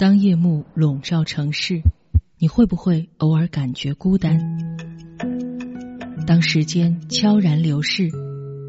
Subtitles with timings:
[0.00, 1.82] 当夜幕笼罩城市，
[2.38, 4.40] 你会不会偶尔感觉孤单？
[6.26, 8.10] 当时间悄然流逝，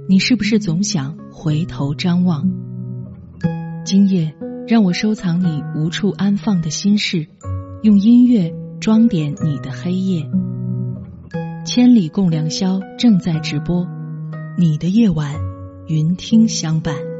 [0.10, 2.52] 你是不是总想回头张望？
[3.86, 4.36] 今夜，
[4.68, 7.30] 让我收藏你无处安放的心事，
[7.82, 10.30] 用音乐装点你的黑夜。
[11.66, 13.88] 千里共良宵正在直播，
[14.58, 15.34] 你的夜晚，
[15.88, 17.11] 云听相伴。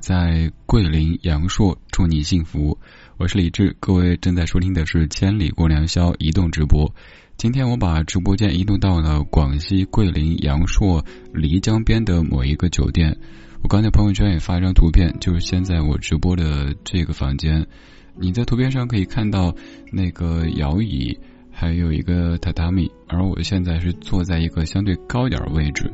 [0.00, 2.78] 在桂林阳朔，祝你幸福。
[3.18, 6.94] 我是李志，各位正在收听的是《千里过良宵》移动直播。
[7.36, 11.04] 今天我把直播间移动到了广西桂林阳朔
[11.34, 13.18] 漓江边的某一个酒店。
[13.62, 17.66] 我刚才朋友圈也发一张图片，就是现在我直播的这个房间。
[18.18, 19.54] 你在图片上可以看到
[19.92, 21.18] 那个摇椅。
[21.60, 25.92] 还有一个榻榻米，而我现在是坐在一个相对高一点的位置。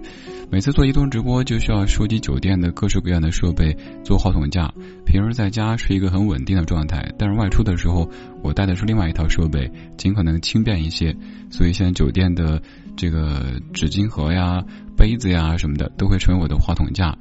[0.49, 4.73] 每次做移动直播就需要收集酒店的各式各样的设备，做话筒架。
[5.05, 8.09] 平时在家是一个很稳定的状态，但是外出的时候，
[8.45, 11.17] 我带的是另外一套设备，尽可能轻便一些。
[11.51, 12.63] 所以像酒店的
[12.97, 14.63] 这个纸巾盒呀、
[14.97, 17.19] 杯子呀什么的，都会成为我的话筒架。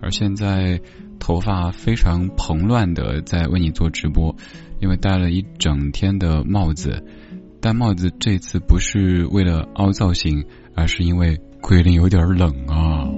[0.00, 0.80] 而现在
[1.18, 4.36] 头发非常蓬乱的在为你做直播，
[4.80, 7.04] 因为戴了一整天的帽子。
[7.60, 10.44] 戴帽子这次不是为了凹造型，
[10.74, 11.40] 而是因为。
[11.60, 13.10] 桂林有点冷啊！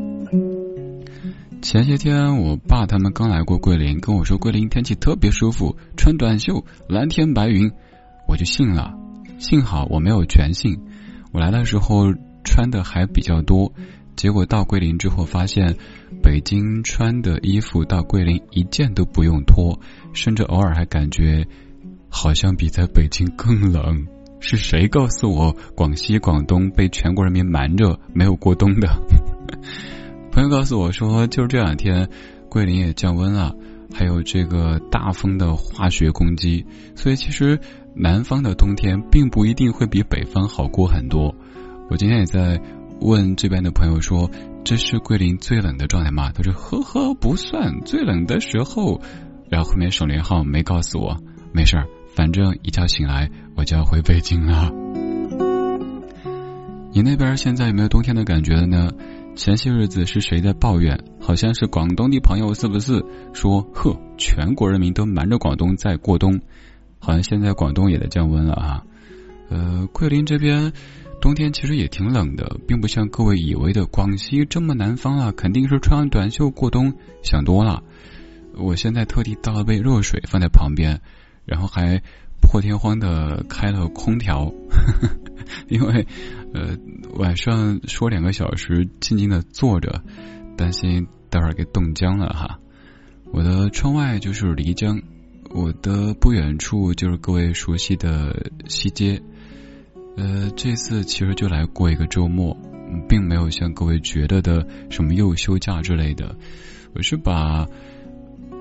[1.61, 7.71] 前些天我爸他们刚来过桂林，跟我说桂林天气特别舒服，穿短袖，蓝天白云，
[8.27, 8.95] 我就信了。
[9.39, 10.81] 幸好我没有全信，
[11.33, 13.75] 我来的时候穿的还比较多，
[14.17, 15.77] 结果到桂林之后发现，
[16.23, 19.79] 北京穿的衣服到桂林一件都不用脱，
[20.15, 21.47] 甚至偶尔还感觉
[22.09, 24.07] 好像比在北京更冷。
[24.41, 28.89] 是谁告诉我广西、广东被全国人民瞒着没有过冬的？
[30.33, 32.09] 朋友告诉我说，就是这两天
[32.49, 33.55] 桂林也降温了，
[33.93, 36.65] 还有这个大风的化学攻击，
[36.95, 37.61] 所以其实
[37.95, 41.35] 南方的冬天并不一定会比北方好过很多。
[41.91, 42.61] 我今天也在
[43.01, 44.31] 问这边的朋友说，
[44.65, 46.31] 这是桂林最冷的状态吗？
[46.33, 49.01] 他说呵呵不算，最冷的时候，
[49.51, 51.19] 然后后面省略号没告诉我，
[51.53, 51.87] 没事儿。
[52.21, 54.71] 反正一觉醒来，我就要回北京了。
[56.93, 58.91] 你那边现在有没有冬天的感觉了呢？
[59.37, 61.03] 前些日子是谁在抱怨？
[61.19, 63.03] 好像是广东的朋友，是不是？
[63.33, 66.39] 说呵，全国人民都瞒着广东在过冬。
[66.99, 68.85] 好像现在广东也在降温了啊。
[69.49, 70.75] 呃，桂林这边
[71.23, 76.93] 冬天其实也挺冷的，并不像各位以为的广西这么南方啊，肯定是穿短袖过冬。
[77.23, 77.83] 想多了。
[78.59, 81.01] 我现在特地倒了杯热水放在旁边。
[81.45, 82.03] 然后还
[82.41, 84.53] 破天荒的开了空调，
[85.69, 86.07] 因为
[86.55, 86.77] 呃
[87.15, 90.03] 晚上说两个小时静静的坐着，
[90.57, 92.59] 担心待会儿给冻僵了哈。
[93.33, 95.03] 我的窗外就是漓江，
[95.51, 99.23] 我的不远处就是各位熟悉的西街。
[100.17, 102.57] 呃，这次其实就来过一个周末，
[103.09, 106.37] 并没有像各位觉得的什么又休假之类的，
[106.95, 107.67] 我是把。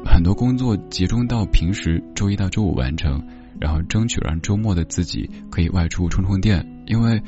[0.06, 3.24] 很多工作集中到平时周一到周五完成，
[3.60, 6.84] 然后争取让周末的自己可以外出充充电。
[6.88, 7.22] 因为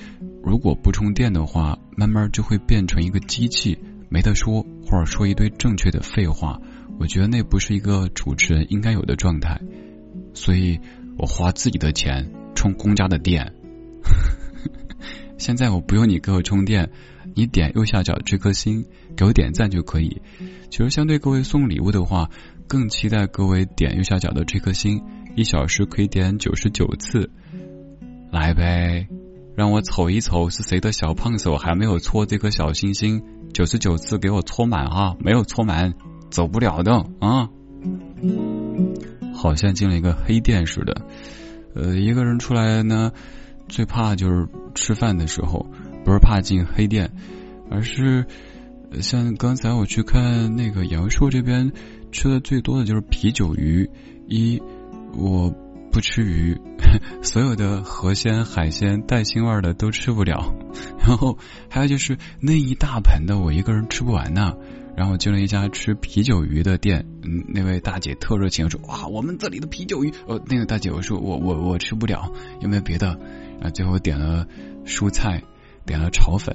[0.44, 3.78] 如果不充电的话，慢慢就会变成一个机器，
[4.10, 6.60] 没得说，或者说一堆正确的废话。
[7.00, 9.62] 我觉得那不是一个主持人应该有的状态。
[10.34, 10.80] 所以
[11.18, 13.54] 我花自己的钱充公家的电。
[15.38, 16.92] 现在我不用你给我充电，
[17.36, 18.86] 你点右下角这颗星
[19.16, 20.22] 给我点赞就可以。
[20.70, 22.30] 其实相对各位送礼物的话。
[22.68, 25.04] 更期待各位点右下角的这颗星，
[25.36, 27.30] 一小时可以点九十九次，
[28.32, 29.10] 来呗，
[29.58, 33.22] 让我瞅一瞅是谁的小胖手还没有搓这颗小星星，
[33.52, 35.96] 九十九次给我搓满哈，没有搓满
[36.30, 37.50] 走不了的啊！
[39.36, 41.02] 好像进了一个黑店似的，
[41.76, 43.12] 呃，一个人出来呢，
[43.68, 45.66] 最怕就是吃饭的时候，
[46.06, 47.12] 不是怕进黑店，
[47.70, 48.26] 而是
[49.00, 51.72] 像刚才我去看那个阳朔这边。
[52.12, 53.90] 吃的最多的就是啤酒鱼，
[54.28, 54.62] 一
[55.14, 55.50] 我
[55.94, 56.60] 不吃鱼，
[57.24, 60.54] 所有的河鲜海鲜带腥味的都吃不了。
[61.00, 61.38] 然后
[61.70, 64.52] 还有就是那一大盆的我一个人吃不完呢。
[64.94, 72.30] 然后进了一家吃啤酒鱼的店，嗯，那位大姐特热情说：“哇，我们这里的啤酒鱼。”呃，那个大姐我说我我我吃不了，
[72.60, 73.18] 有没有别的？
[73.62, 74.46] 啊，最后点了
[74.86, 75.42] 蔬菜，
[75.86, 76.54] 点了炒粉。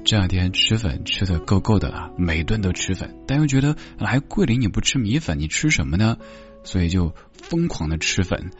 [0.00, 6.16] 这两天吃粉吃的够够的了，每顿都吃粉，但又觉得来桂林你不吃米粉，你吃什么呢？
[6.64, 8.50] 所以就疯狂的吃粉，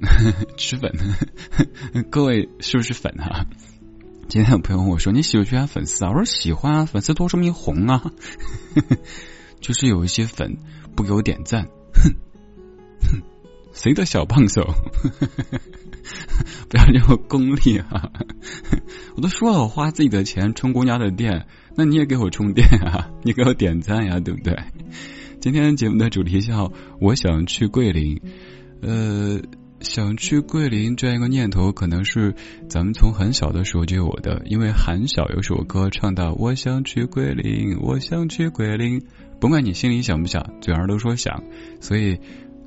[0.56, 0.92] 吃粉。
[2.10, 3.46] 各位是不是粉啊？
[4.28, 8.12] 今天有朋友问我说：“你喜不喜欢粉丝啊？”我说：“喜欢啊，粉丝多说明红啊。
[9.60, 10.58] ”就是有一些粉
[10.94, 11.64] 不给我点赞，
[11.94, 12.12] 哼
[13.00, 13.22] 哼，
[13.72, 14.74] 谁的小胖手？
[16.68, 18.10] 不要这么功利啊！
[19.16, 21.46] 我都说了，我花自己的钱充公家的电，
[21.76, 23.10] 那你也给我充电啊！
[23.24, 24.56] 你给我点赞呀，对不对？
[25.40, 28.20] 今天节目的主题叫“我想去桂林”。
[28.82, 29.40] 呃，
[29.80, 32.34] 想去桂林这样一个念头，可能是
[32.68, 34.42] 咱们从很小的时候就有的。
[34.46, 39.02] 因为很小有首歌唱到“我想去桂林，我想去桂林”，
[39.40, 41.44] 甭管你心里想不想，嘴上都说想，
[41.80, 42.18] 所以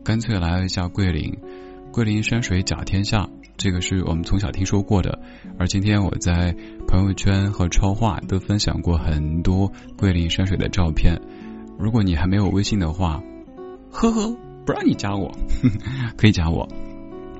[0.03, 1.37] 干脆来一下桂林。
[1.91, 5.19] 桂林山水甲天下，这个是我们从小听说过的。
[5.59, 6.55] 而今天我在
[6.87, 11.19] 朋友圈和超话都分享过很多桂林山水的照片。
[11.77, 13.21] 如果你还没有微信的话，
[13.91, 15.35] 呵呵，不让你加我，
[16.15, 16.67] 可以加我，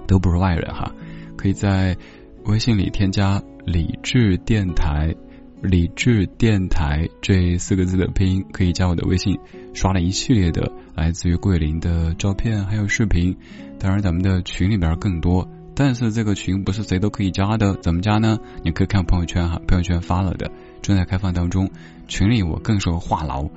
[0.05, 0.91] 都不是外人哈。
[1.37, 1.95] 可以在
[2.43, 5.15] 微信里添加“理智电台”。
[5.61, 9.37] 理智电台这四个字的拼音可以加我的微信，
[9.75, 13.37] 刷了一系列的来自于桂林的照片还有视频，
[13.81, 18.37] 当然咱们的群里边更多，但是这个群不是谁都可以加的，怎么加呢？
[18.63, 20.51] 你可以看朋友圈哈，朋友圈发了的
[20.83, 21.71] 正在开放当中，
[22.07, 23.49] 群里我更是话痨，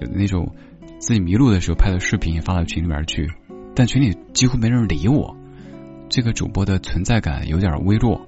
[0.00, 0.54] 有那种
[0.98, 3.30] 自己迷路的时候拍的视频发到群里边去，
[3.74, 5.36] 但群里几乎没人理我，
[6.08, 8.26] 这个主播的存在感有点微弱，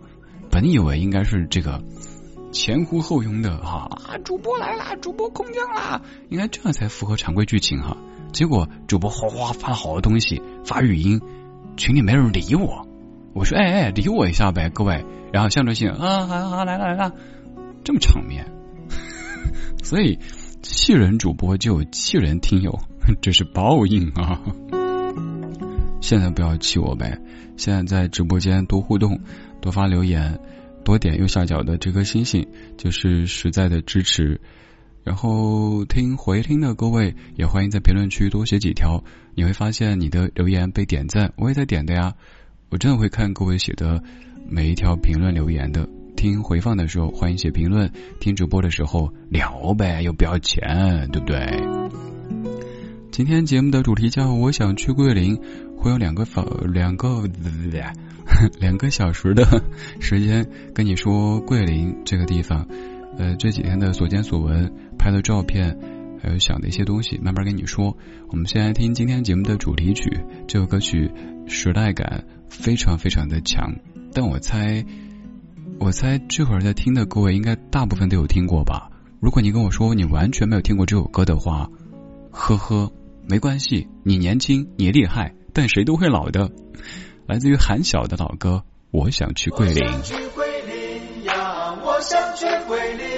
[0.51, 1.83] 本以为应该是这个。
[2.51, 6.01] 前呼后拥的哈啊，主播来啦，主播空降啦，
[6.31, 7.99] 应该这样才符合常规剧情哈。
[8.33, 11.21] 结果主播哗哗发了好多东西，发语音，
[11.77, 12.87] 群里没人理我。
[13.35, 15.05] 我说哎哎，理我一下呗，各位。
[15.33, 17.13] 然后象征性啊，好好来了来了，
[17.85, 18.47] 这么场面。
[19.85, 20.19] 所以
[20.63, 22.79] 气人主播就有气人听友，
[23.21, 24.41] 这是报应啊。
[26.01, 27.19] 现在不要气我呗，
[27.57, 29.21] 现在在直播间多互动，
[29.61, 30.39] 多发留言。
[30.85, 34.41] 多点右下角的这颗星星，就是实在的支持。
[35.05, 39.03] 然后听回听的各位，也欢迎在评论区多写几条，
[39.35, 42.15] 你会发现你的留言被点赞，我也在点的呀。
[42.71, 44.03] 我真的会看各位写的
[44.49, 45.89] 每一条评论留言的。
[46.17, 47.89] 听回放的时候，欢迎写评论；
[48.21, 51.63] 听直播的时候聊呗，又不要钱，对不对？
[53.11, 55.41] 今天节目的主题叫“我想去桂林”，
[55.79, 57.23] 会有两个访两个。
[58.61, 59.63] 两个小时的
[60.01, 62.69] 时间跟你说桂林这个地方，
[63.17, 65.79] 呃，这几天的所见所闻、拍的照片，
[66.23, 67.97] 还有想的一些东西，慢慢跟你说。
[68.29, 71.11] 我们先来听今天节目的主题曲，这首歌曲
[71.47, 73.73] 时代感非常非常的强，
[74.13, 74.85] 但我猜，
[75.79, 78.91] 我猜这会儿在听的各位应该大部分都有听过吧？
[79.21, 81.71] 如果你跟我说你完全没有听过这首歌的话，
[82.31, 82.93] 呵呵，
[83.27, 86.51] 没关系，你年轻，你厉害，但谁都会老的。
[87.27, 89.85] 来自于韩晓的老歌，我想去桂林。
[90.03, 93.18] 去桂林呀，我想去桂林。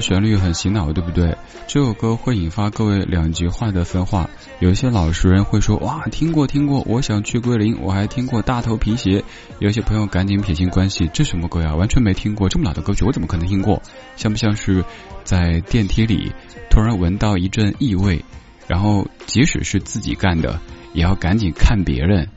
[0.00, 1.36] 旋律很洗脑，对不对？
[1.66, 4.28] 这首歌会引发各位两极化的分化。
[4.58, 9.24] 有一些老实人会说：“哇，听过听过，我想去桂林。”我还听过大头皮鞋。
[9.58, 11.74] 有些朋友赶紧撇清关系，这什么歌呀？
[11.74, 13.82] 完全没听过，这么老的歌曲我怎么可能听过？
[14.16, 14.84] 像不像是
[15.24, 16.32] 在电梯里
[16.70, 18.24] 突然闻到一阵异味，
[18.66, 20.60] 然后即使是自己干的，
[20.92, 22.28] 也要赶紧看别人，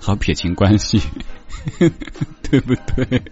[0.00, 1.00] 好撇清关系。
[2.50, 3.22] 对不对？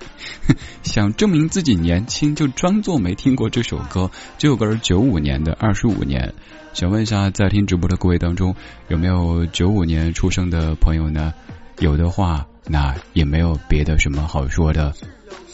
[0.82, 4.10] 想证明自己年轻，就装作没听过这首歌。
[4.38, 6.34] 这首歌是九五年的，二十五年。
[6.72, 8.54] 想问一下，在听直播的各位当中，
[8.88, 11.32] 有没有九五年出生的朋友呢？
[11.78, 14.92] 有的话，那也没有别的什么好说的。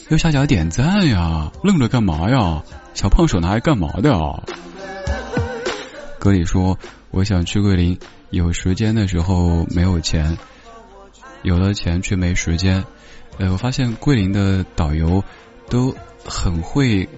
[0.09, 2.62] 右下角点赞呀，愣着干嘛呀？
[2.95, 4.43] 小胖手拿来干嘛的啊？
[6.19, 6.79] 歌里说
[7.11, 7.99] ：“我想去桂林，
[8.31, 10.37] 有时间的时候没有钱，
[11.43, 12.85] 有了钱却没时间。”
[13.40, 15.25] 呃，我发现桂林的导游
[15.70, 17.09] 都很会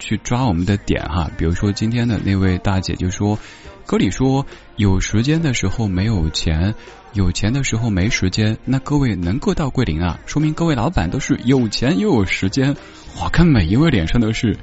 [0.00, 1.30] 去抓我们的点哈。
[1.38, 3.38] 比如说今天的那位大姐就说
[3.86, 4.44] ：“歌里说
[4.74, 6.74] 有时间的时候没有钱，
[7.12, 12.74] 有钱的时候没时间。”那各位能够到桂林啊，说明各位老板都是有钱又有时间。
[13.20, 14.56] 我，看每一位脸上都是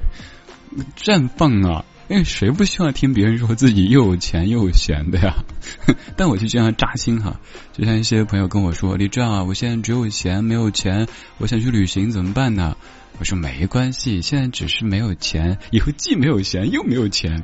[0.97, 1.85] 绽放啊！
[2.07, 5.43] 因为谁不希望听别人说自己又有钱又有闲的呀？
[6.15, 7.39] 但我就这样扎心哈，
[7.73, 11.07] 就像一些朋友跟我说：“李志啊，我现在只有闲没有钱，
[11.39, 12.77] 我想去旅行怎么办呢？”
[13.17, 17.43] 我说没关系，现在只是没有钱，以后既没有闲又没有钱，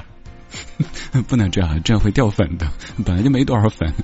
[1.28, 2.70] 不能这样，这样会掉粉的，
[3.06, 3.94] 本来就没多少粉，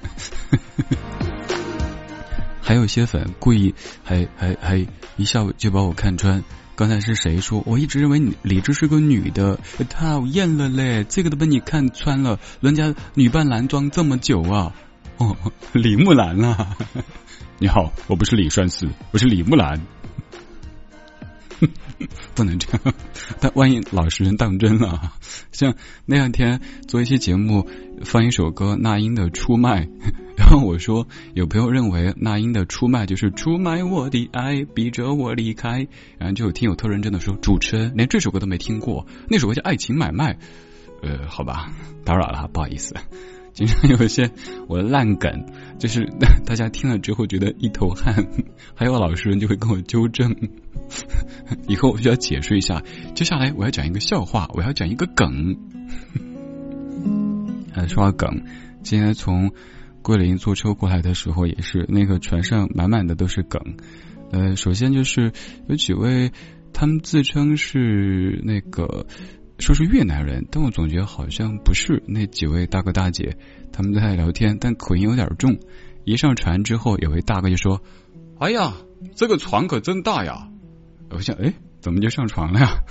[2.62, 6.42] 还有些粉故意还还还一下就把我看穿。
[6.74, 7.62] 刚才是谁说？
[7.66, 9.58] 我一直认为你李智是个女的，
[9.90, 11.04] 讨厌了嘞！
[11.08, 14.74] 这个都被你看穿了，人家女扮男装这么久啊！
[15.18, 15.36] 哦，
[15.72, 16.76] 李木兰啊！
[17.60, 19.80] 你好，我不是李栓四，我是李木兰。
[22.34, 22.94] 不能这样，
[23.38, 25.12] 但万一老实人当真了，
[25.52, 25.74] 像
[26.06, 27.68] 那两天做一期节目，
[28.02, 29.84] 放一首歌，那英的《出卖》。
[30.36, 35.86] 然后我说，有朋友认为那英的出卖就是出卖我的爱，逼着我离开。
[36.18, 40.34] 然后就有听友特认真的说，主持人连这首歌都没听过，那首歌叫《爱情买卖》。
[41.02, 41.72] 呃，好吧，
[42.04, 42.94] 打扰了，不好意思。
[43.52, 44.30] 经常有一些
[44.68, 45.44] 我的烂梗，
[45.78, 46.08] 就是
[46.46, 48.26] 大家听了之后觉得一头汗，
[48.74, 50.34] 还有老实人就会跟我纠正。
[51.68, 52.82] 以后我需要解释一下，
[53.14, 55.56] 接下来我要讲一个笑话，我要讲一个梗。
[57.74, 58.44] 呃，说到梗，
[58.82, 59.52] 今天从。
[60.02, 63.76] 桂林坐车过来的时候，也是那个船上满满的都是梗。
[64.32, 65.32] 呃，首先就是
[65.68, 66.32] 有几位，
[66.72, 69.06] 他们自称是那个
[69.58, 72.02] 说是越南人，但我总觉得好像不是。
[72.06, 73.36] 那几位大哥大姐
[73.72, 75.58] 他们在聊天，但口音有点重。
[76.04, 77.80] 一上船之后，有位大哥就说
[78.40, 78.74] ：“哎呀，
[79.14, 80.48] 这个船可真大呀！”
[81.10, 82.82] 我想，哎，怎么就上床了呀？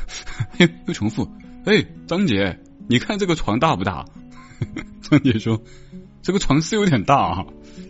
[0.60, 1.30] 又 又重复
[1.66, 4.06] ：“哎，张姐，你看这个床大不大？”
[5.02, 5.62] 张姐说。
[6.22, 7.46] 这个床是有点大啊，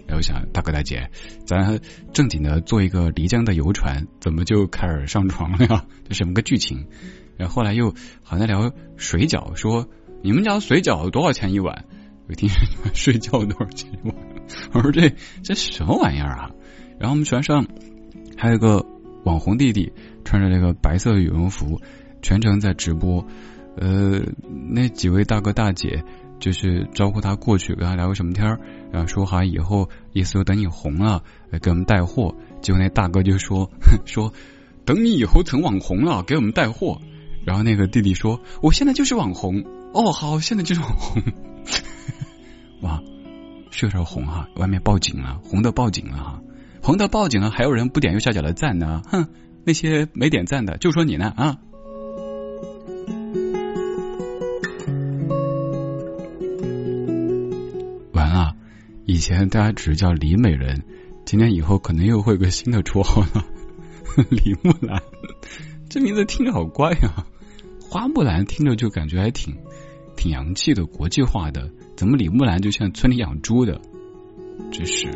[0.08, 1.10] 然后想大哥大姐，
[1.46, 1.80] 咱
[2.14, 5.86] 正经的坐一个漓江的游船，怎么就开始上床了呀？
[6.08, 6.88] 这什么个剧情？
[7.38, 9.88] 然后后来又好像聊水饺，说
[10.24, 11.86] 你们家水饺多少钱一碗？
[12.30, 12.50] 我听
[12.94, 14.16] 睡觉多少钱一碗？
[14.74, 15.14] 我说这
[15.44, 16.52] 这什么玩意儿啊？
[17.00, 17.68] 然后我们船上
[18.38, 18.86] 还有个
[19.26, 19.92] 网红弟弟，
[20.24, 21.82] 穿着那个白色羽绒服，
[22.22, 23.26] 全程在直播。
[23.76, 24.22] 呃，
[24.70, 26.04] 那几位大哥大姐。
[26.42, 28.60] 就是招呼他过去跟他聊个什么天儿，
[28.92, 31.24] 然后说好以后意思就等你红了
[31.62, 32.36] 给我们带货。
[32.62, 33.72] 结果那大哥就说
[34.06, 34.34] 说
[34.84, 37.00] 等你以后成网红了给我们带货。
[37.46, 41.22] 然后那个弟弟说我现在就是网红哦，好，现在就是网红。
[42.82, 43.02] 哇，
[43.70, 46.42] 是有点红哈，外面报警了，红的报警了哈，
[46.82, 49.28] 红的报警了，还有人不点右下角的赞呢，哼，
[49.64, 51.58] 那些没点赞的就说你呢啊。
[59.12, 60.84] 以前大家只叫李美人，
[61.26, 63.46] 今天以后可能又会有个新的绰号了，
[64.30, 65.04] 李木兰。
[65.90, 67.28] 这名字听着好怪啊，
[67.82, 69.58] 花木兰听着就感觉还挺
[70.16, 71.70] 挺洋气的，国际化的。
[71.98, 73.82] 怎么李木兰就像村里养猪的？
[74.72, 75.10] 真是。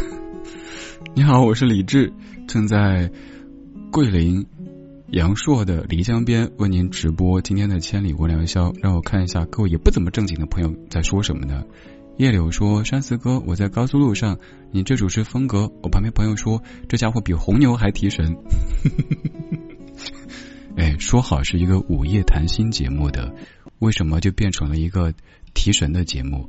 [1.14, 2.14] 你好，我是李志，
[2.48, 3.12] 正在
[3.92, 4.46] 桂林
[5.10, 8.72] 阳朔的漓江边为您直播今天的千里过良宵。
[8.80, 11.64] 让我看一下各位也不怎么正经的朋友在说什么呢？
[12.16, 14.38] 叶柳说：“山寺哥，我在高速路上，
[14.70, 18.36] 你这主持风格。”我旁边朋友说：“这家伙比红牛还提神。
[20.76, 23.34] ”哎，说好是一个午夜谈心节目的，
[23.80, 25.12] 为什么就变成了一个
[25.54, 26.48] 提神的节目？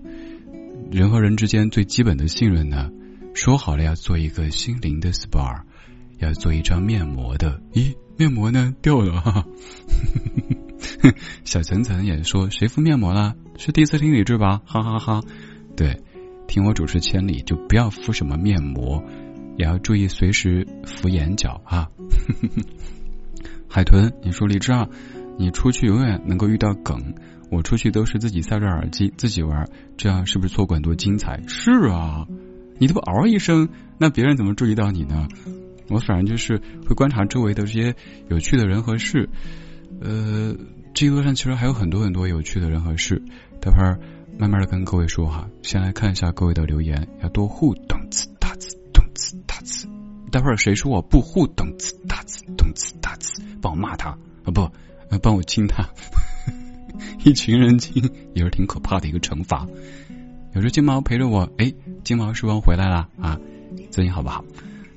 [0.91, 2.91] 人和人之间最基本的信任呢？
[3.33, 5.61] 说好了要做一个心灵的 SPA，
[6.21, 7.61] 要做一张面膜的。
[7.73, 8.75] 咦，面膜呢？
[8.81, 9.19] 掉了。
[9.21, 9.45] 哈哈。
[11.43, 13.35] 小层层也说：“谁敷面膜了？
[13.57, 15.21] 是第一次听李志吧？”哈哈哈。
[15.75, 16.01] 对，
[16.47, 19.03] 听我主持千里就不要敷什么面膜，
[19.57, 21.89] 也要注意随时敷眼角啊。
[23.67, 24.87] 海豚，你说李志啊，
[25.37, 27.15] 你出去永远能够遇到梗，
[27.49, 31.41] 我出去都是自己塞着耳机自己玩，这样是不是错过很多精彩？
[31.47, 32.27] 是啊，
[32.79, 35.27] 你都不嗷一声，那别人怎么注意到你呢？
[35.91, 37.95] 我反正就是会观察周围的这些
[38.29, 39.29] 有趣的人和事。
[40.01, 40.55] 呃，
[40.93, 43.21] 这一路上其实还有很多很多有趣的人和事，
[43.61, 43.99] 待会儿
[44.37, 45.47] 慢慢的跟各位说哈。
[45.61, 49.87] 先来看一下各位的留言，要多互动，词大词，动词大次。
[50.31, 54.71] 待会儿谁说我不互动，词大词，动词大次，帮我骂他啊不，
[55.21, 55.89] 帮我亲他。
[57.23, 59.67] 一群人亲也是挺可怕的一个惩罚。
[60.53, 61.73] 有只金毛陪着我，哎，
[62.03, 63.39] 金毛时光回来了啊，
[63.91, 64.43] 最近好不好？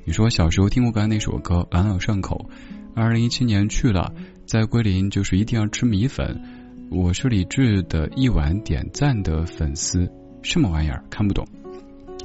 [0.07, 2.51] 你说小时候听过刚才那首歌，朗朗上口。
[2.95, 4.13] 二零一七年去了，
[4.45, 6.43] 在桂林就是一定要吃米粉。
[6.91, 10.07] 我是李志的一碗点赞的粉丝，
[10.43, 11.47] 什么玩意儿看不懂。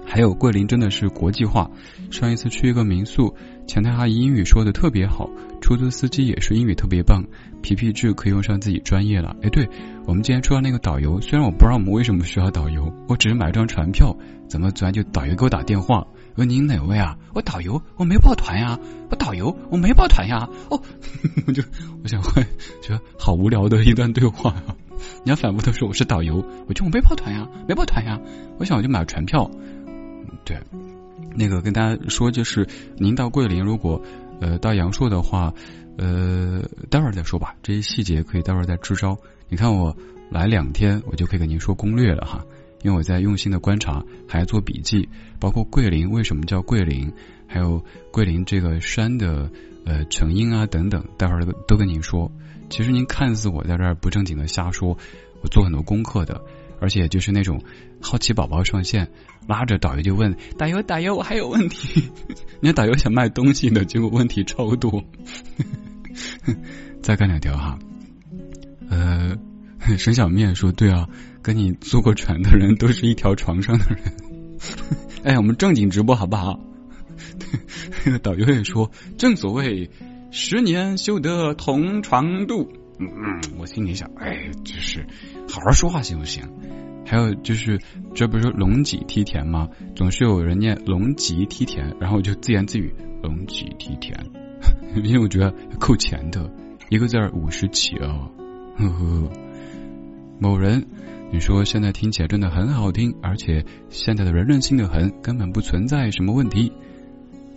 [0.06, 1.72] 还有桂林真的是国际化。
[2.12, 3.34] 上一次去一个民宿，
[3.66, 5.30] 前台阿姨英语说的特别好，
[5.62, 7.24] 出租司机也是英语特别棒，
[7.62, 9.38] 皮皮智可以用上自己专业了。
[9.42, 9.66] 哎，对
[10.06, 14.14] 我们今天说到那个导游，虽然我不知道我们为什么需要导游，我只是买张船票，
[14.50, 16.06] 怎么突然就导游给我打电话？
[16.36, 17.18] 问您哪位啊？
[17.34, 18.80] 我导游，我没报团呀。
[19.10, 20.48] 我导游，我没报团呀。
[20.70, 20.82] 哦，
[21.48, 21.64] 我就
[22.04, 22.44] 我想会
[22.82, 24.76] 觉得好无聊的一段对话啊。
[25.24, 28.20] 你要反复的说我是导游，我就我没报团呀，没报团呀。
[28.58, 29.50] 我想我就买船票。
[30.46, 30.58] 对，
[31.36, 34.02] 那个跟大家说，就是您到桂林，如果
[34.40, 35.54] 呃到阳朔的话，
[35.98, 39.18] 呃待会儿再说吧，这些细节可以待会儿再支招。
[39.48, 39.96] 你看我
[40.30, 42.46] 来两天，我就可以跟您说攻略了哈，
[42.84, 47.12] 因为我在用心的观察，还做笔记，包括桂林为什么叫桂林，
[47.48, 49.50] 还有桂林这个山的
[49.86, 52.32] 呃成因啊等等，待会儿都跟您说。
[52.70, 54.98] 其实您看似我在这儿不正经的瞎说，
[55.42, 56.42] 我做很多功课的。
[56.82, 57.62] 而且就是那种
[58.00, 59.10] 好奇宝宝上线，
[59.50, 62.10] 拉着导游就问导游导游我还有问题，
[62.62, 65.04] 那导游想卖东西的，结果问题超多。
[67.04, 67.78] 再看两条哈，
[68.90, 69.38] 呃，
[69.98, 71.10] 沈小面说对啊，
[71.50, 74.14] 跟你坐过船的人都是一条床上的人。
[75.24, 76.60] 哎，我们正经直播好不好？
[78.22, 79.90] 导游也说，正所谓
[80.30, 82.72] 十年修得同床度。
[83.00, 85.08] 嗯嗯，我心里想，哎，就是
[85.50, 86.44] 好好说话行不行？
[87.08, 87.80] 还有就是，
[88.14, 89.70] 这不是龙脊梯田吗？
[89.96, 94.16] 总是有人念龙脊梯田，然后我就自言自语龙脊梯田，
[95.04, 96.48] 因为我觉得扣钱的，
[96.92, 98.30] 一个字五十起哦。
[98.78, 99.32] 呵呵。
[100.42, 100.88] 某人，
[101.32, 106.72] 你说现在听起来真的很好听，而且现在的人任性的很，根本不存在什么问题。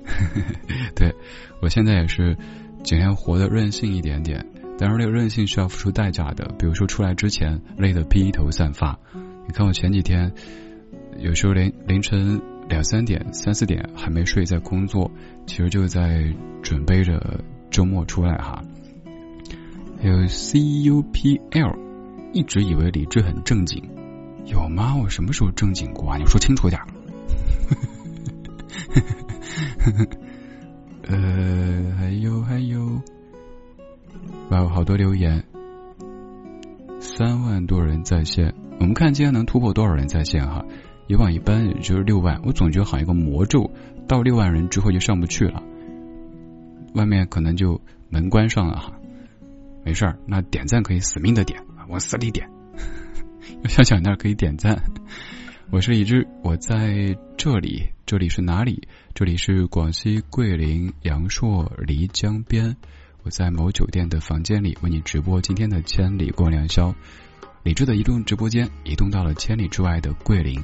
[0.95, 1.15] 对
[1.61, 2.37] 我现在也是
[2.83, 4.47] 尽量活得任性一点点。
[4.79, 8.99] 但是这个任性需要付出代价的，比如说出来之前累得披头散发。
[9.47, 10.33] 你看我前几天，
[11.19, 15.11] 有时候连凌晨两三点、三四点还没睡，在工作，
[15.47, 16.25] 其实就在
[16.63, 18.65] 准备着周末出来哈。
[20.01, 21.79] 还有 CUPL，
[22.33, 23.83] 一直以为李志很正经，
[24.47, 24.97] 有吗？
[24.97, 26.17] 我什么时候正经过啊？
[26.17, 26.81] 你说清楚点。
[31.09, 33.01] 呃，还有还有。
[34.51, 35.45] 哇，好多留言，
[37.01, 38.55] 三万多人在线。
[38.81, 40.65] 我们看今天能突破多少人在线哈？
[41.09, 43.71] 以往一般也就是六万，我总觉得好像一个魔咒，
[44.09, 45.63] 到六万人之后就上不去了。
[46.95, 48.93] 外面可能就门关上了哈。
[49.85, 51.61] 没事儿，那点赞可以死命的点，
[51.93, 52.49] 往死里点。
[53.69, 54.83] 小小那可以点赞。
[55.71, 58.89] 我是李志，我在这里，这里是哪里？
[59.15, 62.77] 这里是广西桂林阳朔漓江边。
[63.25, 66.95] 我在某酒店的房间里为你直播今天的千里过良宵，
[67.63, 70.61] 李志的移动直播间移动到了千里之外的桂林，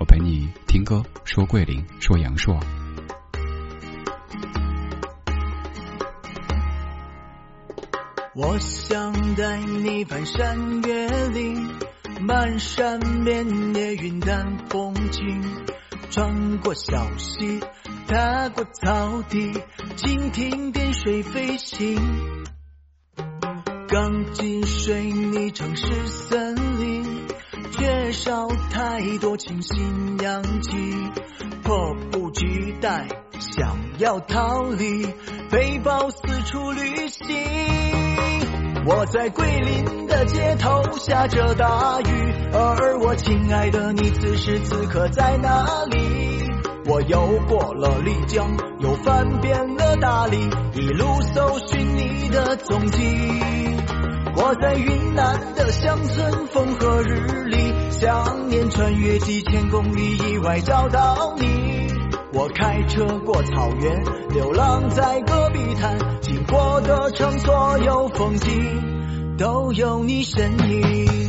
[0.00, 2.58] 我陪你听歌，说桂林，说阳朔。
[8.34, 11.68] 我想带你翻山越岭，
[12.22, 15.42] 漫山遍野云淡风轻，
[16.10, 17.60] 穿过小溪。
[18.08, 19.52] 踏过草地，
[19.96, 22.00] 蜻蜓点水飞行。
[23.88, 27.26] 钢筋水泥城市森林，
[27.72, 30.70] 缺少太多清新氧气。
[31.62, 33.08] 迫不及待
[33.40, 35.06] 想要逃离，
[35.50, 38.01] 背包四处旅行。
[38.84, 45.98] 我在桂林的街头下着大雨，而我亲爱的你此时此刻在哪里？
[46.86, 50.36] 我游过了丽江，又翻遍了大理，
[50.74, 53.00] 一路搜寻你的踪迹。
[54.34, 62.01] 我在云南的乡村风和日丽，想念穿越几千公里以外找到你。
[62.34, 71.21] 我开车过草原，流浪在戈壁滩，经过的城所有风景都有你身影。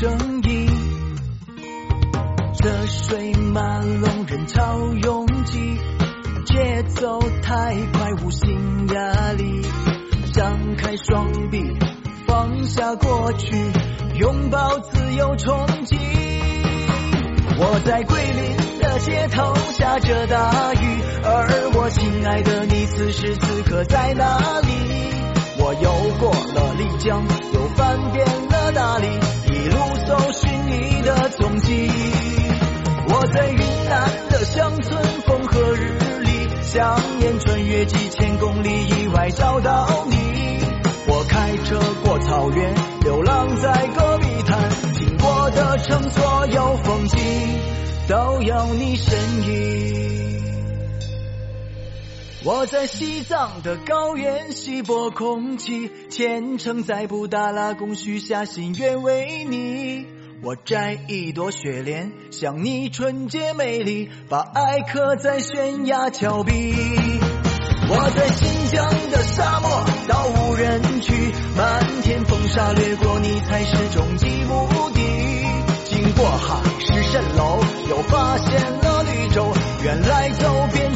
[0.00, 0.68] 声音。
[2.54, 5.58] 车水马龙，人潮拥挤，
[6.46, 9.60] 节奏太快，无形压力。
[10.32, 11.60] 张开双臂，
[12.28, 13.56] 放下过去，
[14.20, 15.98] 拥抱自由憧憬。
[17.58, 24.68] 我在桂林的街头下着大雨，而我亲爱的你此时此刻在哪里？
[25.58, 27.20] 我游过了丽江，
[27.52, 29.08] 又翻遍了大理，
[29.68, 31.90] 一路搜寻你的踪迹。
[33.10, 40.16] 我在云南的乡村风和日丽，想念穿越几千公里以外找到你。
[41.06, 47.18] 我开车过草原，流浪在戈壁滩，经过的城所有风景
[48.08, 50.47] 都有你身影。
[52.44, 60.06] 我在西藏的高原稀薄空气，虔诚在布达拉宫许下心愿为你。
[60.40, 66.72] 我摘一朵雪莲，想你纯洁美丽，把爱刻在悬崖峭壁。
[67.90, 75.00] 我在新疆的沙漠，到无人区，漫天风沙掠过，你才是终极目的。
[75.86, 77.58] 经过海市蜃楼，
[77.90, 80.87] 又发现了绿洲，原来走遍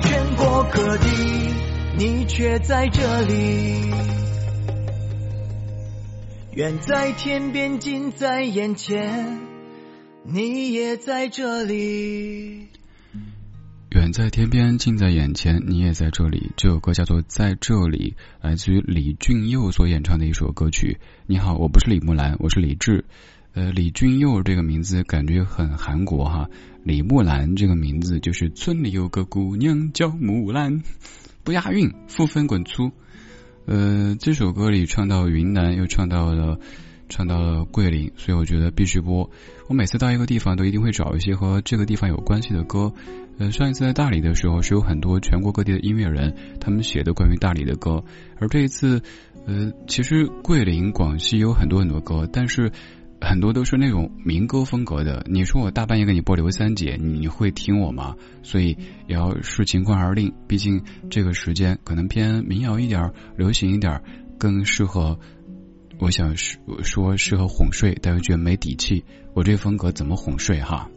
[0.62, 1.06] 全国各地，
[1.98, 3.90] 你却在这里。
[6.52, 9.40] 远在天边，近在眼前，
[10.24, 12.68] 你也在这里。
[13.90, 16.52] 远在天边，近在眼前，你也在这里。
[16.56, 18.14] 这首歌叫做《在这里》，
[18.46, 20.98] 来自于李俊佑所演唱的一首歌曲。
[21.26, 23.04] 你好，我不是李木兰，我是李志。
[23.54, 26.48] 呃，李俊佑这个名字感觉很韩国哈。
[26.84, 30.82] 李木兰这个名字就是村里有个姑娘叫木兰，
[31.44, 32.92] 不押韵，负分滚粗。
[33.66, 36.58] 呃，这首歌里唱到云南，又唱到了，
[37.10, 39.30] 唱到了桂林，所以我觉得必须播。
[39.68, 42.94] 我每次到一个地方，都一定会找一些和这个地方有关系的歌。
[43.36, 48.02] 呃，上一次在大理的时候，是有很多全国各地的音乐人，他们写的关于大理的歌。
[48.38, 49.02] 而这一次，
[49.46, 52.72] 呃，其实桂林、广西有很多很多歌，但是。
[53.24, 58.16] 很多都是那种民歌风格的，你说我大半夜给你播刘三姐，你会听我吗？
[58.42, 64.02] 所以也要视情况而定，毕竟这个时间可能偏民谣一点，流行一点，
[64.38, 65.18] 更适合。
[65.98, 69.04] 我想说适合哄睡，但又觉得没底气。
[69.34, 70.90] 我这风格怎么哄睡哈？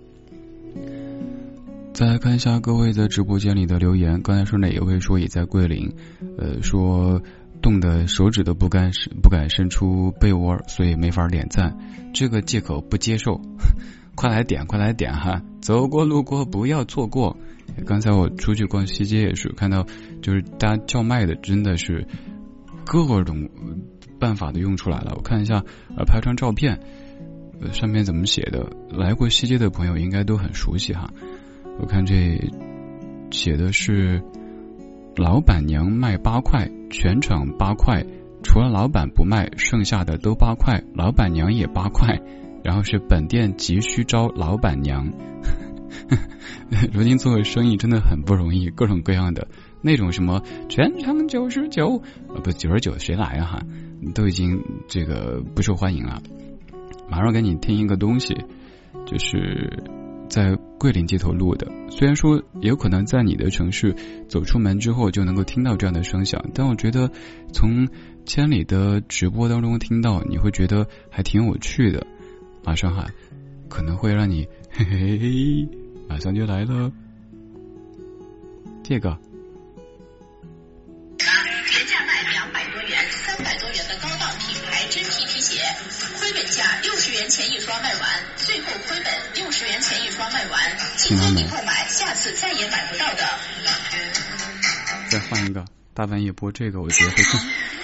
[1.93, 5.93] 再来看一下各位在直播间里的留言，刚才说哪一位说也在桂林？
[6.37, 7.21] 呃，说。
[7.61, 11.77] 冻得手指都不敢伸，不敢伸出被窝，所以没法点赞。
[12.13, 13.41] 这个借口不接受，
[14.15, 15.41] 快来点，快来点哈！
[15.61, 17.37] 走过路过不要错过。
[17.85, 19.85] 刚才我出去逛西街也是看到，
[20.21, 22.07] 就是大家叫卖的真的是
[22.85, 23.49] 各种
[24.19, 25.13] 办法都用出来了。
[25.15, 25.63] 我看一下，
[25.97, 26.79] 呃，拍张照片，
[27.71, 28.69] 上面怎么写的？
[28.89, 31.11] 来过西街的朋友应该都很熟悉哈。
[31.79, 32.39] 我看这
[33.31, 34.21] 写的是。
[35.17, 38.05] 老板娘卖八块，全场八块，
[38.43, 42.19] 除了老板不卖，剩下的都八块，老板娘也八块。
[42.63, 45.13] 然后是本店急需招老板娘。
[46.91, 49.47] 如今做生意真的很不容易，各种各样的
[49.81, 53.61] 那种什么全场九十九，呃不九十九谁来啊哈，
[54.13, 56.21] 都已经这个不受欢迎了。
[57.07, 58.35] 马上给你听一个东西，
[59.05, 60.04] 就是。
[60.29, 63.95] 在桂林街头录的，虽然说有可能在你的城市
[64.27, 67.09] 走出门之后就能够听到这样的声响，但我觉得
[67.53, 67.87] 从
[68.25, 72.05] 千里的直播当中听到，你会觉得还挺有趣的。
[72.63, 73.13] 马上喊，
[73.69, 75.69] 可能会让你嘿嘿嘿，
[76.09, 76.91] 马上就来了，
[78.83, 79.17] 这个。
[86.35, 93.39] 本价六十元钱一双卖完，最后亏本六十元钱一双卖完，今天你购买，下次再也买不到的。
[95.09, 97.41] 再换一个，大半夜播这个，我觉得会更。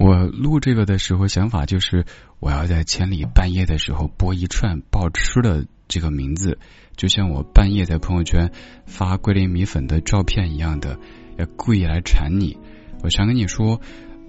[0.00, 2.06] 我录这个的时候，想法就是
[2.38, 6.58] 我要在千里半夜的时候播一串爆吃的这个名字，
[6.96, 8.50] 就像我半夜在朋友圈
[8.86, 10.98] 发桂林米粉的照片一样的，
[11.36, 12.56] 要故意来馋你。
[13.02, 13.82] 我常跟你说，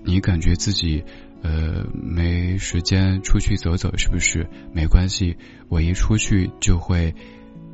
[0.03, 1.05] 你感觉自己
[1.41, 4.49] 呃没时间出去走走，是不是？
[4.73, 5.37] 没关系，
[5.69, 7.15] 我一出去就会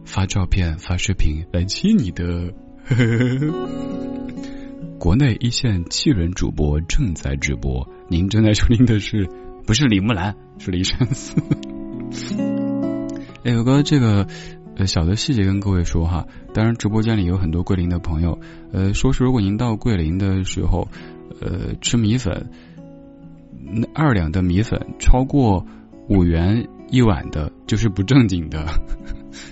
[0.05, 2.53] 发照片、发视频来亲你的。
[4.99, 9.29] 国内一线气人主播正在直播，您正在收听的是
[9.65, 10.35] 不是李木兰？
[10.57, 11.35] 是李山寺。
[13.45, 14.27] 有个这个
[14.75, 18.39] 呃小的细节跟各位说哈，当然直播间里有很多桂林的朋友，
[18.73, 20.87] 呃，说是如果您到桂林的时候，
[21.39, 22.49] 呃，吃米粉，
[23.61, 25.65] 那二两的米粉超过
[26.09, 28.65] 五元一碗的，就是不正经的。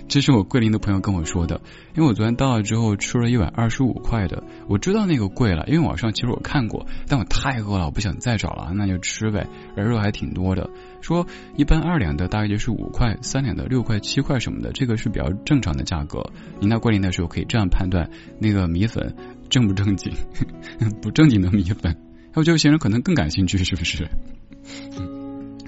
[0.07, 1.61] 这是我桂林的朋友跟我说的，
[1.95, 10.69] 因为我昨天到了之后吃了一碗二十五块的，我知道那个贵了，因为网上其实我看过，但我太饿了，我不想再找了，那就吃呗，而肉还挺多的。
[11.01, 16.31] 说一般二两的大概就是五块，三两的六块、七块什么的，这个是比较正常的价格。
[16.59, 19.15] 您到桂林的时候可以这样判断那个米粉
[19.49, 20.11] 正不正经，
[21.01, 21.95] 不正经的米粉，
[22.33, 24.07] 还有这些人可能更感兴趣，是不是？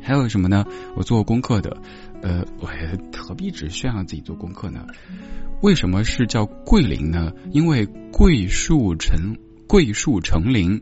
[0.07, 0.65] 还有什么呢？
[0.95, 1.75] 我做功课的。
[2.21, 2.69] 呃，我
[3.17, 4.87] 何必只炫耀自己做功课呢？
[5.61, 7.33] 为什么是叫桂林呢？
[7.51, 9.35] 因为桂树成
[9.67, 10.81] 桂树成林，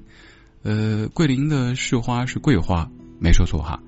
[0.62, 3.82] 呃，桂林的市花是桂花，没说错哈。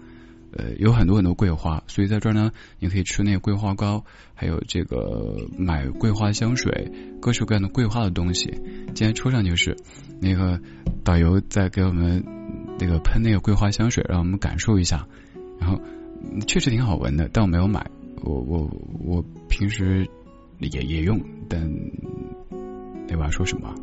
[0.54, 8.50] 呃，有很多很多桂花，所以在这儿呢，你可以吃那个桂花糕，还有这个买桂花香水，各式各样的桂花的东西。
[8.88, 9.78] 今天车上就是
[10.20, 10.60] 那个
[11.04, 12.26] 导游在给我们
[12.80, 15.08] 那个喷那个桂花香水，让我们感受一下，
[15.60, 15.80] 然后。
[16.48, 17.90] 确实挺好闻的，但我没有买。
[18.24, 20.06] 我我我平时
[20.60, 21.62] 也也用，但
[23.08, 23.30] 对吧？
[23.30, 23.74] 说什么？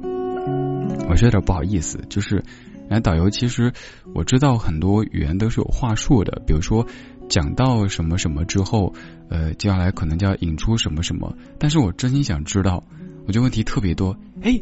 [1.08, 2.04] 我是有点不好意思。
[2.08, 2.42] 就是，
[2.88, 3.72] 来导游，其实
[4.14, 6.42] 我知道很多语言都是有话术的。
[6.44, 6.86] 比如说，
[7.28, 8.92] 讲到什么什么之后，
[9.30, 11.36] 呃，接下来可能就要引出什么什么。
[11.58, 12.84] 但是我真心想知道，
[13.26, 14.18] 我觉得问题特别多。
[14.42, 14.60] 哎。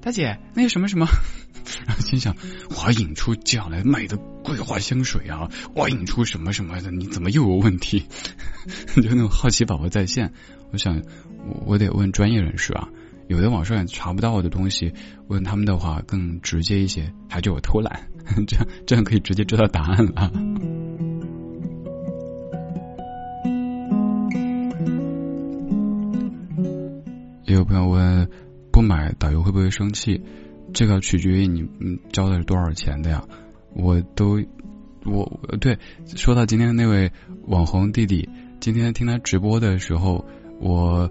[0.00, 1.06] 大姐，那个什么什么，
[1.86, 2.36] 然后心想，
[2.70, 8.04] 我要引出接下来卖的桂花香水啊，我要引出什么什么的，你怎么又有问题？
[8.96, 10.32] 就那种好奇宝宝在线，
[10.72, 11.02] 我想
[11.46, 12.88] 我我得问专业人士啊，
[13.28, 14.92] 有的网上查不到的东西，
[15.28, 18.08] 问他们的话更直接一些，还叫我偷懒，
[18.46, 20.30] 这样这样可以直接知道答案了。
[27.44, 28.28] 也有朋友问。
[28.72, 30.20] 不买导游会不会生气？
[30.74, 33.24] 这个取决于你嗯交的是多少钱的呀。
[33.74, 34.42] 我都
[35.04, 35.78] 我对
[36.14, 37.10] 说到今天那位
[37.46, 38.28] 网红弟弟，
[38.60, 40.26] 今天听他直播的时候，
[40.60, 41.10] 我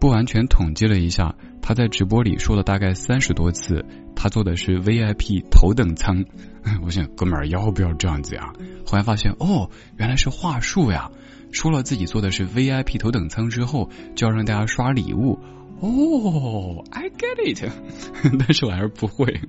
[0.00, 3.84] 不完全统计了一下，他在直播里说了大概三十多次，
[4.16, 6.24] 他坐的是 VIP 头等舱。
[6.84, 8.52] 我想哥们儿要不要这样子呀？
[8.86, 11.10] 后来发现哦，原来是话术呀。
[11.50, 15.38] 说了自己坐的是 VIP 头等舱之后，就要让大家刷礼物。
[15.82, 17.68] 哦，I get it，
[18.38, 19.40] 但是我还是不会。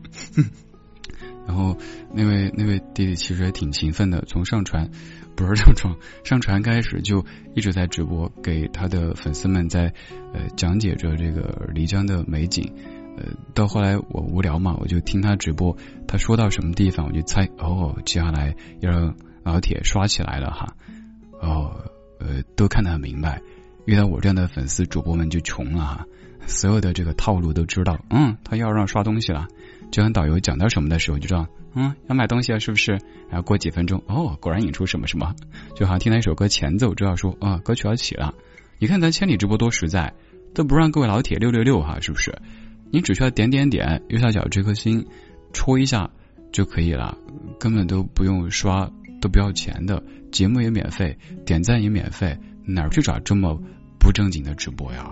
[1.45, 1.77] 然后
[2.11, 4.89] 那位那位弟弟其实也挺勤奋的，从上传
[5.35, 9.93] 不是上传上传开始就一直在直播，给他的粉丝们在
[10.33, 12.73] 呃讲解着这个漓江的美景。
[13.15, 20.75] 呃，到后来我无聊嘛，我就听他直播，他说到什么地方，我就猜哦，接下来要让老铁刷起来了哈。
[21.39, 21.75] 哦，
[22.19, 23.39] 呃，都看得很明白。
[23.85, 26.07] 遇到我这样的粉丝主播们就穷了哈。
[26.45, 29.47] 所有的这个套路都知道，嗯，他要让刷东西了，
[29.91, 32.91] 就当导游讲到什么的时候就知道，嗯，要买东西了是不是？
[33.29, 35.33] 然后过几分钟，哦，果然引出什么什么，
[35.75, 38.33] 就好像听到一首歌前奏，知道说，啊，歌曲要起了。
[38.79, 40.13] 你看咱千里直播多实在，
[40.53, 42.35] 都不让各位老铁六六六哈，是不是？
[42.91, 45.07] 你只需要点点点右下角这颗心
[45.53, 46.09] 戳一下
[46.51, 47.17] 就可以了，
[47.59, 53.59] 根本都不用刷，都不要钱的，节目也免费，点赞也免费，哪儿去找这么
[53.99, 55.09] 不正经的直播呀？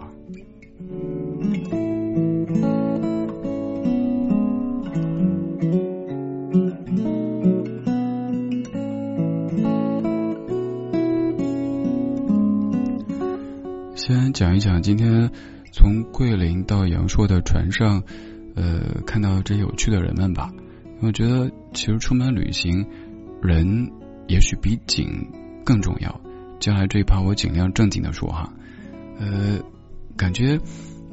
[14.02, 15.30] 先讲一讲今天
[15.72, 18.02] 从桂林到阳朔的船上，
[18.56, 20.52] 呃，看到这有趣的人们吧。
[21.02, 22.88] 我觉得其实出门旅行，
[23.44, 23.92] 人
[24.28, 25.28] 也许比景
[25.64, 26.20] 更重要。
[26.60, 28.52] 接下来这一趴我尽量正经的说哈，
[29.20, 29.60] 呃，
[30.18, 30.60] 感觉。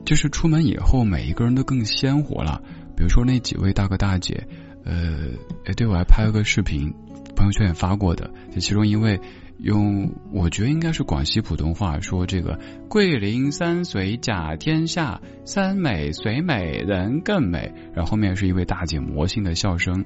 [0.07, 2.63] 就是出门以后，每一个人都更鲜活了。
[2.97, 4.47] 比如说那几位大哥大姐，
[4.87, 5.19] 呃，
[5.67, 6.95] 哎，对我还拍了个视频，
[7.37, 8.31] 朋友圈也发过的。
[8.51, 9.21] 就其中一位
[9.59, 20.05] 用，我觉得应该是广西普通话说这个“桂林山水甲天下，山美水美人更美”，然后后面是一位大姐魔性的笑声。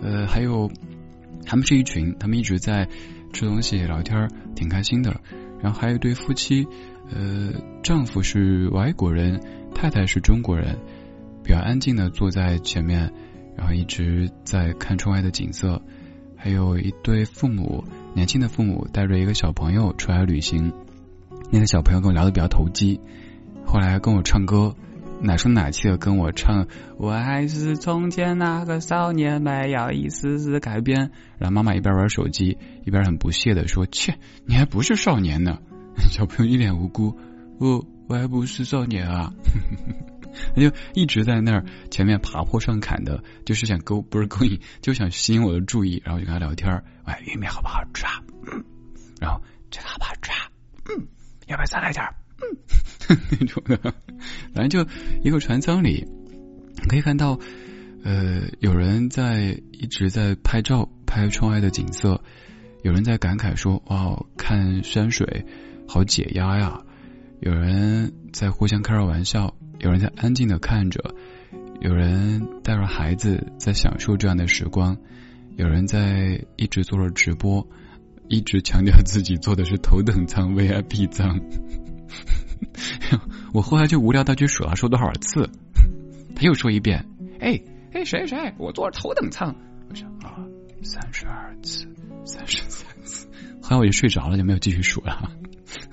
[0.00, 0.70] 呃，还有
[1.44, 2.88] 他们是一群，他们一直在
[3.32, 5.20] 吃东西聊天，挺开心的。
[5.60, 6.66] 然后还有一对夫妻。
[7.08, 7.52] 呃，
[7.84, 9.40] 丈夫是外国人，
[9.72, 10.76] 太太是中国人，
[11.44, 13.12] 比较安静的坐在前面，
[13.56, 15.80] 然后一直在看窗外的景色。
[16.36, 17.84] 还有一对父母，
[18.16, 20.72] 年轻的父母带着一个小朋友出来旅行。
[21.50, 22.98] 那个小朋友跟我聊的比较投机，
[23.66, 24.74] 后来跟我唱歌，
[25.20, 32.56] 奶声奶气的跟我唱：“我还是从前那个少年，没有一丝丝改变。”然后妈妈一边玩手机，
[32.86, 34.14] 一边很不屑的说：“切，
[34.46, 35.58] 你还不是少年呢。
[36.10, 37.18] ”小朋友一脸无辜，
[37.58, 39.34] 我我还不是少年啊。
[40.54, 46.82] 他就一直在那儿前面爬坡上砍的，就是想勾不是勾引，就想吸引我的注意，然后就跟他聊天。
[47.04, 48.22] 哎，玉米好不好吃啊？
[48.52, 48.64] 嗯，
[49.20, 50.50] 然后这个好不好吃啊？
[50.88, 51.06] 嗯，
[51.46, 52.14] 要不要再来点儿？
[52.42, 53.78] 嗯， 那种的，
[54.54, 54.90] 反正就
[55.22, 56.06] 一个船舱里，
[56.88, 57.38] 可以看到，
[58.04, 62.22] 呃，有人在一直在拍照，拍窗外的景色，
[62.82, 65.46] 有人在感慨说：“哇，看山水
[65.88, 66.82] 好解压呀。”
[67.40, 69.54] 有人在互相开着玩笑。
[69.78, 71.14] 有人在安静的看着，
[71.80, 74.96] 有人带着孩子在享受这样的时光，
[75.56, 77.66] 有人在一直做着直播，
[78.28, 81.40] 一直强调自己坐的是头等舱 VIP 舱。
[83.52, 85.48] 我后来就无聊到去数他说多少次，
[86.34, 87.06] 他又说一遍，
[87.38, 87.60] 哎
[87.92, 89.54] 哎谁谁我坐头等舱，
[89.90, 90.44] 我想啊
[90.82, 91.86] 三十二次
[92.24, 93.28] 三十三次，
[93.60, 95.30] 后来我就睡着了就没有继续数了，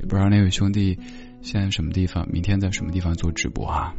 [0.00, 0.98] 也不知道那位兄弟。
[1.42, 2.28] 现在什么地方？
[2.30, 3.94] 明天在什么地方做直播啊？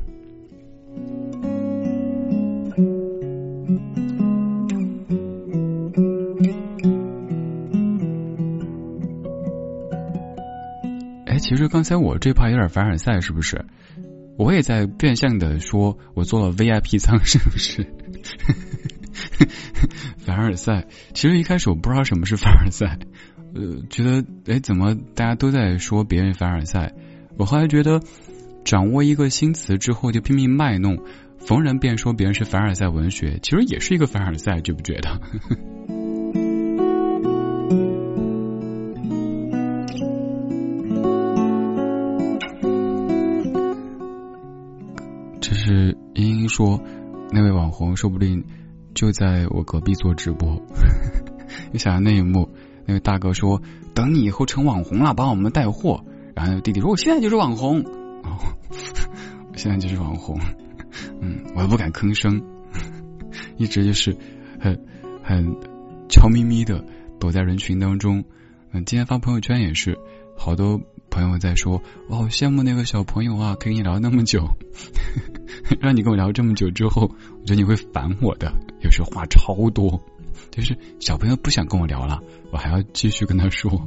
[11.26, 13.66] 哎，其实刚才我这趴有点凡尔赛，是不是？
[14.38, 17.86] 我也在变相的说，我做了 VIP 舱，是不是？
[20.20, 20.88] 凡尔赛。
[21.14, 22.98] 其实一开始我不知道什么是凡尔赛，
[23.54, 26.94] 呃，觉得哎，怎么大家都在说别人凡尔赛？
[27.38, 28.02] 我后来觉得，
[28.64, 31.00] 掌握一个新词之后就拼命卖弄，
[31.40, 35.20] 逢人便说别人是凡尔赛文学，其实也是一个凡尔赛，觉不觉得？
[45.40, 46.80] 这是英英说，
[47.32, 48.44] 那位网红说不定
[48.94, 50.62] 就在我隔壁做直播。
[51.74, 52.50] 你想想那一幕，
[52.86, 53.62] 那位大哥说
[53.96, 56.06] ：“等你以后成网红了，帮我们带货。”
[56.36, 60.40] 然后弟弟说：“我现在就是网红，我现在就是网红，
[61.22, 62.42] 嗯，我也不敢吭声，
[63.58, 64.16] 一直就是
[64.60, 64.80] 很
[65.24, 65.56] 很
[66.10, 66.84] 悄咪咪的
[67.20, 68.24] 躲在人群当中。
[68.72, 69.98] 嗯，今天发朋友圈也是，
[70.38, 70.80] 好多
[71.10, 74.48] 朋友在说，我好羡慕那个小朋友啊，可以跟你聊那么久，
[75.82, 80.02] 让你跟我聊这么久之后，我觉得你会烦我的，有时候话超多，
[80.50, 82.20] 就是小朋友不想跟我聊了，
[82.52, 83.86] 我还要继续跟他说。”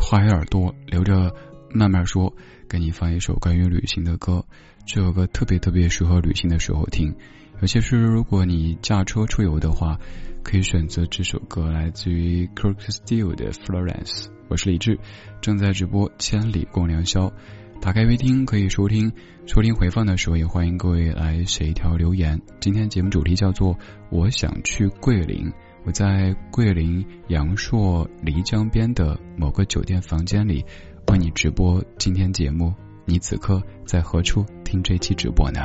[0.00, 1.34] 话有点多，留着
[1.72, 2.34] 慢慢说。
[2.68, 4.44] 给你放一首关于旅行的歌，
[4.86, 7.14] 这首歌特别特别适合旅行的时候听。
[7.60, 9.98] 尤其是如果你驾车出游的话，
[10.42, 14.26] 可以选择这首歌，来自于 Kirk Steele 的 Florence。
[14.48, 14.98] 我是李志，
[15.40, 17.28] 正在直播《千里共良宵》，
[17.80, 19.12] 打开微听可以收听。
[19.46, 22.42] 收听回放的时候，也欢迎各位来写一条留言。
[22.60, 23.78] 今天节目主题叫做
[24.10, 25.52] “我想去桂林”。
[25.86, 30.64] 我在桂林阳朔漓江边的某个酒店房间里
[31.06, 32.74] 为你直播今天节目。
[33.04, 34.44] 你此刻在何处？
[34.64, 35.60] 听这期直播呢？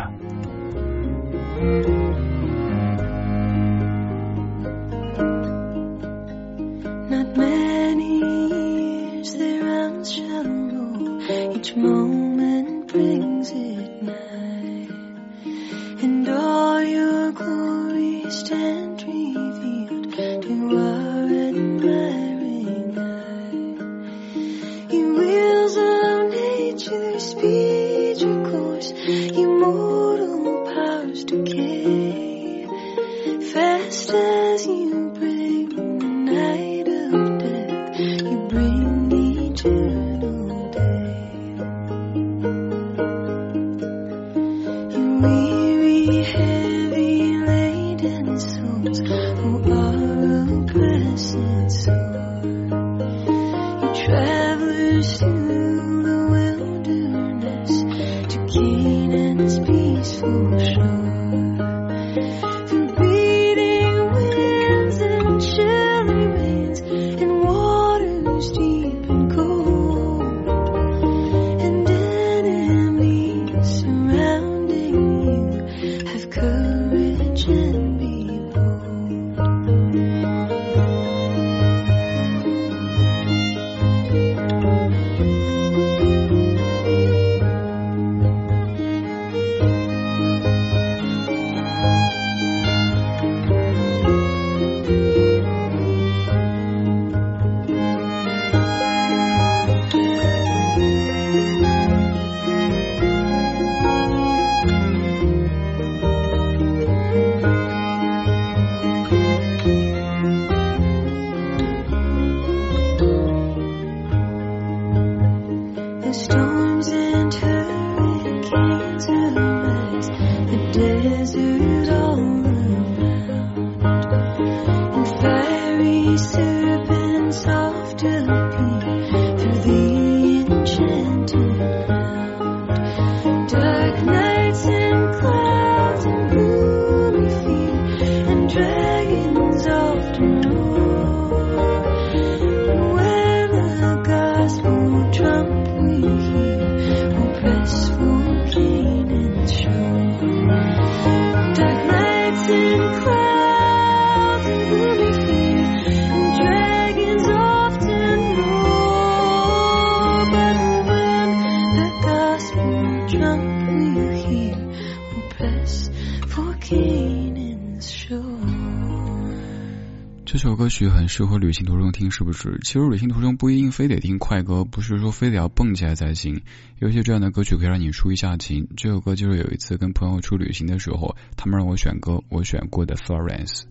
[171.21, 172.59] 曲很适合旅行途中听，是不是？
[172.63, 176.41] 其实旅行途中不一定非得听快歌，不是说非得要蹦起来才行。
[176.79, 178.67] 有些这样的歌曲可以让你抒一下情。
[178.75, 183.63] 这首歌就是有一次跟朋友出旅行的时候，他们让我选歌，我选过的 Florence。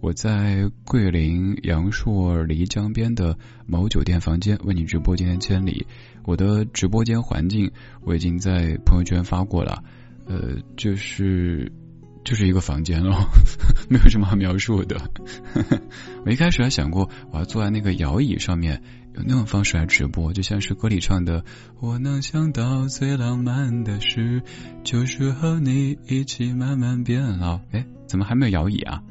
[0.00, 5.86] 我在桂林阳朔漓江边的某酒店房间为你直播今天千里。
[6.24, 7.70] 我的直播间环境
[8.02, 9.84] 我已经在朋友圈发过了，
[10.26, 11.70] 呃，就是。
[12.26, 13.14] 就是一个房间喽，
[13.88, 15.00] 没有什么好描述的。
[16.26, 18.82] 我一开始还想过，我要坐在那个摇椅上面，
[19.14, 21.44] 用那种方式来直播，就像是歌里唱的
[21.78, 24.42] ：“我能想到最浪漫的事，
[24.82, 29.02] 就是和你一起慢慢变老。”哎，怎么还没有摇椅啊？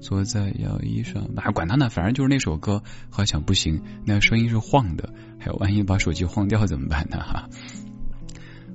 [0.00, 2.80] 坐在摇椅上，哎，管他呢，反正就是那首歌。
[3.10, 7.18] 后来想不行，那声音是晃的，还有万一把手机晃掉怎么办呢？
[7.18, 7.48] 哈。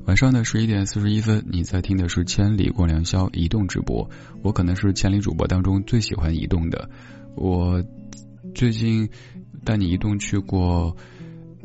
[0.06, 4.10] 晚上的十一点四十一分，你在听的是《千里过良宵》移动直播。
[4.42, 6.90] 我可能是千里主播当中最喜欢移动的。
[7.36, 7.84] 我
[8.56, 9.10] 最近
[9.64, 10.98] 带你移动去过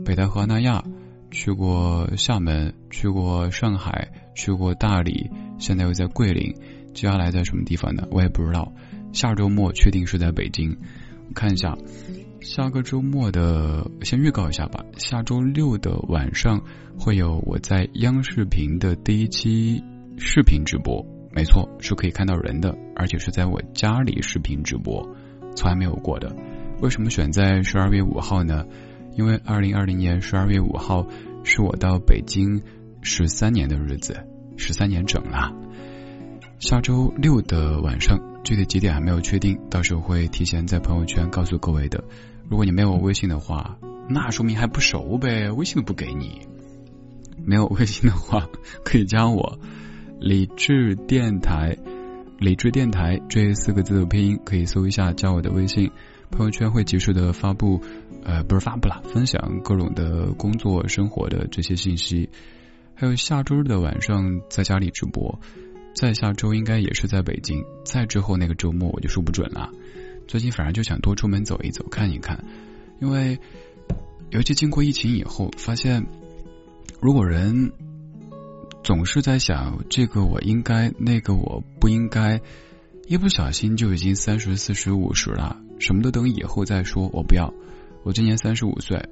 [0.04, 0.84] 北戴河、纳亚，
[1.30, 6.54] 去过厦门，去过上海，去过大理，现在又在桂林。
[6.92, 8.06] 接下来在什么地方呢？
[8.10, 8.72] 我也不知道。
[9.12, 10.76] 下周末确定是在北京。
[11.34, 11.76] 看一下。
[12.40, 14.84] 下个周末的，先预告一下吧。
[14.98, 16.60] 下周六的晚上
[16.96, 19.82] 会有我在央视频的第一期
[20.16, 25.08] 视频直播，没错，是可以看到人的，而且是在我家里视频直播，
[25.56, 26.36] 从来没有过的。
[26.80, 28.64] 为什么选在十二月五号呢？
[29.16, 31.06] 因为二零二零年十二月五号
[31.42, 32.62] 是我到北京
[33.00, 34.14] 十三年的日子，
[34.56, 35.52] 十三年整了。
[36.58, 42.04] 下周六的晚上，具体几点还没有确定，到时候会提前在朋友圈告诉各位的。
[42.48, 43.76] 如果你没有微信的话，
[44.08, 46.42] 那说明还不熟呗，微信都不给你。
[47.44, 48.48] 没有微信的话，
[48.84, 49.58] 可以加我
[50.20, 51.76] 理智电台，
[52.38, 55.90] 理智电台这四个字的拼音可以搜一下，加我的微信。
[56.30, 57.82] 朋友圈会及时的发布，
[58.22, 62.30] 呃，不是发布了，分享各种的工作生活的这些信息。
[62.94, 65.40] 还有下周日的晚上在家里直播，
[65.96, 69.72] 再下周应该也是在北京，再之后那个周末我就说不准了。
[70.28, 72.44] 最近反而就想多出门走一走，看一看，
[73.00, 73.38] 因为
[74.28, 76.06] 尤其经过疫情以后，发现
[77.00, 77.72] 如果人
[78.84, 82.42] 总是在想这个我应该，那个我不应该，
[83.06, 87.08] 一不小心就已经三十四十五十了，什么都等以后再说。
[87.14, 87.54] 我不要，
[88.02, 89.08] 我今年三十五岁，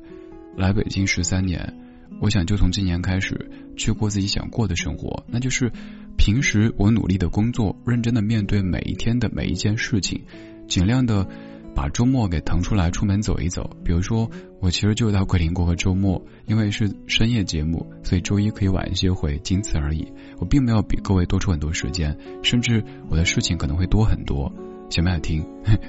[0.54, 1.78] 来北京十三年，
[2.20, 5.72] 我想就从今年开始去过自己想过的生活，那就是
[6.16, 10.22] 平时我努力的工作，认真的面对每一天的每一件事情。
[10.66, 11.28] 尽量的
[11.74, 13.76] 把周末给腾出来，出门走一走。
[13.84, 20.10] 比如说，我其实就到桂林过个周末，因为是深夜节目，所以周一可以晚一些回，仅此而已。
[20.38, 24.50] 我并没有比各位多出很多时间，甚至我的事情可能会多很多。
[24.88, 25.44] 想不想听？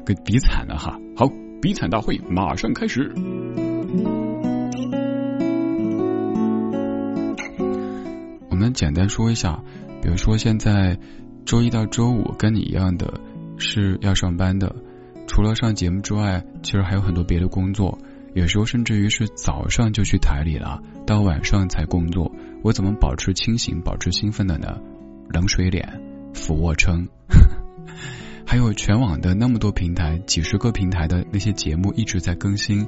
[0.06, 1.00] 给比惨了哈！
[1.16, 3.14] 好，比惨大会马上开始。
[8.50, 9.64] 我们简单说一下，
[10.06, 11.00] 比如说现在
[11.46, 13.20] 周一到周五跟你一样的。
[13.58, 14.76] 是要上班的，
[15.28, 17.98] 除了上节目之外，其实还有很多别的工作。
[18.34, 22.30] 有时候甚至于是早上就去台里了，到晚上才工作。
[22.64, 24.78] 我怎么保持清醒、保持兴奋的呢？
[25.30, 26.02] 冷水脸、
[26.34, 27.08] 俯卧撑，
[28.46, 32.86] 还有全网的那么多平台，几十个平台的那些节目一直在更新。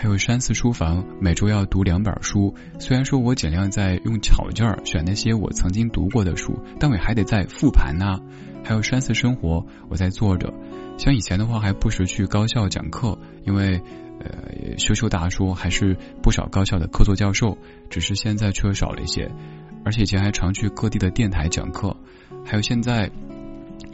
[0.00, 2.54] 还有山寺书房，每周要读两本书。
[2.78, 8.20] 虽然说我尽量在用巧劲儿选那些我曾经读过的书，但我还得在复盘呢。
[8.62, 10.54] 还有山寺生活，我在做着。
[10.98, 13.82] 像以前的话，还不时去高校讲课，因为
[14.20, 17.58] 呃，修修大说还是不少高校的客座教授，
[17.90, 19.28] 只是现在缺少了一些。
[19.84, 21.96] 而且以前还常去各地的电台讲课，
[22.46, 23.10] 还有现在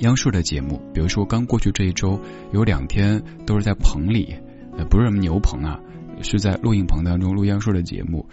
[0.01, 2.21] 央视的节目，比如说刚过去这一周
[2.53, 4.37] 有两天都是在棚里，
[4.77, 5.81] 呃，不是什么牛棚啊，
[6.23, 8.29] 是在录音棚当中录央视的节目。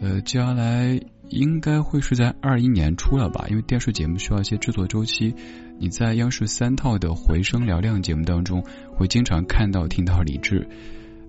[0.00, 5.34] 呃，接下来应该会是在二一年出了吧，因为电视节目需要一些制作周期。
[5.78, 8.64] 你在央视三套的回声嘹亮节目当中，
[8.94, 10.66] 会经常看到听到李志。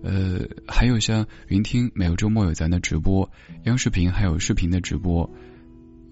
[0.01, 3.29] 呃，还有像云听每个周末有咱的直播，
[3.63, 5.29] 央视频还有视频的直播。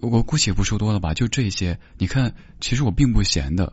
[0.00, 1.78] 我姑且不说多了吧，就这些。
[1.96, 3.72] 你看，其实我并不闲的，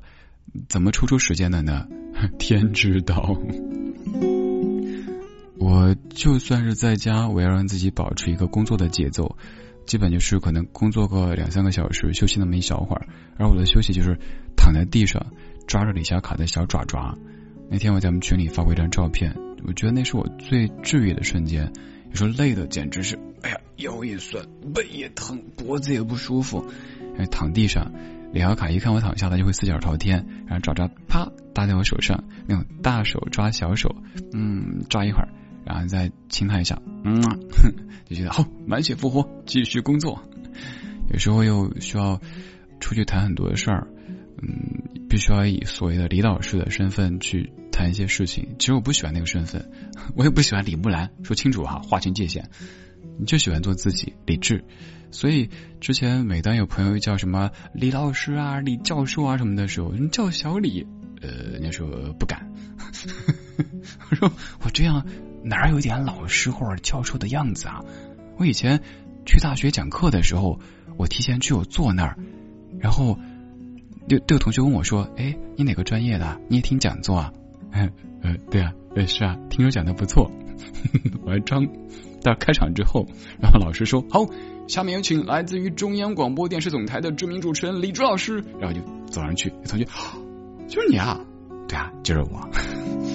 [0.70, 1.88] 怎么抽出时间的呢？
[2.40, 3.36] 天知道。
[5.60, 9.38] 我就算是在家，我要让自己保持一个工作的节奏，
[9.86, 13.08] 基本就是可能工作个两三个小时，休息那么一小会儿。
[13.38, 14.18] 而我的休息就是
[14.56, 15.34] 躺在地上，
[15.68, 17.18] 抓着李小卡的小爪爪。
[17.70, 19.36] 那天我在我们群里发过一张照片，
[19.68, 21.72] 我觉得那是我最治愈的瞬间。
[22.10, 24.44] 有时候累的简直是，哎呀，腰也酸，
[24.74, 26.66] 背也疼，脖子也不舒服。
[27.30, 27.92] 躺地上，
[28.32, 33.94] 李小卡一看我躺下，他就会四脚朝天，然后爪爪啪搭在我手上，那种大手抓小手，
[34.32, 35.28] 嗯，抓一会儿。
[35.70, 37.22] 然后再亲他一下，嗯，
[38.10, 40.20] 就觉得好，满血复活，继续工作。
[41.12, 42.20] 有时候又需要
[42.80, 43.88] 出去谈很多的事儿，
[44.42, 48.56] 嗯，必须要以所谓的李老师的身份去谈一些事情。
[48.58, 49.70] 其实我不喜欢那个身份，
[50.18, 52.50] 我也不喜欢李木兰，说清楚哈，划清界限。
[53.20, 54.66] 你就喜欢做自己，理智。
[55.12, 60.88] 所以之前每当有朋友叫什么李老师啊、李教授啊什么的时候，你叫小李，
[61.22, 61.88] 呃，人家说
[62.20, 62.52] 不敢。
[64.10, 64.32] 我说
[64.64, 65.06] 我这样。
[65.44, 67.84] 哪有点老师或者教授的样子啊？
[68.38, 68.82] 我以前
[69.26, 70.60] 去大学讲课的时候，
[70.98, 72.18] 我提前去我坐那儿，
[72.80, 73.18] 然后
[74.08, 76.40] 就都有同学问我说：“哎，你哪个专业的？
[76.48, 77.34] 你也听讲座啊？”
[77.72, 78.74] 嗯嗯，对啊，
[79.08, 80.32] 是啊，听说讲的不错。
[81.24, 81.68] 我还装。
[82.22, 83.08] 到开场之后，
[83.42, 84.26] 然后老师说：“好，
[84.68, 89.86] 下面有请来自于中央广播电视总台的知名主持人李志老师。”然后就走上去，同学，
[90.68, 91.26] 就是你啊？
[91.70, 92.50] 对啊，就是我。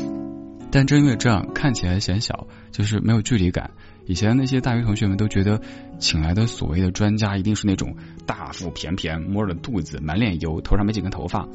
[0.75, 3.71] 但正因为这样看起来显小，就是没有距离感。
[4.07, 5.61] 以前那些大学同学们都觉得
[6.01, 7.95] 请来的所谓的专家一定是那种
[8.27, 11.47] 大腹便便、摸着肚子、满脸油、头上没几根头发。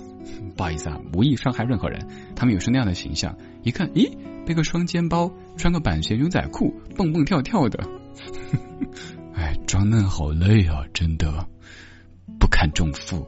[0.56, 2.08] 不好意思啊，无意伤害任何人。
[2.34, 4.10] 他们有时那样的形象，一看，咦，
[4.46, 7.84] 背个双肩包，穿个板鞋牛仔裤，蹦蹦跳跳的。
[9.36, 11.46] 哎，装嫩好累啊，真的
[12.40, 13.28] 不堪重负。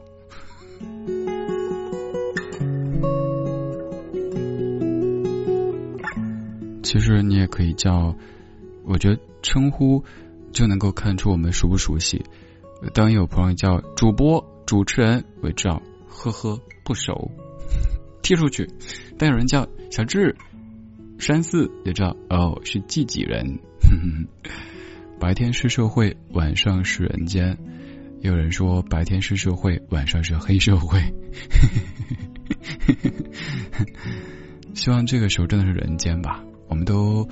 [6.92, 8.14] 其实你也可以叫，
[8.84, 10.04] 我觉得称呼
[10.52, 12.22] 就能够看出我们熟不熟悉。
[12.92, 17.30] 当有朋友叫主播、主持人，我知道，呵呵，不熟，
[18.22, 18.68] 踢出去。
[19.16, 20.36] 但有人叫小智、
[21.18, 23.58] 山寺，也知道哦，是自己人。
[25.18, 27.56] 白天是社会，晚上是人间。
[28.20, 31.00] 有人说白天是社会，晚上是黑社会。
[34.74, 36.44] 希望这个时候真的是人间吧。
[36.72, 37.28] 我们都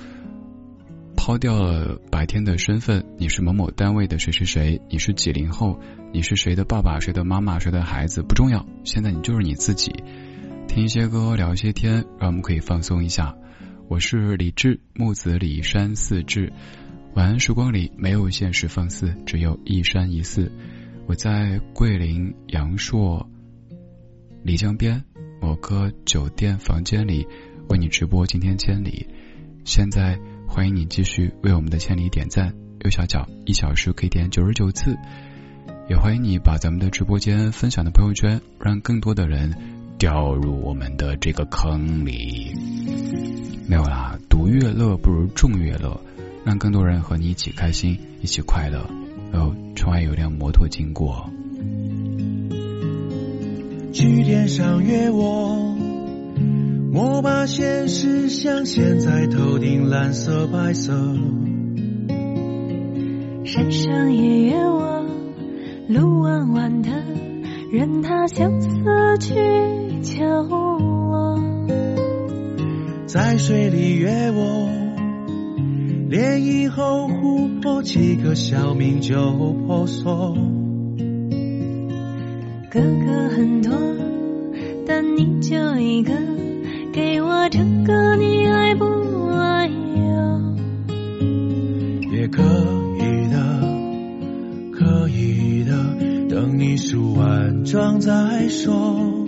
[1.17, 5.79] 抛掉了白天的身份，你是某某单位的谁谁谁，你是几零后，
[6.13, 9.95] 你是谁的爸爸、谁的妈妈、谁的孩子不重要，现在你就是你自己。
[10.67, 13.35] 听一些歌，聊一些天，让我们可以放松一下。
[13.87, 16.53] 我是李志，木子李山四志。
[17.15, 20.51] 晚安时光里没有现实放肆，只有一山一寺。
[21.07, 23.27] 我在桂林阳朔
[24.45, 25.03] 漓江边
[25.41, 27.25] 某个酒店房间里
[27.69, 29.07] 为你直播今天千里。
[29.63, 32.53] 现在欢迎你继续为我们的千里点赞，
[32.83, 34.97] 右下角一小时可以点九十九次，
[35.87, 39.53] 也欢迎你把咱们的直播间分享到朋友圈，让更多的人
[39.97, 42.53] 掉入我们的这个坑里。
[43.67, 46.01] 没有啦，独乐乐不如众乐乐，
[46.43, 48.89] 让更多人和你一起开心，一起快乐。
[49.31, 51.29] 哦，窗外有辆摩托经过。
[53.93, 55.90] 去天上约我。
[56.93, 60.91] 莫把现实镶嵌在头顶蓝色白色。
[63.45, 65.05] 山上也约我，
[65.87, 66.89] 路弯弯的，
[67.71, 68.67] 任他相思
[69.21, 69.33] 去
[70.01, 71.39] 求我。
[73.05, 74.67] 在水里约我，
[76.09, 79.15] 涟漪后湖泊几个小名就
[79.65, 80.35] 婆娑。
[82.69, 83.71] 哥哥很多，
[84.85, 86.40] 但你就一个。
[86.93, 88.85] 给我唱个你爱不
[89.29, 90.55] 爱哟？
[92.11, 92.41] 也可
[92.99, 93.39] 以的，
[94.73, 95.71] 可以的，
[96.29, 99.25] 等你梳完妆再说。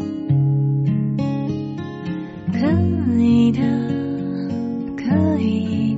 [2.52, 2.60] 可
[3.18, 3.62] 以的，
[4.98, 5.93] 可以。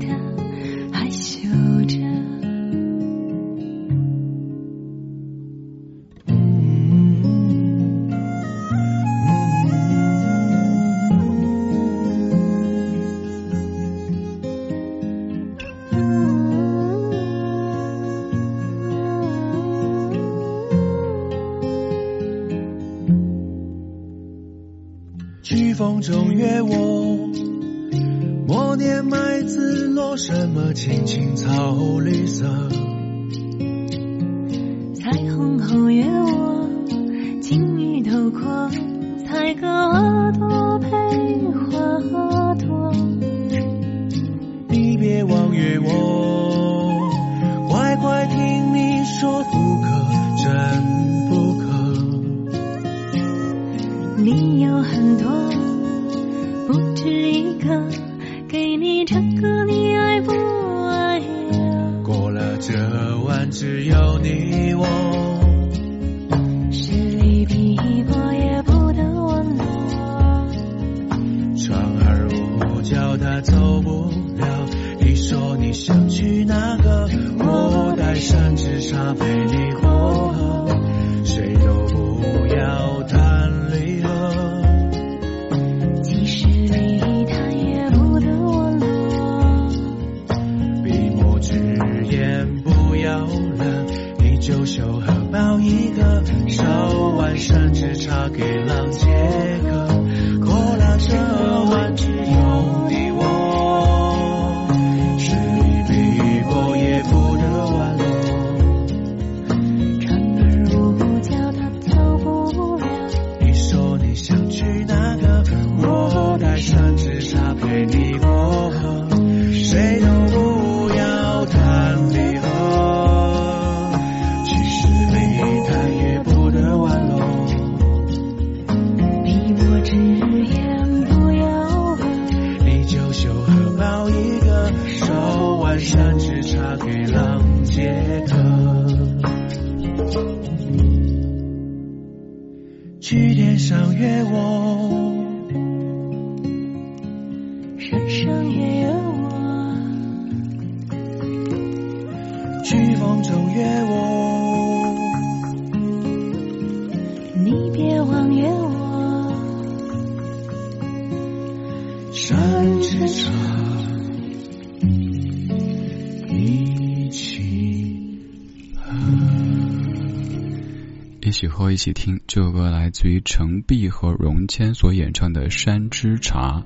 [171.76, 172.22] 一起，听。
[172.26, 176.62] 这首歌来自于程璧和荣谦所演唱的《山之茶》。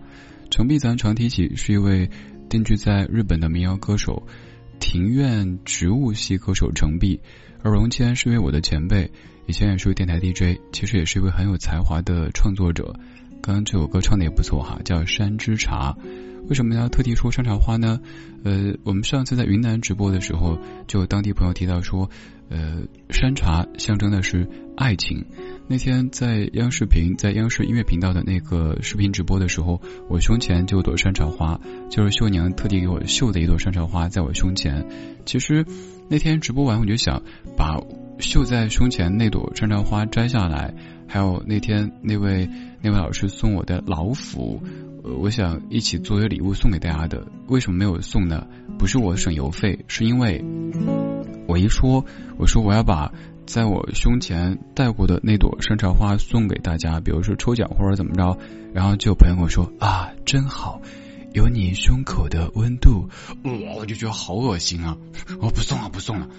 [0.51, 2.11] 程璧咱常提起，是一位
[2.47, 4.27] 定居在日本的民谣歌手，
[4.79, 7.21] 庭院植物系歌手程璧。
[7.63, 9.11] 而荣谦是一位我的前辈，
[9.47, 12.93] 以前也是位电台 DJ，其实也是一位很有才华的创作者。
[13.41, 15.93] 刚刚这首歌唱的也不错哈，叫《山之茶》。
[16.47, 17.99] 为什么要特地说山茶花呢？
[18.43, 22.11] 呃，我们上次在云南直播的时候，就有当地朋友提到说，
[22.49, 25.25] 呃，山茶象征的是爱情。
[25.67, 31.59] 那天在央视频，在央视音乐频道的那个视频直播的时候，我胸前就有朵山茶花，
[31.91, 34.87] 就是绣娘特地给我绣的一朵山茶花在我胸前。
[35.25, 35.65] 其实
[36.09, 37.21] 那天直播完，我就想
[37.55, 37.79] 把
[38.17, 40.73] 绣在胸前那朵山茶花摘下来，
[41.07, 42.49] 还有那天那位
[42.81, 44.63] 那位老师送我的老虎。
[45.03, 47.25] 我想一起作为礼物送给大家的。
[47.47, 48.47] 为什么没有送呢？
[48.77, 50.43] 不是我省邮费，是因为
[51.49, 52.05] 我一说，
[52.37, 53.11] 我说我要把
[53.47, 58.37] 在我胸前戴过的那朵山茶花送给大家，比如说抽奖或者怎么着，
[58.71, 60.79] 然后就有朋友跟我说啊，真好，
[61.33, 63.09] 有你胸口的温度，
[63.43, 64.95] 哇，我就觉得好恶心啊！
[65.41, 66.29] 我不送了，不送了。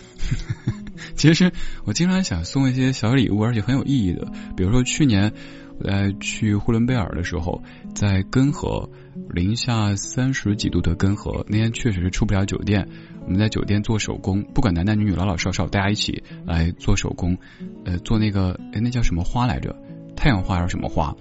[1.16, 1.52] 其实
[1.84, 5.80] 我经常想送一些小礼物，而且很有意义的，比如说去年我。
[5.80, 7.62] 在去呼伦贝尔的时候，
[7.94, 8.90] 在根河
[9.30, 12.86] 零下三十几度的根河，那天确实是出不了酒店。
[13.24, 17.38] 我们在酒店做手工，不管男男女女、老老少少，大家一起来做手工，
[17.84, 19.76] 呃，做那个哎，那叫什么花来着？
[20.16, 21.16] 太阳花还是什么花？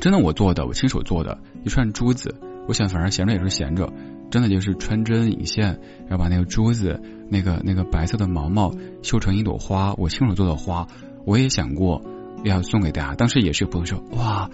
[0.00, 2.34] 真的我做的，我亲手做的，一串珠子。
[2.66, 3.92] 我想反正闲着也是闲着，
[4.30, 10.86] 真的就是穿针引线，然后把那个珠子，那个那个白色的毛毛绣成一朵花，我亲手做的花。
[11.24, 12.02] 我也想过。
[12.44, 14.48] 要送给大家，当时也是有朋友说哇，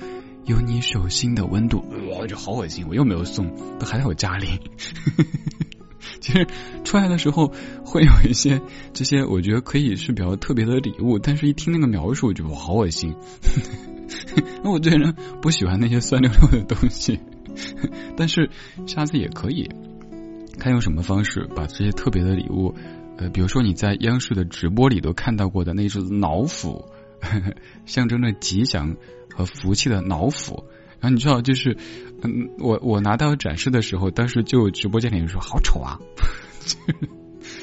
[0.47, 4.59] 有你手心的温度，哇，这好恶心，我又没有送，都还在我家里。
[6.21, 6.47] 其实
[6.85, 7.53] 出来的时候
[7.85, 8.61] 会有一些
[8.93, 13.15] 这些，我觉得可以是比较特别的礼物，但是一听那个描述，我觉得好恶心。
[14.63, 17.21] 那我这人不喜欢那些酸溜溜的东西，
[18.17, 18.51] 但是
[18.87, 19.69] 下次也可以
[20.59, 22.75] 看用什么方式把这些特别的礼物，
[23.17, 26.85] 呃，比如说你在央视的直播里都看到过的那只老虎。
[27.87, 28.97] 象征着吉祥
[29.35, 30.65] 和福气的老虎，
[31.05, 31.77] 后你知道，就是
[32.23, 35.99] 嗯，我我拿到展示的时候，当时就直播间里人说好丑啊，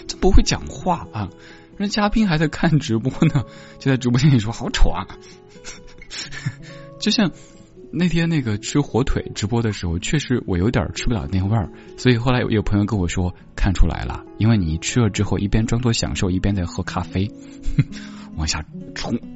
[0.08, 1.30] 这不会讲话啊，
[1.78, 3.46] 那嘉宾还在看直播呢，
[3.80, 5.08] 就在直播间里说好丑啊，
[7.00, 7.32] 就像
[7.92, 17.32] 那天那个吃火腿直播的时候，确实我有点吃不了那味儿，所以后来有朋友跟我说看出来了，因为你吃了之后一边装作享受，一边在喝咖啡，
[18.38, 18.64] 往下
[18.94, 19.20] 冲。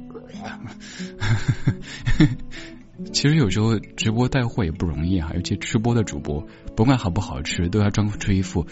[3.12, 8.66] 其实有时候直播带货也不容易啊，尤其吃播的主播，甭管好不好吃，都要装出一副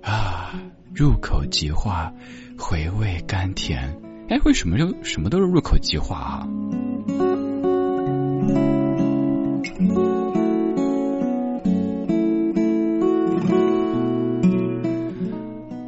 [0.00, 0.62] 啊
[0.94, 2.12] 入口即化，
[2.58, 3.96] 回味甘甜。
[4.28, 6.48] 哎，为什么就什么都是入口即化啊？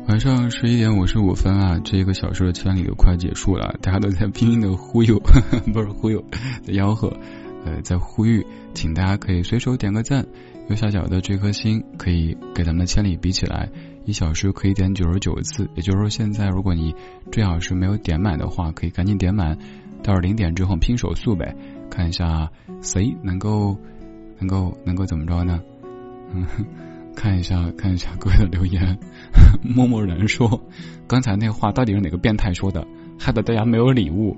[0.09, 5.21] 晚上十一点五十五分啊，这个小时的千里都快结束了，大家都在拼命的忽悠，
[5.73, 6.25] 不是忽悠，
[6.63, 7.15] 在吆喝，
[7.67, 10.25] 呃，在呼吁，请大家可以随手点个赞，
[10.69, 13.69] 右下角的这颗星可以给咱们的千里比起来，
[14.05, 16.95] 一小时可以点九十九次，也就是说，现在如果你
[17.33, 19.59] 这小时没有点满的话，可以赶紧点满，
[20.05, 21.57] 到了零点之后拼手速呗，
[21.91, 22.49] 看一下
[22.81, 23.77] 谁能够
[24.39, 25.61] 能够能够怎么着呢？
[26.33, 26.47] 嗯。
[27.17, 28.99] 看一下，看一下各位的留言。
[29.63, 30.63] 默默然说
[31.09, 32.87] ：“刚才那话到底是哪个变态说的？
[33.19, 34.37] 害得大家没有礼物。”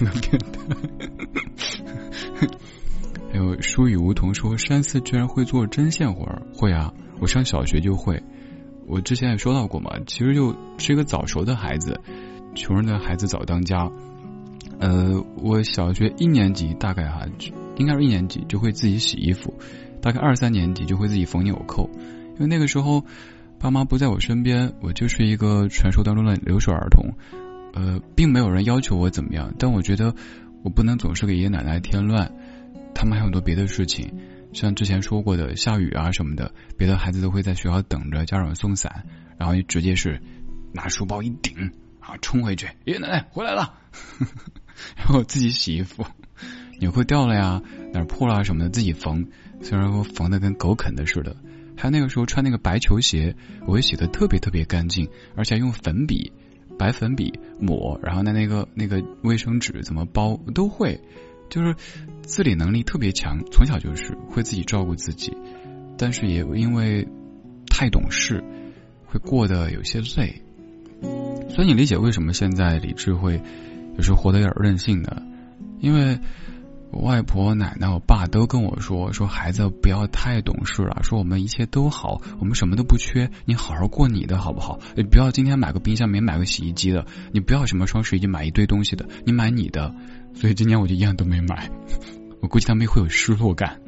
[0.00, 0.64] 那个变态。
[3.32, 6.42] 还有书语梧桐说：“山寺居然会做针线活儿？
[6.54, 8.22] 会啊，我上小学就会。
[8.86, 12.00] 我之前也说到过嘛，其实就是一个早熟的孩子，
[12.54, 13.90] 穷人的孩子早当家。
[14.78, 17.26] 呃，我小学一年级大概哈。”
[17.76, 19.54] 应该是一年级就会自己洗衣服，
[20.02, 21.88] 大概二三年级就会自己缝纽扣。
[22.34, 23.02] 因为那个时候
[23.58, 27.14] 爸妈不在我身边，我就是一个传说当中的留守儿童。
[27.72, 30.14] 呃，并没有人要求我怎么样，但我觉得
[30.62, 32.32] 我不能总是给爷爷奶奶添乱。
[32.94, 34.12] 他们还有很多别的事情，
[34.52, 39.04] 像之前说过的下雨啊什么的，别的孩子都会在学校等着家长送伞，
[39.38, 40.20] 然后直接是
[40.72, 43.74] 拿书包一顶啊冲回去，爷爷奶奶回来了，
[44.96, 46.04] 然后自己洗衣服。
[46.80, 47.62] 纽扣掉了呀，
[47.92, 49.28] 哪破了什么的自己缝，
[49.60, 51.36] 虽然说缝的跟狗啃的似的。
[51.76, 56.32] 还有那个时候穿那个白球鞋，我会洗的特别特别干净，而且用粉笔、
[56.80, 60.98] 白粉笔抹，然后呢那个那个卫生纸怎么包都会，
[61.50, 61.76] 就是
[62.22, 65.36] 自理能力特别强，从小就是会自己照顾自己，
[65.98, 67.06] 但是也因为
[67.66, 68.42] 太懂事，
[69.04, 70.40] 会过得有些累。
[71.50, 73.38] 所以你理解为什么现在李智会
[73.98, 75.22] 有时候活得有点任性呢，
[75.80, 76.18] 因为。
[76.92, 84.80] 我外婆、奶奶、我爸都跟我说：“说孩子不要太懂事了，说我们一切都好，我们什么都不缺，你好好过你的好不好？
[84.96, 89.94] 你不要今天买个冰箱，明天买个洗衣机的，你不要什么双十一买一堆东西的，你买你的。
[90.34, 91.70] 所以今年我就一样都没买，
[92.40, 93.80] 我估计他们会有失落感，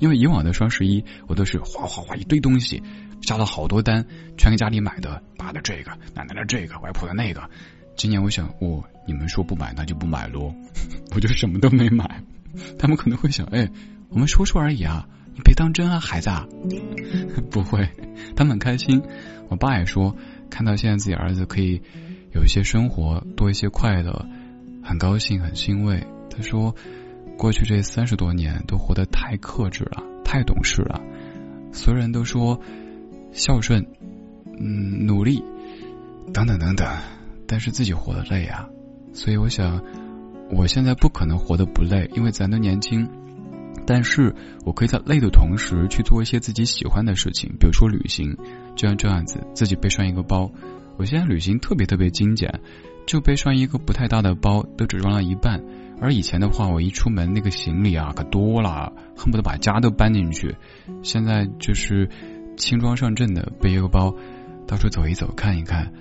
[0.00, 2.82] 因为以往的双十一我都是哗哗哗一堆东西，
[3.22, 4.04] 下了好多单，
[4.36, 7.48] 全给家里买的，爸的这个，奶奶的这个，外婆的那个。
[7.96, 10.52] 今年我想，我你们说不买，那就不买喽，
[11.14, 12.20] 我就什么都没买。”
[12.78, 13.70] 他们可能会想，哎，
[14.08, 16.30] 我们说说而已啊，你别当真啊，孩子。
[17.50, 17.88] 不会，
[18.36, 19.02] 他们很开心。
[19.48, 20.16] 我爸也说，
[20.50, 21.80] 看到现在自己儿子可以
[22.32, 24.26] 有一些生活，多一些快乐，
[24.82, 26.06] 很高兴，很欣慰。
[26.30, 26.74] 他说，
[27.36, 31.00] 过去这三十多年都活得太克制了，太懂事了。
[31.72, 32.60] 所有人都说
[33.32, 33.86] 孝顺，
[34.58, 35.42] 嗯，努力，
[36.32, 36.86] 等等等等，
[37.46, 38.68] 但是自己活得累啊。
[39.12, 39.82] 所以我想。
[40.50, 43.08] 我现在不可能活得不累，因为咱都年轻。
[43.86, 44.34] 但是
[44.66, 48.36] 我可以在累的同时去做一些自己喜欢的事情，比如说旅行，
[48.76, 50.50] 就像这样子，自己背上一个包。
[50.98, 52.60] 我现在旅行特别特别精简，
[53.06, 55.62] 就背上一个不太大的包，都只装了一半。
[56.00, 60.54] 而以前的话，我一出门那个行李啊可多了，恨不得把家都搬进去。
[61.02, 62.10] 现在就是
[62.56, 64.14] 轻装上阵的背一个包，
[64.66, 65.92] 到处走一走，看一看。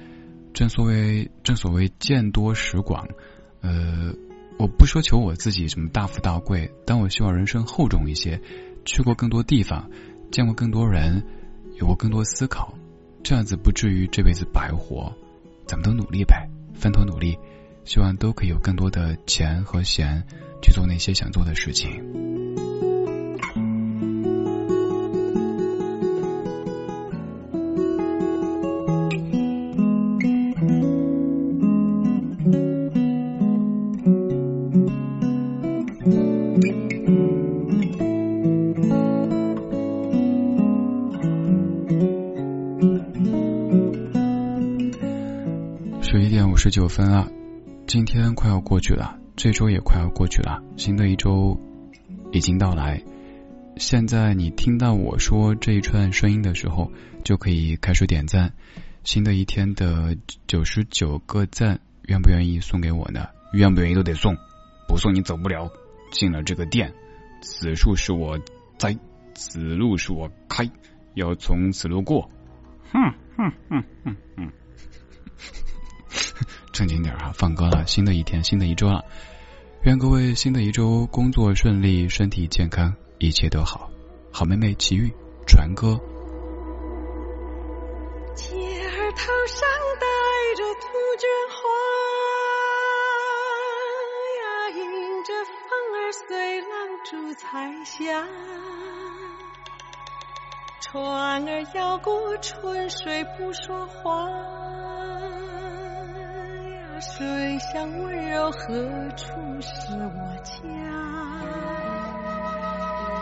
[0.54, 3.08] 正所谓正所谓见多识广，
[3.62, 4.14] 呃。
[4.58, 8.42] 我不奢求我自己什么大富大贵，但我希望人生厚重一些，
[8.86, 9.90] 去过更多地方，
[10.32, 11.24] 见过更多人，
[11.80, 12.74] 有过更多思考，
[13.24, 15.14] 这样子不至于这辈子白活。
[15.68, 17.38] 咱们都努力呗，分头努力，
[17.86, 20.24] 希望都可以有更多的钱和闲
[20.62, 22.67] 去做那些想做的事情。
[46.58, 47.30] 十九分啊，
[47.86, 51.60] 今天快要过去了，这周也快要过去了，新的一周
[52.32, 53.04] 已经到来。
[53.78, 56.92] 现在你听到我说这一串声音的时候，
[57.24, 58.54] 就可以开始点赞。
[59.04, 63.28] 新的一天的九十九个赞，愿不愿意送给我呢？
[63.54, 64.36] 愿不愿意都得送。
[64.88, 65.72] 不送你走不了。
[66.12, 66.94] 进了这个店，
[67.42, 68.40] 此树是我
[68.78, 68.98] 栽，
[69.36, 70.72] 此路是我开，
[71.14, 72.30] 要从此路过。
[72.92, 74.52] 哼哼哼哼哼，
[76.72, 77.86] 正经点哈，放歌了。
[77.88, 79.04] 新的一天，新的一周了，
[79.84, 83.90] 愿各位新的一周工作顺利，身体健康，一切都好。
[84.32, 85.12] 好妹妹奇遇
[85.46, 86.00] 传歌。
[88.36, 89.68] 姐儿头上
[90.00, 90.06] 戴
[90.56, 90.88] 着杜
[91.18, 91.58] 鹃花
[94.38, 96.70] 呀，迎着风儿随浪
[97.04, 97.46] 逐彩
[97.84, 98.28] 霞。
[100.80, 104.30] 船儿摇过春水不说话，
[107.00, 108.74] 水乡温柔何
[109.16, 109.28] 处
[109.62, 110.58] 是我家？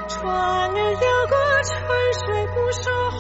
[0.08, 1.76] 船儿摇过春
[2.14, 3.20] 水不说话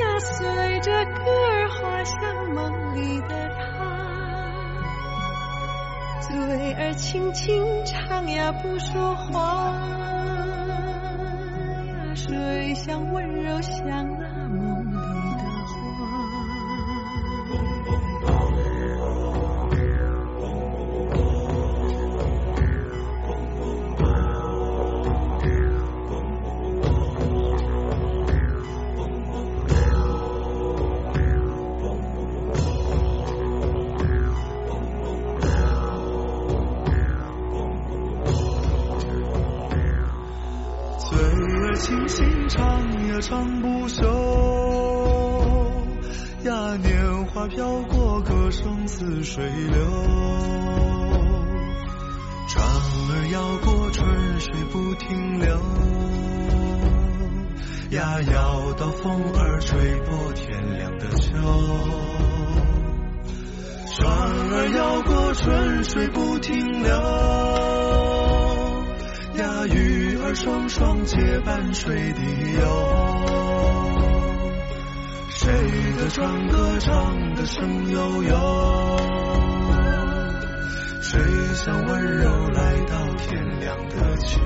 [0.00, 2.14] 呀，随着歌儿划向
[2.52, 3.56] 梦里的他。
[6.22, 9.70] 嘴儿轻轻唱呀不说话
[11.86, 14.35] 呀，水乡温柔像那
[18.36, 18.75] 嘴
[66.46, 66.90] 停留。
[69.36, 72.22] 呀，鱼儿双双结伴水底
[72.60, 72.62] 游。
[75.30, 75.52] 谁
[75.98, 78.30] 的船歌唱得声悠悠？
[81.02, 81.20] 谁
[81.54, 84.36] 想温柔来到天亮的秋？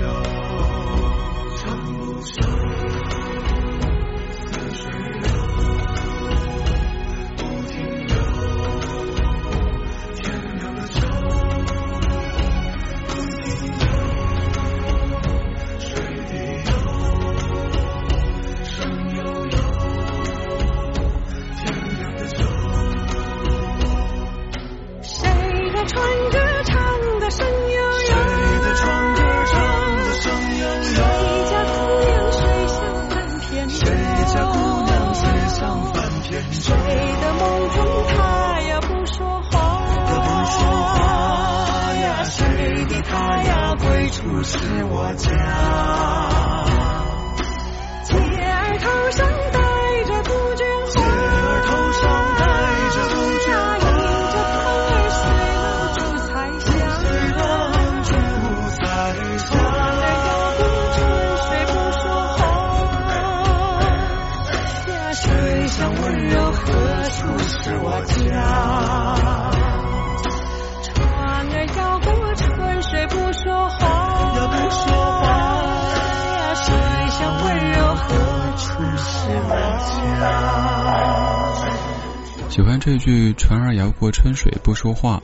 [84.30, 85.22] 儿摇过春水不说话”。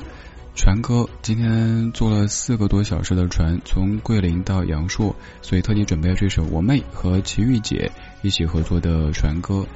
[0.56, 7.92] 船哥今天坐了四个多小时的船，从桂林到阳朔，所以特地准备了这首我妹和齐豫姐
[8.22, 9.66] 一起合作的船歌。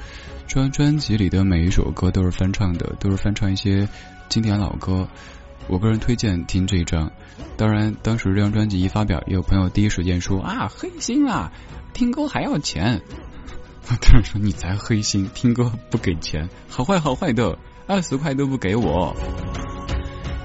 [0.47, 3.87] 专专辑里的每一首歌都是翻唱的，都是翻唱一些
[4.27, 5.07] 经典老歌。
[5.67, 7.11] 我个人推荐听这一张。
[7.57, 11.51] 当然，当时这张专辑一发表，也有朋友第一时间说啊，黑心啊，
[11.93, 13.01] 听歌还要钱。
[13.87, 17.59] 我当时说你才黑心，听歌不给钱，好坏好坏的，
[17.91, 19.13] 二十块都不给我。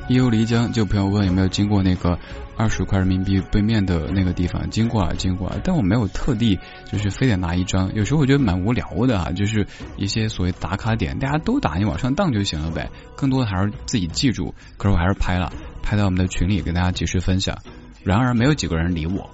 [0.08, 2.18] 一游漓江，就朋友问有没有经过那个
[2.56, 6.58] 二十块人民币背面的那个地方，经过啊，经过啊，但我没有特地
[6.90, 9.64] 就是非得拿一张，有时候我觉得蛮无聊的啊，就是
[9.96, 14.52] 一些所谓打卡点，大家都打，你往上荡就行了呗，更多的还是自己记住。
[14.76, 15.52] 可是我还是拍了，
[15.84, 17.56] 拍到我们的群里跟大家及时分享。
[18.02, 19.30] 然而没有几个人理我，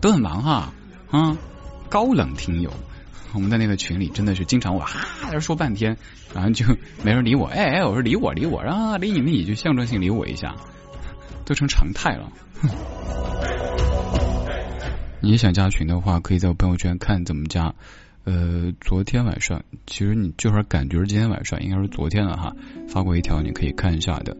[0.00, 0.72] 都很忙哈，
[1.10, 1.36] 啊，
[1.90, 2.72] 高冷听友。
[3.34, 5.96] 我们在那个群里真的是经常我哈在说半天，
[6.34, 6.66] 然后就
[7.02, 7.46] 没人理我。
[7.46, 10.54] 哎哎，我说理我理我，啊理你理你，就象征性理我一下，
[11.44, 12.32] 都成常态了。
[15.20, 17.74] 你想加群的话，可以在我朋友圈看怎么加。
[18.24, 22.54] 呃，昨天晚上，其实你这会儿感觉是今天晚上，应该是昨天了哈，
[22.88, 24.36] 发过一条，你可以看一下的。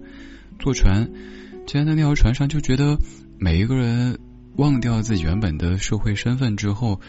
[0.61, 1.11] 坐船，
[1.67, 2.99] 今天在那条船上就觉得
[3.39, 4.21] 每一个人
[4.57, 7.01] 忘掉自己原本的社会身份之后，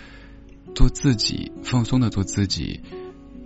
[0.76, 2.82] 做自己，放松的做自己，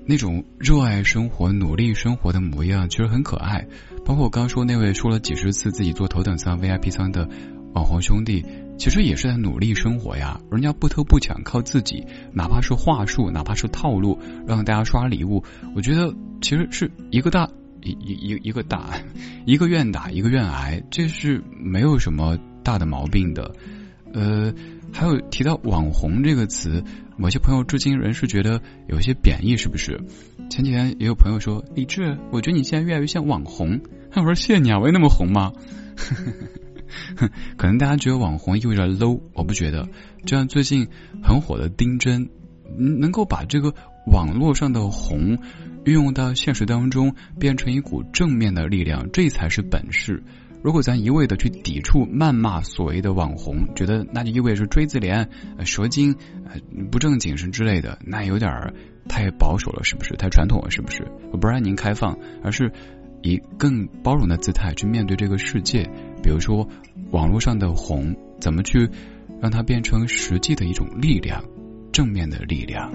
[0.05, 3.67] 那种热爱生活、努力生活的模样，其实很可爱。
[4.05, 7.27] 包括我刚说那位说了几十次自己坐头等舱、VIP 舱的
[7.73, 8.45] 网红兄弟。
[8.77, 15.43] 其实也是在努力生活呀，人家不偷不抢，靠自己，哪怕是话术，哪怕是套路，让大家刷礼物，
[15.75, 16.13] 我觉得
[16.43, 17.49] 其实是一个大
[17.81, 18.91] 一一一一个大，
[19.47, 23.51] 一个愿打一个愿挨，这是没有什么大的毛病的。
[24.13, 24.53] 呃，
[24.93, 26.83] 还有提到网红这个词，
[27.17, 30.01] 某些朋友至今仍是觉得有些贬义，是不是？
[30.49, 33.81] 前几天也有朋友说李志，我觉得你现在越来越像网红。
[34.15, 35.53] 我说谢谢你啊，我也那么红吗？
[37.57, 39.89] 可能大家觉得网红意味着 low，我不觉得。
[40.25, 40.87] 就像最近
[41.21, 42.29] 很火的丁真，
[42.77, 43.73] 能够把这个
[44.05, 45.39] 网络上的红
[45.83, 50.23] 运用到现实当中，变成一股正面的力量，这才是本事。
[50.67, 55.29] 如果咱一味的去抵触、谩骂所谓的网红，觉得那就意味着锥子脸、
[55.63, 56.13] 蛇精、
[56.91, 58.73] 不正经是之类的，那有点
[59.07, 60.17] 太保守了，是不是？
[60.17, 61.07] 太传统了，是不是？
[61.31, 62.69] 我不让您开放，而是
[63.21, 65.89] 以更包容的姿态去面对这个世界。
[66.21, 66.67] 比如说，
[67.11, 68.89] 网络上的红，怎么去
[69.39, 71.45] 让它变成实际的一种力量，
[71.93, 72.91] 正面的力量？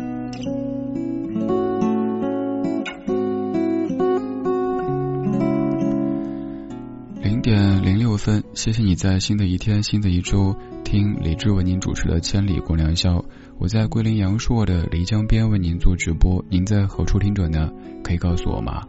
[7.32, 10.54] 零点零六分，谢谢你在新的一天、新的一周
[10.84, 13.20] 听李志为您主持的《千里共良宵》。
[13.58, 17.72] 我在桂林阳朔的漓江边为您做直播，您在何处听着呢？
[18.04, 18.82] 可以告诉我吗？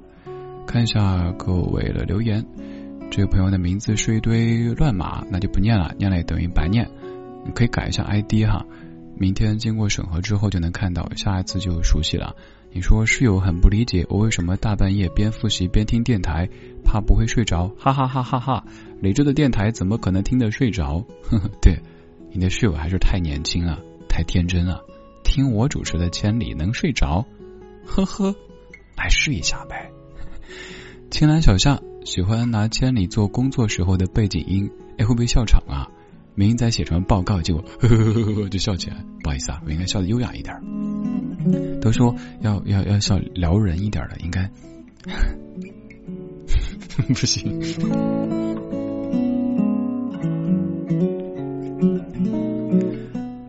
[0.68, 2.46] 看一下各位的留言。
[3.10, 6.91] 这位朋友的名字是一堆乱码，那就不念了，念了也等于白念。
[7.46, 8.66] 你可以改一下 ID 哈，
[9.18, 12.36] 明天经过审核之后就能看到，下一次就熟悉了。
[12.76, 16.50] 你说室友很不理解我为什么大半夜边复习边听电台，
[16.84, 18.66] 怕不会睡着，哈哈哈哈哈！
[19.02, 21.06] 雷州的电台怎么可能听得睡着？
[21.24, 21.80] 呵呵，对，
[22.32, 24.82] 你的室友还是太年轻了，太天真了，
[25.24, 27.26] 听我主持的千里能睡着？
[27.86, 28.36] 呵呵，
[28.96, 29.92] 来试一下呗。
[31.10, 31.80] 青兰小夏。
[32.06, 35.88] 喜欢拿千里做工作时候的背景音，哎，会不会笑场啊？
[36.36, 38.98] 明明在写成报告，结果呵呵呵呵就笑起来。
[39.24, 40.54] 不好意思啊，我应该笑的优雅一点。
[41.80, 44.52] 都说要要要笑撩人一点的，应该
[47.10, 47.60] 不行。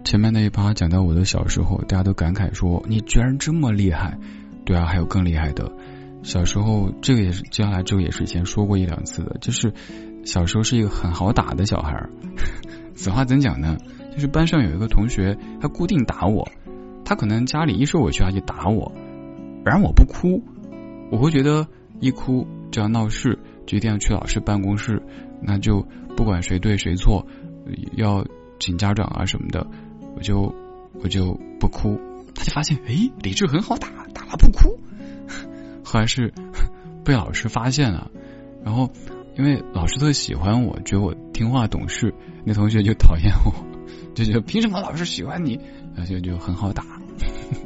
[0.04, 4.16] 前面那一趴讲到我的小时候，大家都感慨说你居然这么厉害。
[4.64, 5.70] 对啊，还有更厉害的。
[6.22, 9.72] 小时候，这个也是接下来这个也是以前说过一两次的，就是
[10.24, 12.08] 小时候是一个很好打的小孩。
[12.94, 13.76] 此话怎讲呢？
[14.14, 16.48] 就是班上有一个同学，他固定打我，
[17.04, 18.92] 他可能家里一受委屈他就打我，
[19.64, 20.40] 然而我不哭，
[21.10, 21.66] 我会觉得
[21.98, 25.00] 一哭就要闹事，就一定要去老师办公室，
[25.40, 25.86] 那就
[26.16, 27.24] 不管谁对谁错，
[27.92, 28.26] 要
[28.58, 29.64] 请家长啊什么的，
[30.16, 30.52] 我就
[31.00, 31.96] 我就不哭。
[32.34, 34.76] 他就发现，哎，李智很好打，打了不哭。
[35.86, 36.34] 后来是
[37.04, 38.10] 被老师发现了，
[38.64, 38.90] 然后
[39.38, 42.12] 因为老师特喜欢我，觉得我听话懂事，
[42.44, 43.54] 那同学就讨厌我，
[44.16, 45.60] 就觉得凭什么老师喜欢你，
[45.94, 46.84] 那就就很好打。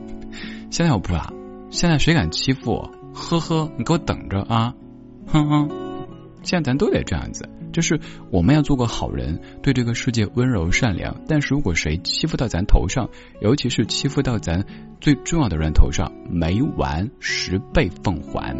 [0.70, 1.32] 现在我不打，
[1.70, 4.74] 现在谁敢欺负我，呵呵，你给我等着啊，
[5.28, 5.70] 哼哼。
[6.42, 8.00] 现在咱都得这样子，就是
[8.30, 11.20] 我们要做个好人，对这个世界温柔善良。
[11.26, 13.10] 但是如果谁欺负到咱头上，
[13.40, 14.64] 尤其是欺负到咱。
[15.00, 18.56] 最重要的人头上没完，十倍奉还。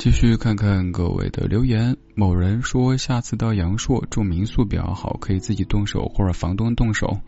[0.00, 1.94] 继续看看各位的留言。
[2.14, 7.20] 某人说，下次到阳朔住民宿比较好，可以自己动手或者房东动手。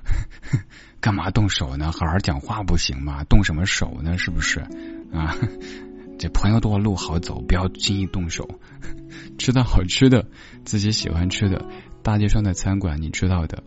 [0.98, 1.92] 干嘛动手呢？
[1.92, 3.24] 好好讲话不行吗？
[3.24, 4.16] 动什么手呢？
[4.16, 4.60] 是不是
[5.12, 5.36] 啊？
[6.18, 8.48] 这朋友多路好走，不要轻易动手。
[9.36, 10.24] 吃到好吃的，
[10.64, 11.66] 自己喜欢吃的，
[12.02, 13.62] 大街上的餐馆你知道的。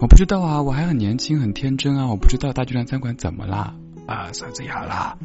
[0.00, 3.76] 我不知道啊，我还很年轻，很天真啊，我不知道大街上餐馆怎么啦？
[4.08, 5.16] 啊，嗓子哑了，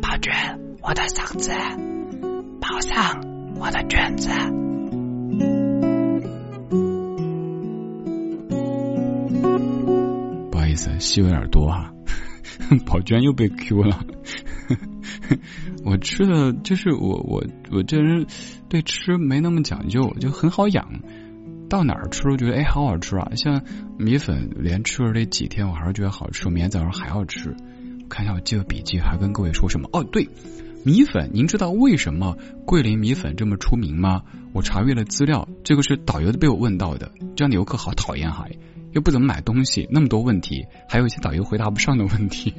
[0.00, 0.32] 宝娟，
[0.80, 1.52] 我的嗓子。
[2.60, 3.20] 报上
[3.56, 4.28] 我的卷子。
[10.50, 11.90] 不好意思，戏有点多啊。
[12.86, 14.04] 宝娟又被 Q 了。
[15.84, 17.42] 我吃的就是我我
[17.72, 18.26] 我这人
[18.68, 21.00] 对吃没那么讲究，就很好养。
[21.68, 23.32] 到哪儿吃都觉得哎好好吃啊。
[23.36, 23.62] 像
[23.98, 26.48] 米粉，连吃了这几天，我还是觉得好吃。
[26.48, 27.56] 明天早上还要吃。
[28.08, 29.88] 看一下我记的笔记，还跟各位说什么？
[29.92, 30.28] 哦，对。
[30.82, 34.22] 米粉，您知道为什么桂林米粉这么出名吗？
[34.54, 37.12] 我查阅了资料，这个是导游被我问到的。
[37.36, 38.46] 这样的游客好讨厌哈，
[38.92, 42.54] 又不怎么买东西，那么多问题，还有一些导游回答不上的问题。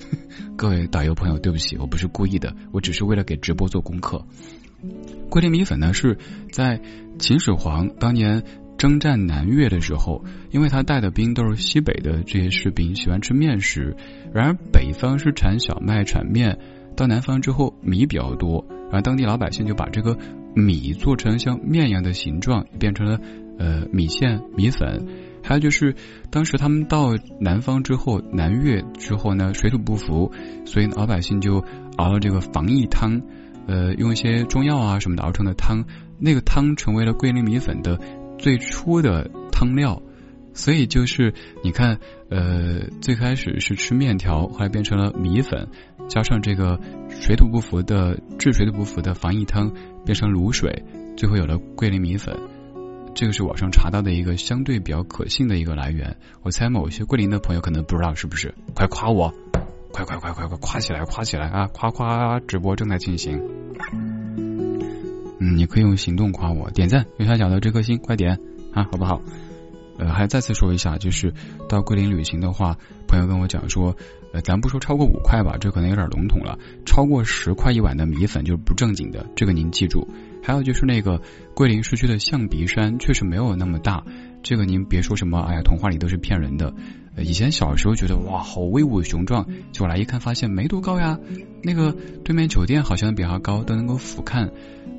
[0.54, 4.26] 各位导游朋友，对不起，我不是故意的，我只是为了给直播做功课。
[5.30, 6.18] 桂林米粉呢，是
[6.50, 6.78] 在
[7.18, 8.44] 秦始皇当年
[8.76, 13.96] 征战南越的时候，因为他带的兵都是西北的这些士兵，喜欢吃面食，
[14.34, 16.58] 然而北方是产小麦、产面。
[16.96, 20.16] 到南方之后，米比较多，然后当地老百姓就把这个
[20.54, 23.18] 米做成像面一样的形状，变成了
[23.58, 25.06] 呃米线、米粉。
[25.44, 25.96] 还有就是，
[26.30, 30.30] 当时他们到南方之后，南越之后呢，水土不服，
[30.64, 31.64] 所以老百姓就
[31.96, 33.20] 熬了这个防疫汤，
[33.66, 35.84] 呃，用一些中药啊什么的熬成的汤，
[36.20, 37.98] 那个汤成为了桂林米粉的
[38.38, 40.00] 最初的汤料。
[40.54, 41.32] 所以就是
[41.64, 41.98] 你看，
[42.28, 45.68] 呃，最开始是吃面条，后来变成了米粉。
[46.12, 46.78] 加上这个
[47.08, 49.72] 水土不服的治水土不服的防疫汤
[50.04, 50.84] 变成卤水，
[51.16, 52.36] 最后有了桂林米粉。
[53.14, 56.14] 这个是网上查到的一个相对比较可信的一个来源。
[56.42, 58.54] 我猜某些桂林的朋友可能不知道是不是？
[58.74, 59.32] 快夸我！
[59.90, 61.66] 快快快快快夸起来，夸起来啊！
[61.68, 63.40] 夸夸直播正在进行。
[65.40, 68.38] 嗯，你可以用行动夸我，点赞右下角的这颗星，快点
[68.74, 69.22] 啊，好不好？
[70.02, 71.32] 呃，还再次说一下，就是
[71.68, 72.76] 到桂林旅行的话，
[73.06, 73.96] 朋友跟我讲说。
[74.34, 76.58] 呃，咱不说超过五块吧，这可能有点笼统了。
[76.86, 80.08] 超过十块一碗的米粉就是不正经的，这个您记住。
[80.42, 81.20] 还有就是那个
[81.54, 84.02] 桂林市区的象鼻山，确实没有那么大，
[84.42, 86.72] 这个您别说什么，哎呀，童话里都是骗人的。
[87.18, 91.18] 以前小时候觉得哇，好威武雄壮，结果来一看发现没多高呀。
[91.62, 94.50] 那个对面酒店好像比它高，都能够俯瞰。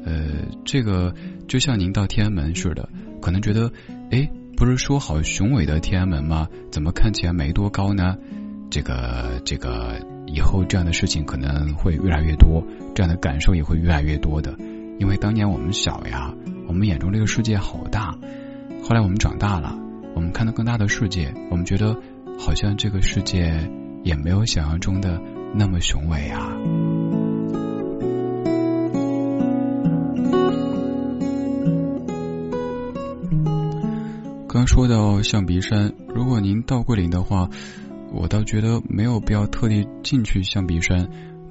[0.06, 1.16] 呃，这个
[1.48, 2.88] 就像您到天安门似的，
[3.20, 3.72] 可能觉得，
[4.12, 6.48] 哎，不是说好雄伟的天安门吗？
[6.72, 8.18] 怎么看起来没多高呢？
[8.70, 12.64] 这个这个以后这样的事情可能会越来越多，
[12.96, 14.56] 这样的感受也会越来越多的。
[15.00, 16.34] 因为当年我们小呀，
[16.68, 18.16] 我们眼中这个世界好大，
[18.84, 19.78] 后来我们长大了，
[20.16, 21.98] 我们看到更大的世界，我们觉得
[22.40, 23.70] 好像这个世界
[24.04, 25.20] 也没有想象中的
[25.54, 26.56] 那么雄伟啊。
[34.54, 37.50] 刚说到象鼻山，如果您到桂林的话。
[38.12, 41.10] 我倒觉得没有必要特地进去象鼻山，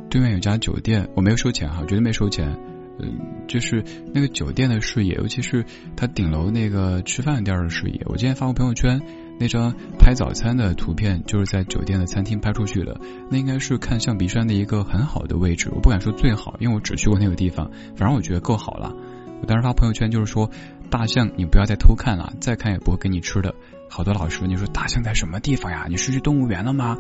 [0.09, 2.57] 对面有家酒店，我没有收钱哈，绝对没收钱。
[3.01, 3.19] 嗯，
[3.49, 3.83] 就是
[4.15, 5.65] 那个酒店的视野，尤其是
[5.97, 8.01] 它顶楼那个吃饭店的视野。
[8.07, 9.03] 我今天发过朋友圈，
[9.41, 15.69] 那张拍早餐的图片就是在酒店的餐厅拍出去的，那应该是看象鼻山的一个很好的位置。
[15.73, 18.95] 我不敢说最好，因为我只去过那个地方，反正我觉得够好了。
[19.43, 20.49] 我当时发朋友圈就是说，
[20.89, 23.55] 大象你不要再偷看了，再看也不会给你吃的。
[23.91, 25.87] 好多老师，你说大象在什么地方呀？
[25.89, 26.97] 你是去动物园了吗？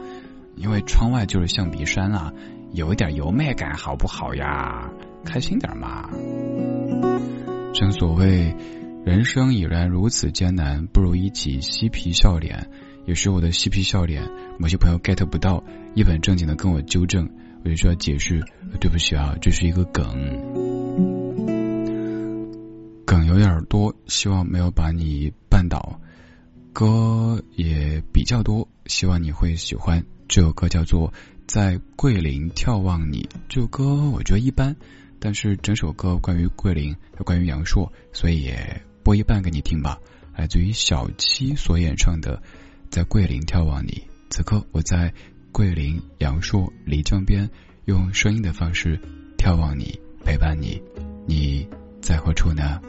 [0.56, 2.32] 因为窗外就是象鼻山啊，
[2.72, 4.90] 有一点油麦感，好不好呀？
[5.24, 6.10] 开心点嘛。
[7.72, 8.54] 正所谓，
[9.06, 12.68] 人生已然如此艰难，不如一起嬉皮笑脸。
[13.06, 14.28] 有时我的嬉皮笑脸，
[14.58, 15.64] 某些朋友 get 不到，
[15.94, 17.30] 一本正经的跟我纠正，
[17.64, 18.42] 我就需要解释。
[18.80, 20.04] 对不起啊，这是一个梗，
[23.12, 26.00] 梗有点多，希望没有把你绊倒。
[26.72, 30.02] 歌也比较多，希望你会喜欢。
[30.28, 31.12] 这首歌叫做
[31.46, 33.28] 《在桂林眺望你》。
[33.50, 34.74] 这首歌我觉得一般，
[35.20, 39.98] 但是整首歌关于桂林，关于阳朔，所以也播一半给你听吧。
[40.34, 42.38] 来自于小七所演唱的
[42.88, 43.90] 《在桂林眺望你》。
[44.30, 45.12] 此刻我在
[45.52, 47.50] 桂林阳朔漓江边，
[47.84, 48.98] 用声音的方式
[49.36, 50.82] 眺望你，陪伴你。
[51.26, 51.68] 你
[52.00, 52.80] 在何处呢？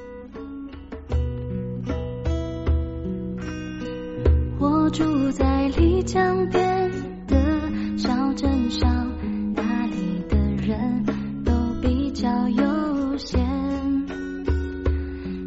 [4.84, 6.92] 我住在丽江边
[7.26, 9.16] 的小镇上，
[9.56, 11.06] 那里的人
[11.46, 13.42] 都比较悠闲，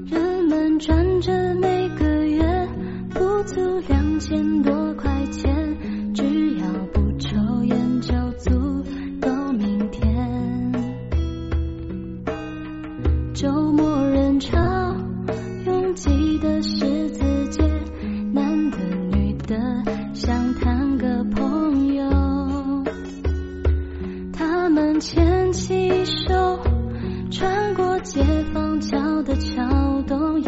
[0.07, 2.69] 人们赚着每个月
[3.11, 5.77] 不足两千多块钱，
[6.15, 8.83] 只要不抽烟就足
[9.21, 10.73] 够明天。
[13.35, 14.86] 周末人潮
[24.98, 26.60] 牵起手，
[27.31, 30.40] 穿过解放桥的桥洞，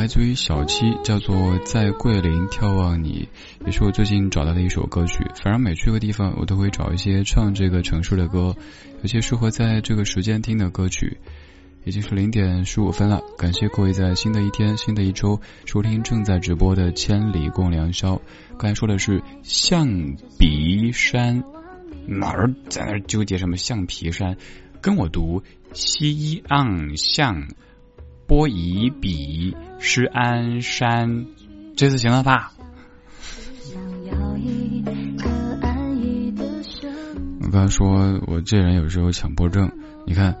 [0.00, 1.36] 来自于小七，叫做
[1.66, 3.28] 《在桂林眺望你》，
[3.66, 5.26] 也是我最近找到的一首歌曲。
[5.34, 8.56] 反正每去个地方，我都会找一些唱这个城市的歌，
[9.02, 11.18] 有些适合在这个时间听的歌曲。
[11.84, 18.14] 已经是零点十五分了，感谢各位在新的一天、新的一周收听正在直播的《千里共良宵》。
[18.58, 21.44] 刚才说的是象鼻山，
[22.06, 24.38] 哪儿在那纠结什么象皮山？
[24.80, 25.42] 跟我读
[25.74, 27.48] 西昂象。
[28.30, 31.26] 波夷比施安山，
[31.74, 32.52] 这次行了吧？
[37.40, 39.72] 我刚才说我这人有时候强迫症，
[40.06, 40.36] 你看，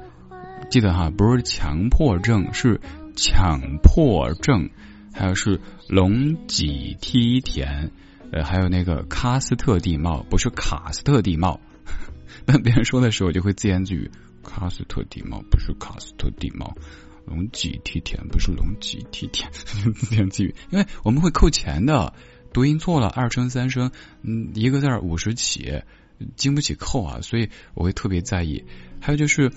[0.70, 2.80] 记得哈，不是强迫症，是
[3.16, 4.70] 强迫症，
[5.12, 7.90] 还有是龙脊梯田，
[8.30, 11.58] 呃，还有那个喀斯特地貌，不是卡斯特地貌。
[12.46, 14.08] 当别人说的时候，我就会自言自语：
[14.44, 16.76] 喀斯特地貌不是喀斯特地貌。
[17.30, 22.12] 龙脊梯田不是龙脊梯田，自言自语，因为我们会扣钱的，
[22.52, 23.92] 读音错了二声三声，
[24.22, 25.80] 嗯，一个字五十起，
[26.34, 28.64] 经不起扣啊，所以我会特别在意。
[29.00, 29.52] 还有就是，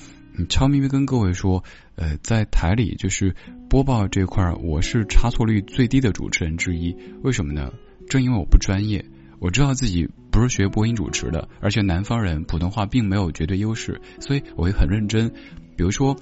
[0.50, 1.64] 悄咪咪跟各位说，
[1.96, 3.36] 呃，在台里就是
[3.72, 6.96] 播报这块，我是差错率最低的主持人之一。
[7.24, 7.74] 为什么呢？
[8.08, 9.04] 正因为我不专业，
[9.40, 15.34] 我知道自己不是学播音主持的，而且南方人普通话并没有绝对优势，所以我会很认真。
[15.76, 16.16] 比如说。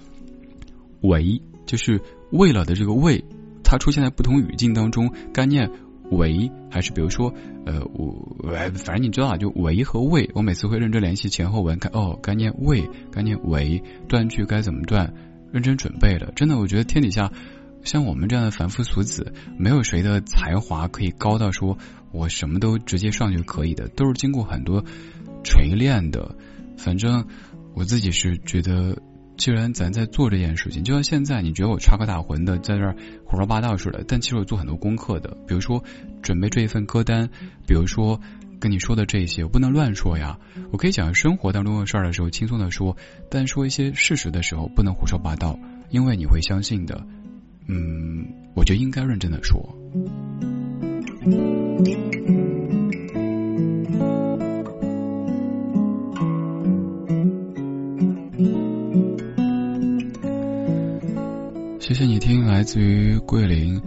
[1.02, 2.02] 为就是
[2.32, 3.24] 为了的这个为，
[3.64, 5.72] 它出现在不同语境当中，该念
[6.10, 7.34] 为还是比如说
[7.66, 8.38] 呃我
[8.74, 15.14] 反正你知道，就为和为，我每次会认真联系前后文，看哦该念为该念为，断句该怎么断，
[15.52, 16.32] 认真准备了。
[16.36, 17.32] 真的，我觉得天底下
[17.84, 21.78] 像我们这样的凡夫俗子，没有谁的才华可以高到说
[22.12, 24.84] 我什么都直接上就可以的，都是经过很多
[25.44, 26.36] 锤炼的。
[26.78, 27.26] 反正
[27.74, 28.98] 我自己是觉得。
[29.42, 32.96] 既然咱在做这件事情，就像现在，你觉得我插科打诨的在这儿
[33.26, 35.36] 胡说八道似的，但其实我做很多功课的。
[35.48, 35.84] 比如说
[36.22, 37.28] 准备这一份歌单，
[37.66, 38.22] 比如说
[38.60, 40.38] 跟你说的这些，我不能乱说呀。
[40.72, 42.96] 我可以讲生活当中的事儿的时候轻松的说，
[43.32, 45.58] 但说一些事实的时候不能胡说八道，
[45.90, 47.04] 因为你会相信的。
[47.66, 49.76] 嗯，我就应该认真的说。
[61.92, 63.82] 谢谢你听来自于桂林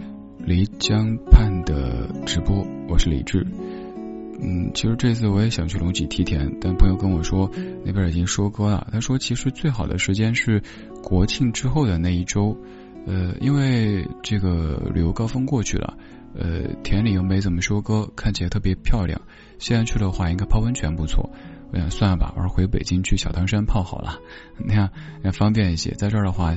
[0.45, 3.43] 漓江畔的直播，我是李志。
[4.39, 7.49] 嗯，其实这次我也想去龙脊梯田，但朋友跟我说
[7.83, 8.87] 那边已经收割了。
[8.91, 10.61] 他说其实最好的时间是
[11.01, 12.55] 国庆之后的那一周，
[13.07, 15.97] 呃，因为这个旅游高峰过去了，
[16.35, 19.19] 呃，田里又没怎么收割，看起来特别漂亮。
[19.57, 21.27] 现在去的话，应该泡温泉不错。
[21.71, 24.19] 我想算了吧，我是回北京去小汤山泡好了，
[24.63, 24.91] 那样
[25.23, 25.89] 要方便一些。
[25.95, 26.55] 在这儿的话。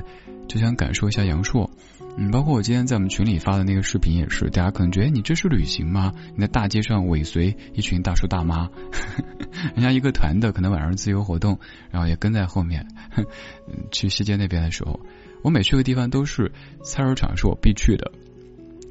[0.49, 1.69] 就想感受一下阳朔，
[2.17, 6.11] 嗯，包括我今天在我们群里发的那个视频也是，大家可能觉得你这是旅行吗？
[6.35, 8.69] 你在大街上尾随一群大叔大妈，
[9.75, 11.59] 人家一个团的可能晚上自由活动，
[11.91, 12.87] 然后也跟在后面。
[13.91, 14.99] 去西街那边的时候，
[15.43, 16.51] 我每去个地方都是
[16.83, 18.11] 菜市场是我必去的，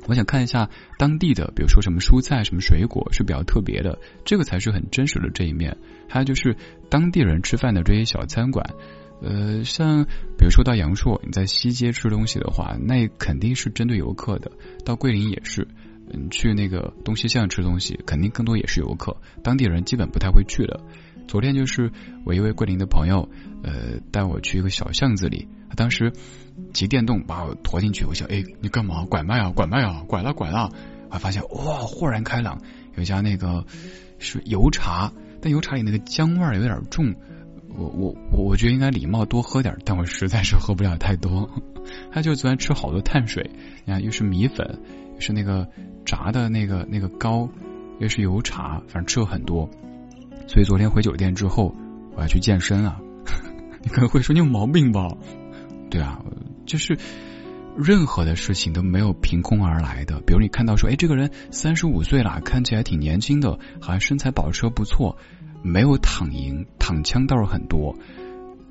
[0.07, 5.77] 我想看一下当地的，比如说什么蔬菜、什么水果是比较特别的，这个才是很真实的这一面。
[6.09, 6.57] 还有就是
[6.89, 8.75] 当地人吃饭的这些小餐馆。
[9.21, 10.05] 呃，像
[10.37, 14.51] 比如说到阳朔，你在西街吃东西的话，那肯定是针对游客的；
[14.85, 15.67] 到桂林也是，
[16.13, 20.81] 嗯，去那个东西巷吃东西，肯定更多也是游客，当地人基本不太会去的。
[21.27, 21.91] 昨天就是
[22.25, 23.29] 我一位桂林的朋友，
[23.63, 26.13] 呃，带我去一个小巷子里，他当时
[26.73, 29.05] 骑电动把我驮进去，我想，哎，你干嘛？
[29.05, 30.71] 拐卖啊，拐卖啊，拐了拐了，
[31.11, 32.63] 我发现哇，豁然开朗，
[32.97, 33.67] 有一家那个
[34.19, 35.13] 是油茶，
[35.43, 37.15] 但油茶里那个姜味儿有点重。
[37.79, 41.49] 我我我我觉得应该礼貌多喝点，但我实在是喝不了太多。
[42.13, 43.51] 他就昨天吃好多碳水，
[43.85, 44.81] 你看又是米粉，
[45.15, 45.67] 又是那个
[46.05, 47.49] 炸的那个那个糕，
[48.01, 49.71] 又是油茶，反正吃了很多。
[50.49, 51.75] 所以昨天回酒店之后，
[52.17, 53.01] 我要去健身了。
[53.81, 55.09] 你可能会说你有毛病吧？
[55.89, 56.21] 对啊，
[56.67, 56.99] 就是
[57.77, 60.21] 任何的事情都没有凭空而来的。
[60.27, 65.17] 比如你看到说，哎，这个人三十五岁了，看起来挺年轻的，好像身材保持不错。
[65.63, 67.97] 没有躺赢，躺枪倒是很多，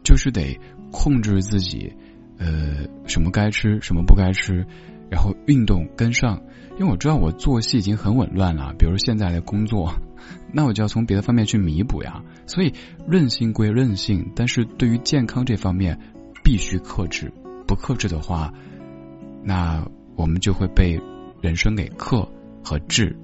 [0.04, 0.60] 就是得
[0.92, 1.94] 控制自己，
[2.38, 4.66] 呃，什么该吃，什么不该吃，
[5.10, 6.42] 然后运动跟上，
[6.80, 9.94] 因为我知道我作息已经很紊乱了，比如现在的工作，
[10.54, 12.24] 那我就要从别的方面去弥补呀。
[12.46, 12.74] 所以
[13.08, 16.00] 任性归任性，但是对于健康这方面
[16.44, 17.34] 必须克制，
[17.68, 18.54] 不克制的话，
[19.44, 19.86] 那
[20.16, 21.00] 我们就会被
[21.42, 22.28] 人生给克
[22.64, 23.16] 和制。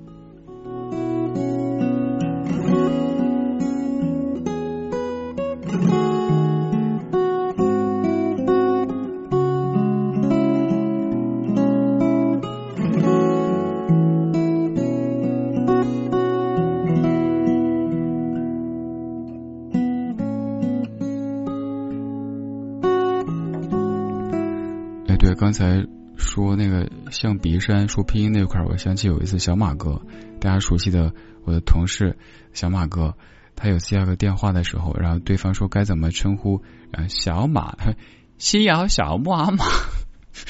[25.54, 25.86] 刚才
[26.18, 30.02] 说那个象鼻山说拼音那块儿，我想起有一次小马哥，
[30.42, 31.14] 大家熟悉的
[31.44, 32.18] 我的同事
[32.54, 33.16] 小马哥，
[33.56, 37.78] 他有次要个电话的时候，然后对方说该怎么称呼，然后小马，
[38.40, 39.64] 西瑶小木阿马，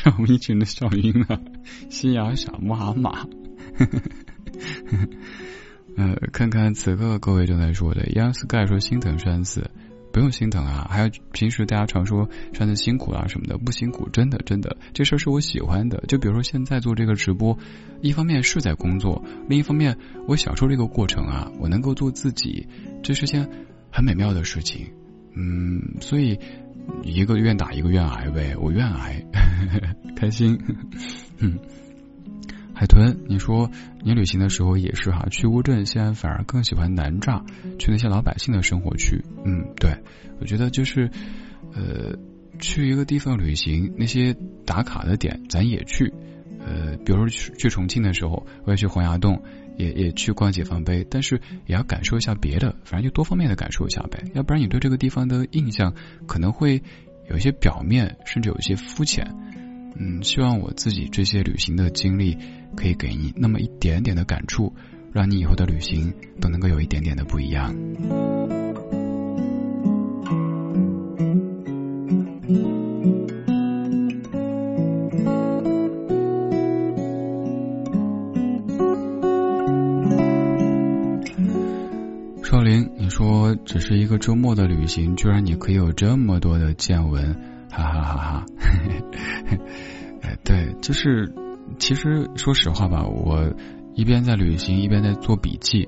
[0.05, 1.41] 让我们一群的笑晕了，
[1.89, 3.27] 西瑶小木阿马，
[5.97, 9.69] 呃，看看此刻各位正在说的，Young Sky 说心疼山子。
[10.13, 10.87] 不用心疼啊！
[10.89, 16.01] 还有平时大家常说穿的辛苦啊什么的，不辛苦，真的真的，这事儿是我喜欢的。
[16.07, 17.57] 就比如说现在做这个直播，
[18.01, 22.67] 一方面是在工作，另一方面我享受这个过程啊，我能够做自己，
[23.01, 23.49] 这是件
[23.91, 24.85] 很美妙的事情。
[25.35, 26.39] 嗯，所以
[27.01, 29.25] 一个愿打一个愿挨呗，我愿挨，
[30.15, 30.55] 开心。
[31.39, 31.57] 嗯。
[32.83, 33.71] 海豚，你说
[34.03, 37.41] 你旅行的时候也是哈，去乌镇、西安反而更喜欢南栅，
[37.79, 39.23] 去那些老百姓的生活区。
[39.45, 39.97] 嗯，对，
[40.41, 41.09] 我觉得就是
[41.73, 42.17] 呃，
[42.59, 44.35] 去一个地方旅行，那些
[44.65, 46.13] 打卡的点咱也去。
[46.59, 49.41] 呃，比如说去去重庆的时候，我也去黄崖洞，
[49.77, 54.25] 也也去逛解放碑，但是也要感受一下别的，反正就多方面的感受一下呗。
[54.33, 55.93] 要不然你对这个地方的印象
[56.27, 56.83] 可能会
[57.29, 59.33] 有一些表面，甚至有一些肤浅。
[59.95, 62.35] 嗯，希望我自己这些旅行的经历
[62.75, 64.73] 可以给你那么一点点的感触，
[65.11, 67.73] 让你以后的旅行都能够有一点点的不一样。
[82.43, 87.35] 少林，你说只是一个周末的旅行，居然你可以有这么多的见闻。
[87.71, 88.45] 哈哈哈哈，
[90.21, 91.33] 哎， 对，就是，
[91.79, 93.53] 其实说实话吧，我
[93.95, 95.87] 一边在旅行，一边在做笔记，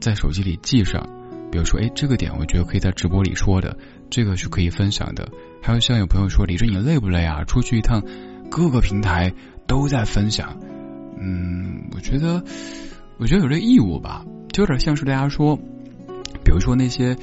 [0.00, 1.08] 在手机里记上。
[1.50, 3.76] 比如说，哎，这个点我觉得可以在直播里说的，
[4.10, 5.28] 这个是可以分享的。
[5.62, 7.44] 还有像有朋友说，李志你累不累啊？
[7.44, 8.02] 出去一趟，
[8.50, 9.32] 各个平台
[9.66, 10.58] 都在分享。
[11.18, 12.42] 嗯，我觉得，
[13.18, 15.56] 我觉得有这义务吧，就有点像是大家说，
[16.44, 17.16] 比如说那些。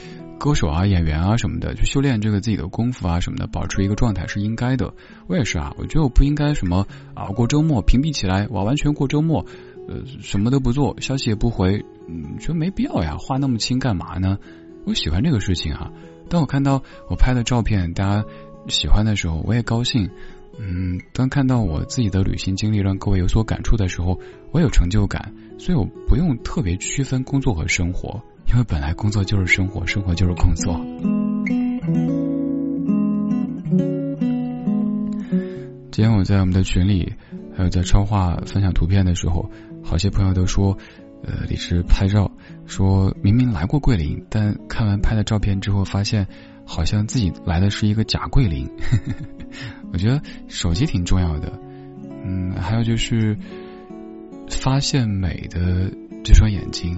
[0.43, 4.93] 歌手啊，演员啊什么的，去修炼这个自己的功夫啊什么的，保持一个状态是应该的。
[5.27, 9.45] 我也是啊，我觉得我不应该什么啊过周末屏蔽起来，我完全过周末，
[9.87, 14.37] 呃什么都不做，消息也不回，嗯，觉得没必要呀，话那么清干嘛呢？
[14.85, 15.89] 我喜欢这个事情啊。
[16.27, 18.25] 当我看到我拍的照片大家
[18.67, 20.09] 喜欢的时候，我也高兴。
[20.59, 24.19] 嗯，当看到我自己的旅行经历让各位有所感触的时候，
[24.51, 28.21] 我有成就感，所以我不用特别区分工作和生活。
[28.47, 30.79] 因为本来工作就是生活，生活就是工作。
[35.91, 37.13] 今天我在我们的群里，
[37.55, 39.49] 还有在超话分享图片的时候，
[39.83, 40.77] 好些朋友都说，
[41.23, 42.31] 呃，李是拍照，
[42.65, 46.27] 说明明来过桂林，但看完拍的照片之后，发现
[46.65, 48.69] 好像自己来的是一个假桂林。
[49.93, 51.59] 我觉得手机挺重要的，
[52.25, 53.37] 嗯，还有就是
[54.49, 55.91] 发现美的
[56.23, 56.97] 这双眼睛。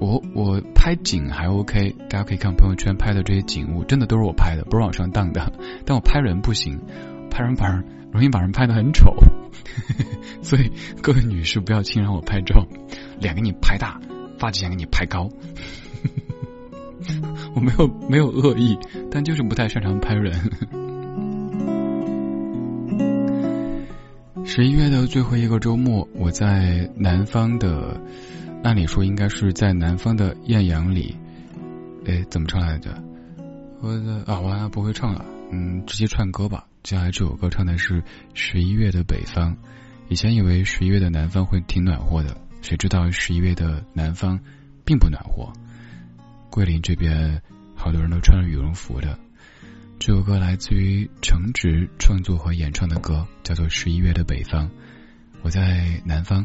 [0.00, 5.52] 我我拍景还 OK，大家可以看朋友圈拍的这些景物，真的都是我拍的，不是网上当的。
[5.84, 6.78] 但我拍人不行，
[7.30, 9.12] 拍人把人容易把人拍的很丑，
[10.40, 10.70] 所以
[11.02, 12.64] 各位女士不要轻让我拍照，
[13.18, 14.00] 脸给你拍大，
[14.38, 15.28] 发际线给你拍高。
[17.54, 18.78] 我没有没有恶意，
[19.10, 20.32] 但就是不太擅长拍人。
[24.44, 28.00] 十一月的最后一个周末，我在南方的。
[28.62, 31.16] 按理说应该是在南方的艳阳里，
[32.04, 33.02] 哎，怎么唱来着？
[33.80, 36.66] 我的啊，我好像不会唱了，嗯，直接串歌吧。
[36.82, 38.02] 接下来这首歌唱的是
[38.34, 39.56] 十一月的北方。
[40.08, 44.40] 以前以为十一月的南方会挺暖和的，谁知道十一月的南方
[44.84, 45.52] 并不暖和。
[46.50, 47.40] 桂林这边
[47.76, 49.18] 好多人都穿着羽绒服的。
[49.98, 54.66] 这首歌来自于程植创作和演唱的歌，叫做《十一月的北方》。
[55.42, 56.44] 我在南方。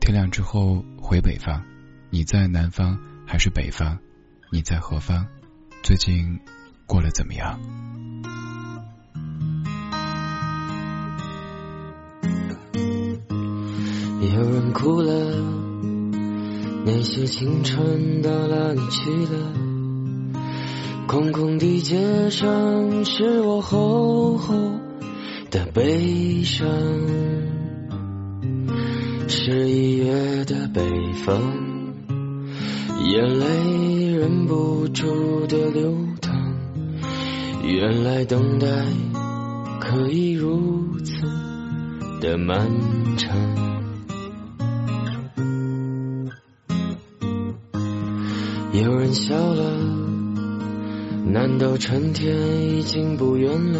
[0.00, 1.62] 天亮之后回北方，
[2.10, 3.98] 你在南方还是北方？
[4.50, 5.26] 你在何方？
[5.82, 6.40] 最近
[6.86, 7.60] 过得怎么样？
[14.22, 15.12] 有人哭了，
[16.86, 19.52] 那些青春到哪里去了？
[21.06, 24.80] 空空的街上，是我厚厚
[25.50, 26.66] 的悲伤。
[29.32, 30.82] 十一月的北
[31.24, 31.40] 方，
[33.04, 36.34] 眼泪忍不住的流淌。
[37.62, 38.66] 原来等待
[39.78, 41.14] 可以如此
[42.20, 42.68] 的漫
[43.16, 43.38] 长。
[48.72, 49.78] 有人笑了，
[51.26, 52.36] 难道春天
[52.76, 53.78] 已经不远了？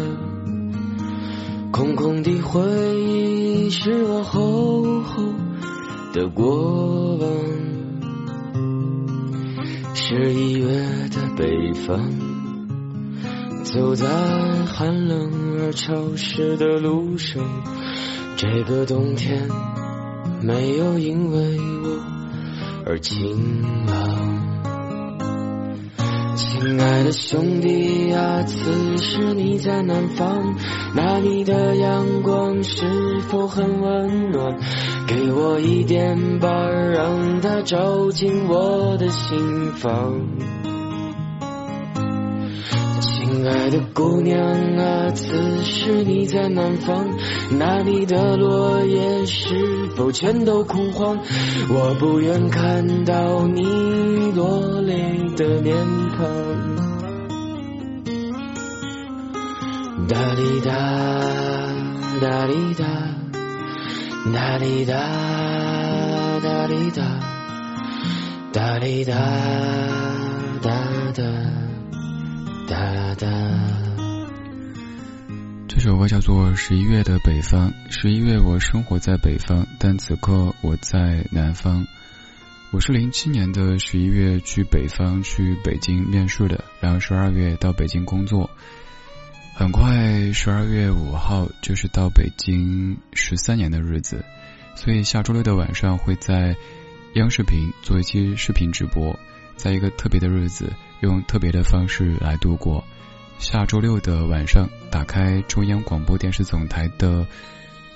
[1.73, 2.61] 空空的回
[3.01, 5.30] 忆是我厚厚
[6.13, 7.29] 的过往。
[9.93, 10.67] 十一月
[11.09, 11.99] 的北方，
[13.63, 14.07] 走在
[14.65, 17.41] 寒冷而潮湿的路上，
[18.35, 19.47] 这个冬天
[20.41, 21.99] 没有因为我
[22.85, 24.40] 而晴朗。
[26.35, 30.55] 亲爱的兄弟啊，此时你在南方，
[30.95, 34.57] 那里的阳光是否很温暖？
[35.07, 40.21] 给我一点吧，让它照进我的心房。
[43.01, 44.39] 亲爱的姑娘
[44.77, 47.07] 啊，此时你在南方，
[47.57, 51.17] 那里的落叶是否全都枯黄？
[51.69, 53.63] 我不愿看到你
[54.35, 54.95] 落泪
[55.35, 55.75] 的脸
[60.07, 60.71] 哒哩哒，
[62.21, 62.85] 哒哩哒，
[64.33, 67.19] 哒哩哒，哒哩哒，
[68.51, 69.13] 哒哩哒，
[70.61, 70.71] 哒
[71.13, 71.23] 哒
[72.67, 73.27] 哒哒。
[75.67, 77.71] 这首歌叫做《十一月的北方》。
[77.89, 81.85] 十一月，我生活在北方，但此刻我在南方。
[82.71, 88.49] 我是零七年的十一月去北方去北京面试的，然后十二月到北京工作。
[89.53, 94.23] 很快，十二月五号就是到北京十三年的日子，
[94.75, 96.55] 所以下周六的晚上会在
[97.13, 99.19] 央视频做一期视频直播，
[99.57, 102.83] 在一个特别的日子，用特别的方式来度过。
[103.37, 107.27] 下周六的晚上，打开中央广播电视总台的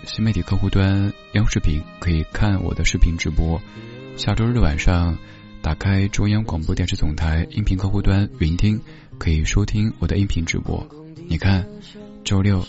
[0.04, 3.60] 新媒体客户端央视频，可以看我的视频直播。
[4.18, 5.18] 下周日的晚上，
[5.64, 8.80] 打开中央广播电视总台音频客户端云听，
[9.18, 11.05] 可以收听我的音频直播。
[11.28, 11.66] 你看，
[12.24, 12.66] 周六、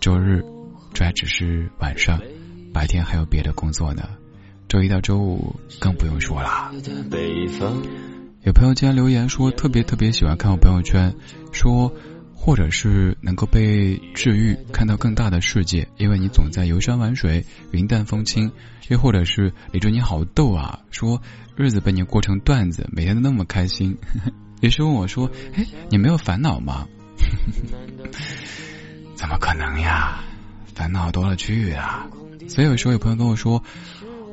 [0.00, 0.44] 周日，
[0.92, 2.20] 这还只是晚上，
[2.72, 4.08] 白天还有别的工作呢。
[4.68, 6.72] 周一到周五更不用说了。
[8.42, 11.14] 有朋友竟然留言说特别特别喜欢看我朋友圈，
[11.52, 11.92] 说
[12.34, 18.50] 或者是能够被治愈，看到更大的世界，因为你总在游山玩水，云淡风轻；
[18.88, 21.20] 又或者是李哲你好逗啊，说
[21.56, 23.96] 日子被你过成段子，每天都那么开心。
[24.60, 26.86] 于是问我说：“哎，你没有烦恼吗？”
[29.16, 30.24] 怎么可能呀？
[30.74, 32.06] 烦恼多了去啊。
[32.48, 33.62] 所以有时候有朋友跟我说，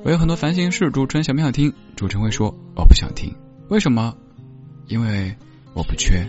[0.03, 1.73] 我有很多烦心事，主持人想不想听？
[1.95, 3.35] 主持人会说我不想听。
[3.69, 4.15] 为什么？
[4.87, 5.35] 因为
[5.73, 6.27] 我不缺，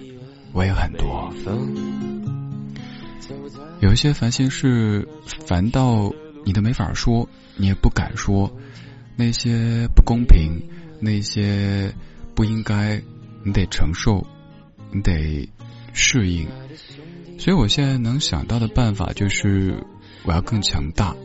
[0.53, 1.33] 我也很多。
[3.81, 5.07] 有一些烦心事，
[5.47, 6.11] 烦到
[6.45, 8.51] 你都没法说，你也不敢说。
[9.17, 10.63] 那些不公平，
[11.01, 11.95] 那些
[12.35, 13.03] 不应该，
[13.45, 14.27] 你得承受，
[14.91, 15.49] 你得。
[15.97, 16.47] 适应，
[17.39, 19.83] 所以我现在能想到的办法就是，
[20.25, 21.17] 我要更强大。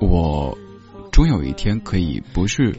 [0.00, 0.56] 我
[1.10, 2.76] 终有一天可以不是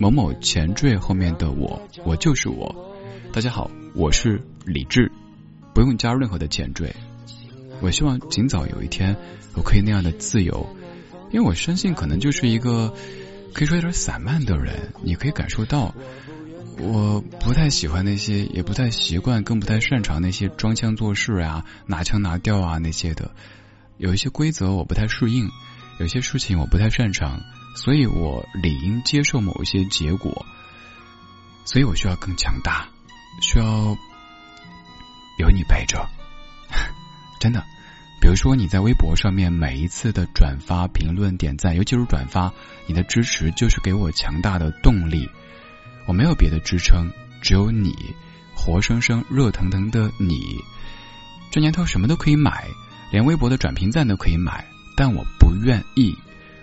[0.00, 2.92] 某某前缀后面的我，我就是我。
[3.32, 5.12] 大家好，我是李志，
[5.72, 6.96] 不用加入任何的前缀。
[7.80, 9.16] 我希望尽早有一天，
[9.54, 10.66] 我可以那样的自由，
[11.30, 12.92] 因为我深信可能就是一个
[13.52, 15.94] 可以说有点散漫的人，你可以感受到。
[16.78, 23.30] 我不太喜欢那些，也不太习惯，更不太擅长那些装腔作势啊、拿腔拿调啊那些的。
[23.96, 25.50] 有一些规则我不太适应，
[25.98, 27.40] 有些事情我不太擅长，
[27.76, 30.44] 所以我理应接受某一些结果。
[31.64, 32.88] 所以我需要更强大，
[33.40, 33.96] 需要
[35.38, 36.06] 有你陪着。
[37.40, 37.64] 真的，
[38.20, 42.52] 比如说你在微博上面每一次的转发、评论、点赞，尤其是转发，
[42.86, 45.28] 你的支持就是给我强大的动力。
[46.06, 47.10] 我没有别的支撑，
[47.42, 47.94] 只有你，
[48.54, 50.60] 活生生、热腾腾的你。
[51.50, 52.66] 这年头什么都可以买，
[53.10, 54.64] 连微博的转评赞都可以买，
[54.96, 56.16] 但我不愿意。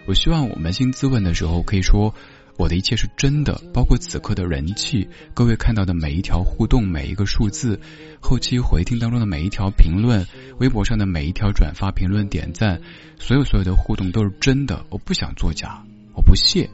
[0.06, 2.14] 我希望我扪心自问的时候，可以说
[2.57, 7.80] 我的一切是真的，包括此刻的人气，各位看到的每一条互动、每一个数字，
[8.22, 10.28] 后期回听当中的每一条评论，
[10.60, 12.82] 微博上的每一条转发、评论、点赞，
[13.18, 14.86] 所有所有的互动都是真的。
[14.90, 15.84] 我不想作假，
[16.14, 16.70] 我不屑，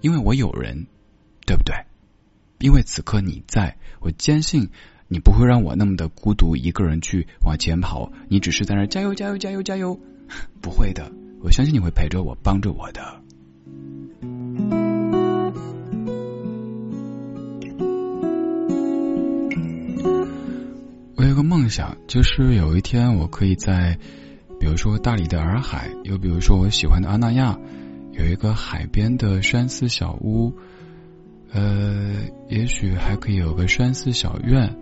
[0.00, 0.86] 因为我有人，
[1.46, 1.74] 对不对？
[2.62, 4.68] 因为此刻你在，我坚信
[5.08, 8.12] 你不会让我那么的孤独，一个人去往前跑。
[8.28, 9.98] 你只是在那加油加油加油加油，
[10.62, 11.10] 不会的，
[11.40, 13.20] 我相信你会陪着我，帮着我的。
[21.16, 23.98] 我有个梦想，就是有一天我可以在，
[24.60, 27.58] 比如说大理的洱海，又比如说我喜欢的阿那亚，
[28.12, 30.54] 有一个海边的山寺小屋，
[31.52, 32.14] 呃，
[32.48, 34.76] 也许还可以有个山寺小院，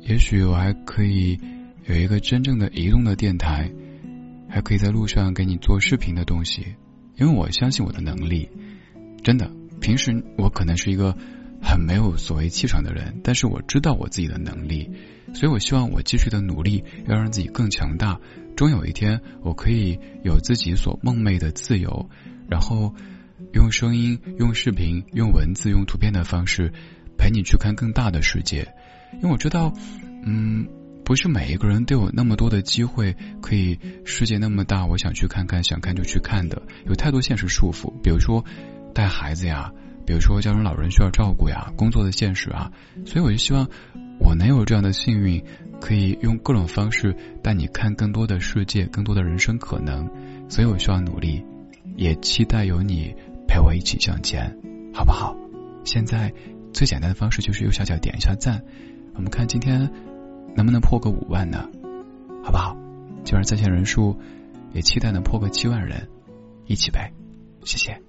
[0.00, 1.38] 也许我还可以
[1.86, 3.70] 有一个真正的移动的电台，
[4.48, 6.76] 还可以在路上给你做视频的东西，
[7.16, 8.48] 因为我相信我的能力，
[9.22, 9.50] 真的，
[9.80, 11.16] 平时我可能是一个。
[11.64, 14.90] 很没有所谓气场的人，但是我知道我自己的能力，
[15.32, 18.18] 所以我希望我继续的努力，要让自己更强大。
[18.56, 22.10] 终有一天，我可以有自己所梦寐的自由，
[22.48, 22.96] 然后
[23.52, 26.72] 用声音、用视频、用文字、用图片的方式
[27.16, 28.74] 陪你去看更大的世界。
[29.14, 29.72] 因为我知道，
[30.24, 30.66] 嗯，
[31.04, 36.62] 不是每一个人都有那么多的机会，可以世界那么大，我想去看看，想看就去看的。
[36.86, 38.44] 有太多现实束缚，比如说
[38.94, 39.72] 带孩子呀。
[40.04, 42.72] 比如说，家中老人需要照顾呀，工作的现实啊，
[43.06, 43.68] 所以我就希望
[44.18, 45.44] 我能有这样的幸运，
[45.80, 50.10] 可以用各种方式带你看更多的世界，更多的人生可能。
[50.48, 51.44] 所以我需要努力，
[51.96, 53.14] 也期待有你
[53.52, 54.56] 陪我一起向前，
[54.94, 55.36] 好不好？
[55.84, 56.32] 现在
[56.72, 58.64] 最简单的方式就是右下角点一下赞，
[59.14, 59.78] 我们看今天
[60.56, 61.68] 能不能破个五万呢？
[62.42, 62.74] 好不好？
[63.24, 64.18] 就让在线人数
[64.72, 66.08] 也期待能破个七万人，
[66.64, 67.12] 一起呗，
[67.62, 68.00] 谢谢。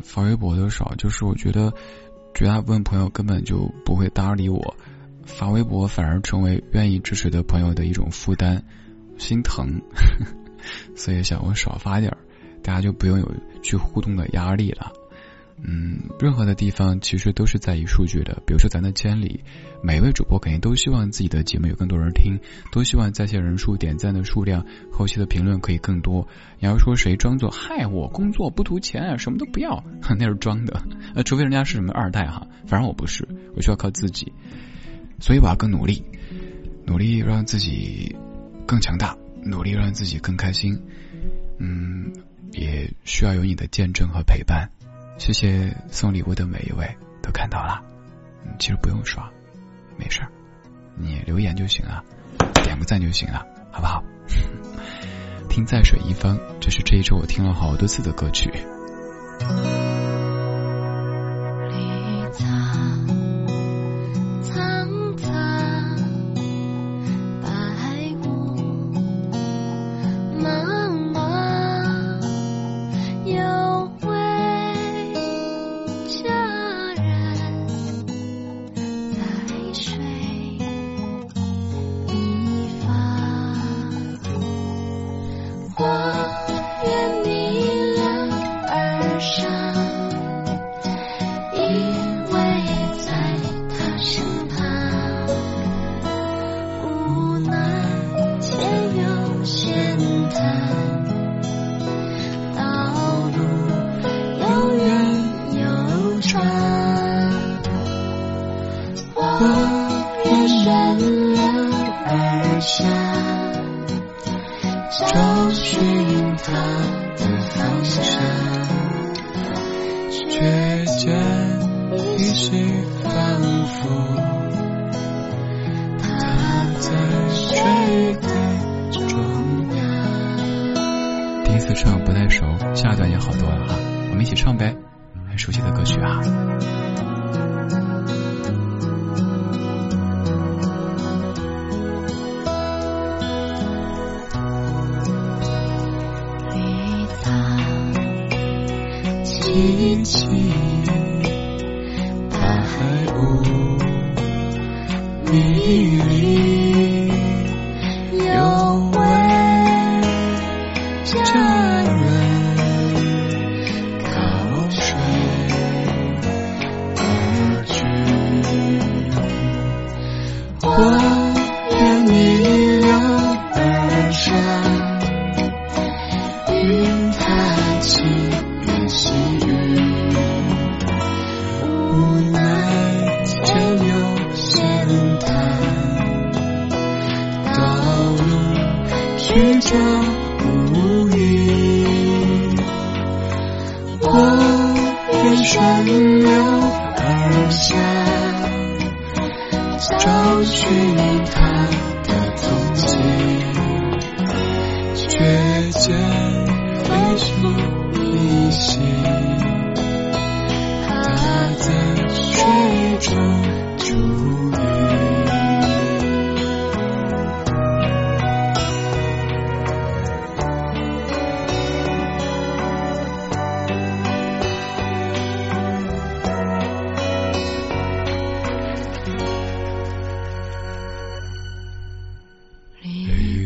[0.00, 1.72] 发微博的少，就是我觉得
[2.34, 4.76] 绝大部分朋友根本就不会搭理我，
[5.24, 8.62] 发微博反而成为愿意支持的朋友的一种负担，
[9.18, 9.82] 心疼，
[10.96, 12.16] 所以想我少发点
[12.62, 14.92] 大家就不用有去互动的压力了。
[15.64, 18.42] 嗯，任何的地方其实都是在意数据的。
[18.44, 19.44] 比如说咱的千里，
[19.80, 22.40] 每位主播肯定都希望自己的节目有更多人听，
[22.72, 26.26] 都希望在线人数、点赞的数量、后期的评论可以更多。
[26.58, 29.84] 你要说谁装作害，我工作不图钱，什么都不要，
[30.18, 30.82] 那是装的。
[31.14, 34.32] 呃，除非人家是什么二代哈，反正我不是，我需要靠自己。
[35.20, 36.02] 所以我要更努力，
[36.84, 38.16] 努力让自己
[38.66, 40.76] 更强大，努力让自己更开心。
[41.60, 42.12] 嗯，
[42.50, 44.68] 也需要有你的见证和陪伴。
[45.22, 47.80] 谢谢送礼物的每一位，都看到了。
[48.58, 49.30] 其实不用刷，
[49.96, 50.28] 没事儿，
[50.96, 52.02] 你留言就行了，
[52.64, 54.02] 点个赞就行了，好不好？
[55.48, 58.50] 听在水一方，这是这一周我听了好多次的歌曲。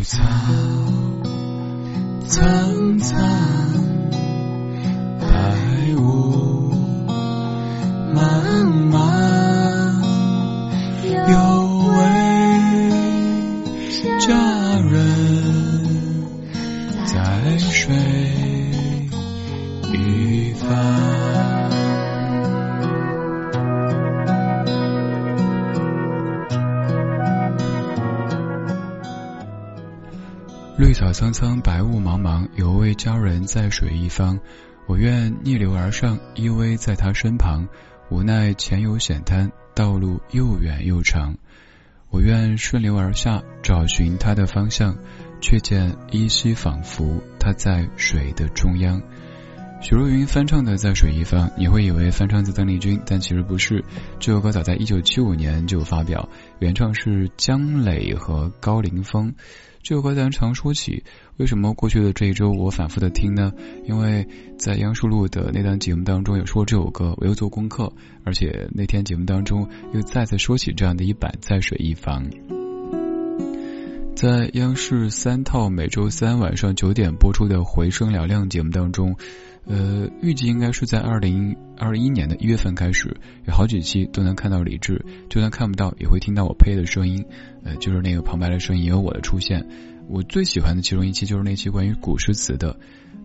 [0.06, 0.22] 草
[2.28, 3.18] 苍苍，
[5.18, 6.45] 白雾
[31.76, 34.40] 白雾茫茫，有位佳人在水一方。
[34.86, 37.68] 我愿逆流而上，依偎在他身旁。
[38.08, 41.36] 无奈前有险滩，道路又远又长。
[42.08, 44.96] 我愿顺流而下，找寻他的方向，
[45.42, 49.02] 却见依稀仿佛他在水的中央。
[49.82, 53.84] 许茹芸翻唱的《在水一方》，你会以为翻唱自邓丽君，但其实不是。
[54.18, 59.34] 这首歌早在一九七五年就发表，原唱是姜磊和高凌风。
[59.86, 61.04] 这首歌咱常说起，
[61.36, 63.52] 为什么过去的这一周我反复的听呢？
[63.84, 64.26] 因为
[64.58, 67.92] 在央视录的那档节目当中有说这首歌，我又做功课，
[68.24, 72.28] 而且那天节目当中又再次说起这样的一版《在水一方》。
[74.16, 79.14] 在央视三套每周三晚上九点播出的《回声嘹亮》节目当中，
[79.66, 87.24] 呃，预计应该是在二零二一年的一月份开始，有好几期都能看到李志，就算看不到，也会听到我配的声音，
[87.66, 89.66] 呃，就是那个旁白的声音，也有我的出现。
[90.09, 92.78] 我最喜欢的其中一期就是那期关于古诗词的，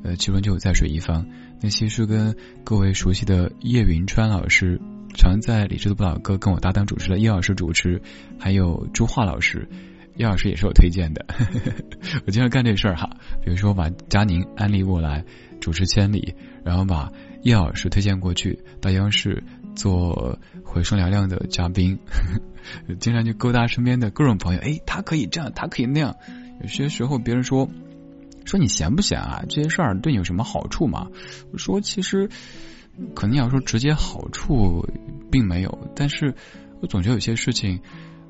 [0.03, 1.27] 呃，其中就有在水一方，
[1.61, 4.81] 那期是跟各位熟悉的叶云川老师，
[5.15, 8.01] 常在理智的不老歌跟我搭档主持的叶老师主持，
[8.39, 9.69] 还有朱桦老师。
[10.17, 11.25] 叶老师也是我推荐的，
[12.27, 13.09] 我经常干这事儿哈，
[13.43, 15.23] 比如说把佳宁安利过来
[15.61, 16.35] 主持千里，
[16.65, 17.11] 然后把
[17.43, 19.41] 叶老师推荐过去到央视
[19.73, 21.97] 做回声嘹亮的嘉宾，
[22.99, 26.15] 经常就勾搭身边的各种朋友，哎，他可以这样，他可以那样。
[26.61, 27.69] 有些时候别人说
[28.45, 29.43] 说你闲不闲啊？
[29.49, 31.07] 这些事儿对你有什么好处吗？
[31.51, 32.29] 我说其实
[33.15, 34.87] 可能要说直接好处
[35.31, 36.35] 并没有，但是
[36.81, 37.81] 我总觉得有些事情。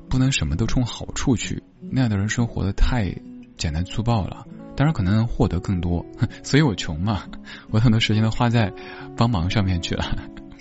[0.08, 3.10] 不能什么都冲好处去，那样的人生活的太
[3.56, 4.46] 简单粗暴了。
[4.76, 6.04] 当然可能获得更多，
[6.44, 7.22] 所以我穷嘛，
[7.70, 8.70] 我很多时间都花在
[9.16, 10.04] 帮忙上面去了。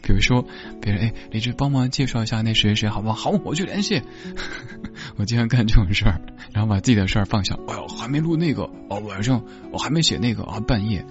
[0.02, 0.46] 比如说
[0.82, 3.32] 别人哎，李志帮忙介绍一下那谁谁谁好不好？
[3.32, 4.02] 好，我去联系。
[5.18, 6.22] 我经常干这种事儿，
[6.54, 7.58] 然后把自己的事儿放下。
[7.68, 11.06] 哎呦，还没录那个哦，晚上我还没写那个啊，半夜。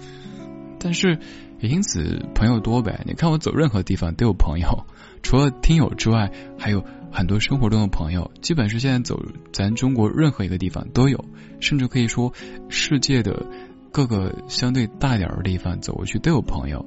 [0.79, 1.19] 但是
[1.59, 3.01] 也因此朋友多呗。
[3.05, 4.85] 你看我走任何地方都有朋友，
[5.21, 6.85] 除了听友之外，还有。
[7.13, 11.25] 很多生活中的朋友，基本是现在走咱中国任何一个地方都有，
[11.59, 12.31] 甚至可以说
[12.69, 13.45] 世界的
[13.91, 16.85] 各个相对大点的地方走过去都有朋友。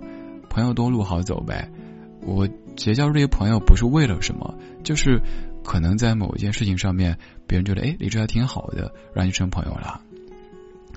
[0.48, 1.70] 朋友多路好走呗。
[2.24, 5.20] 我结交这些朋友不是为了什么，就是
[5.62, 10.01] 可能在某一件事情上面，别人觉得哎，李志还挺好的，让你成朋友了。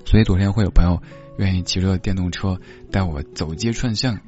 [0.04, 1.02] 所以昨天会有朋友
[1.38, 2.58] 愿意骑着电动车
[2.90, 4.18] 带我走街串巷，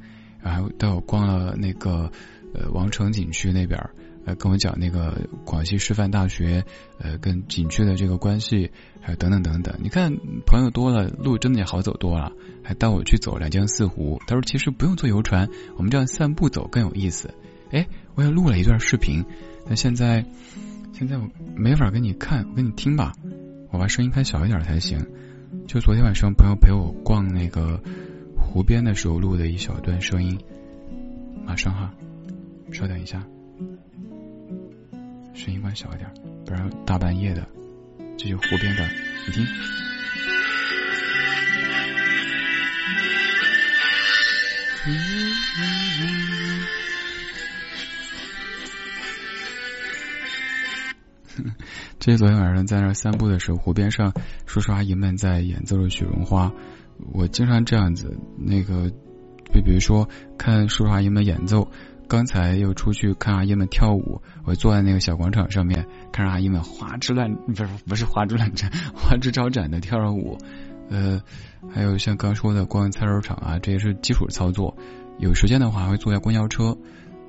[0.41, 2.11] 然后带我逛了那个
[2.53, 3.79] 呃王城景区那边。
[4.23, 6.63] 呃，跟我讲那个广西师范大学，
[6.99, 8.69] 呃，跟景区的这个关系，
[9.01, 9.75] 还有等等等等。
[9.81, 10.15] 你看
[10.45, 12.31] 朋友多了，路真的也好走多了。
[12.63, 17.33] 还带我去走两江四湖，他说其实不用坐游船，我们这样散步走更有意思。
[17.71, 19.23] 哎，我也录了一段视频，
[19.65, 20.25] 但现在
[20.93, 23.13] 现在我没法给你看，我给你听吧，
[23.71, 24.99] 我把声音开小一点才行。
[25.67, 27.81] 就昨天晚上朋友陪我逛那个
[28.37, 30.37] 湖边的时候录的一小段声音，
[31.45, 31.93] 马上哈，
[32.71, 33.25] 稍等一下。
[35.33, 36.09] 声音关小一点，
[36.45, 37.47] 不然大半夜的，
[38.17, 38.85] 这就湖边的，
[39.27, 39.45] 你听。
[52.01, 54.11] 这是昨天晚上在那散步的时候，湖边上
[54.47, 56.47] 叔叔阿姨们在演奏着《雪绒花》，
[57.13, 58.89] 我经常这样子，那个，
[59.53, 61.69] 就比如说看叔叔阿姨们演奏。
[62.07, 70.37] 刚才又出去看阿姨们跳舞，我坐在那个小广场上面，看着阿姨们花枝乱不是不是花枝乱颤，花枝招展的跳着舞。
[70.89, 71.21] 呃，
[71.71, 74.75] 还有像刚说的逛菜市场啊，这也是基础操作。
[75.19, 76.75] 有时间的话，会坐下公交车，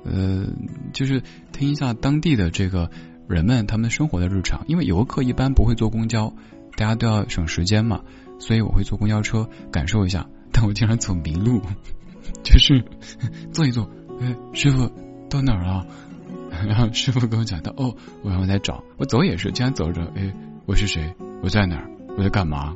[0.03, 0.47] 呃，
[0.93, 1.21] 就是
[1.53, 2.89] 听一下当地的这个
[3.27, 4.63] 人们他们生活的日常。
[4.67, 6.33] 因为游客一般不会坐公交，
[6.77, 8.01] 大家都要省时间嘛，
[8.39, 10.27] 所以我会坐公交车感受一下。
[10.51, 11.61] 但我经常走迷路，
[12.43, 12.83] 就是
[13.51, 13.89] 坐一坐，
[14.21, 14.89] 哎，师傅
[15.29, 15.85] 到哪儿了？
[16.67, 20.31] 然后师傅跟我讲到，哦，我然后在找，我走也是，经常走着，哎，
[20.65, 21.13] 我是谁？
[21.41, 21.89] 我在哪儿？
[22.15, 22.75] 我在干嘛？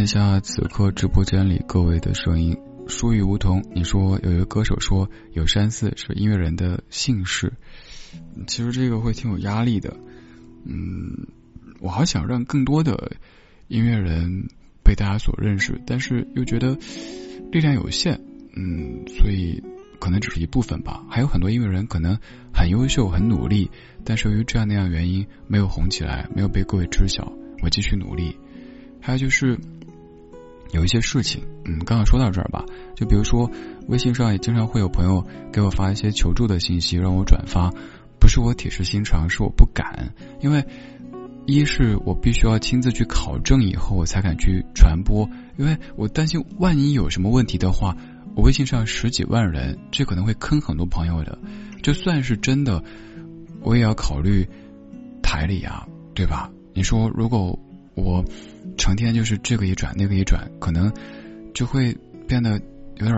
[0.00, 2.56] 看一下此刻直播间里各位的声音。
[2.88, 7.52] 疏语梧桐，你说有一个歌手说有山寺是音乐人的姓氏，
[8.46, 9.94] 其实这个会挺有压力的。
[10.64, 11.26] 嗯，
[11.80, 13.12] 我好想让更多的
[13.68, 14.48] 音乐人
[14.82, 16.78] 被大家所认识，但是又觉得
[17.52, 18.22] 力量有限，
[18.56, 19.62] 嗯，所以
[20.00, 21.04] 可能只是一部分吧。
[21.10, 22.18] 还有很多音乐人可能
[22.54, 23.70] 很优秀、很努力，
[24.02, 27.30] 但是由于这样那样原因没有红起来，没有被各位知晓。
[27.62, 28.38] 我继续努力。
[29.02, 29.60] 还有就是。
[30.72, 32.64] 有一些事情，嗯，刚刚说到这儿吧，
[32.94, 33.50] 就比如说
[33.88, 37.72] 微信上也经常会有朋友给我发一些求助的信息，让我转发。
[38.20, 40.64] 不是我铁石心肠，是我不敢，因为
[41.46, 47.96] 一是我必须要亲自去考证以后我才敢去传播，因为我担心万一有什么问题的话，
[48.36, 51.38] 我微信上十几万人，这可能会坑很多朋友的。
[51.82, 52.84] 就算是真的，
[53.62, 54.46] 我也要考虑
[55.22, 56.50] 台里啊，对吧？
[56.74, 57.58] 你说如果
[57.94, 58.24] 我。
[58.80, 60.90] 成天就是这个一转那个一转，可能
[61.52, 61.94] 就会
[62.26, 62.58] 变得
[62.96, 63.14] 有点，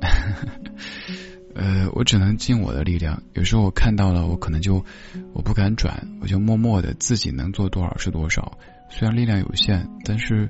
[1.54, 3.22] 呃，我只能尽我的力量。
[3.34, 4.82] 有时候我看到了，我可能就
[5.34, 8.58] 我不敢转，我就默默的自己能做多少是多少。
[8.88, 10.48] 虽然力量有限，但是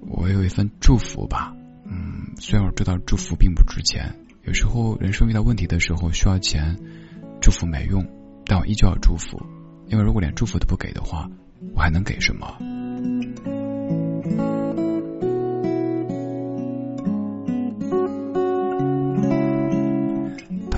[0.00, 1.54] 我有一份祝福吧。
[1.84, 6.74] 嗯，虽然我知道祝福并不值钱，有时候人生遇到问题的时候需要钱，
[7.42, 8.02] 祝福没用，
[8.46, 9.44] 但我依旧要祝福，
[9.88, 11.28] 因为如果连祝福都不给的话，
[11.74, 12.56] 我还能给什么？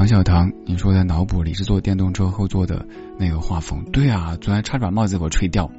[0.00, 2.86] 唐小唐，你说在脑补里是坐电动车后座的
[3.18, 5.70] 那个画风，对啊，昨天差点把帽子给我吹掉。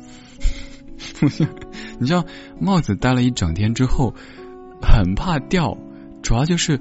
[2.00, 2.24] 你知道
[2.60, 4.14] 帽子戴了一整天之后，
[4.80, 5.76] 很怕掉，
[6.22, 6.80] 主要就是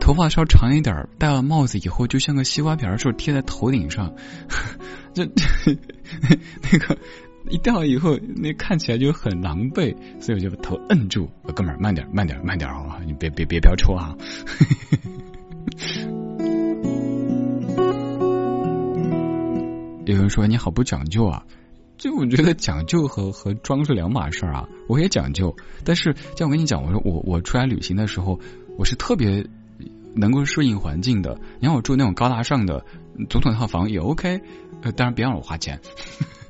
[0.00, 4.12] 头发稍长一点，戴了帽子以后就像个西瓜皮儿，是贴在头顶上，
[5.14, 5.24] 这
[6.72, 6.98] 那个。
[7.50, 11.30] 一掉以后，那看起来就很狼狈，所以我就把头摁住。
[11.54, 12.98] 哥们儿，慢点，慢点，慢点啊！
[13.06, 14.12] 你别别别飙车啊！
[20.14, 21.44] 有人说你好不讲究啊，
[21.98, 24.68] 就我觉得讲究和和装是两码事啊。
[24.88, 25.54] 我也讲究，
[25.84, 28.40] 但是像我跟你讲，我说我我出来旅行的时候，
[28.78, 29.46] 我是特别
[30.14, 31.38] 能够适应环境的。
[31.60, 32.84] 你让我住那种高大上的
[33.28, 34.40] 总统套房也 OK，
[34.82, 35.80] 呃，当然别让我花钱。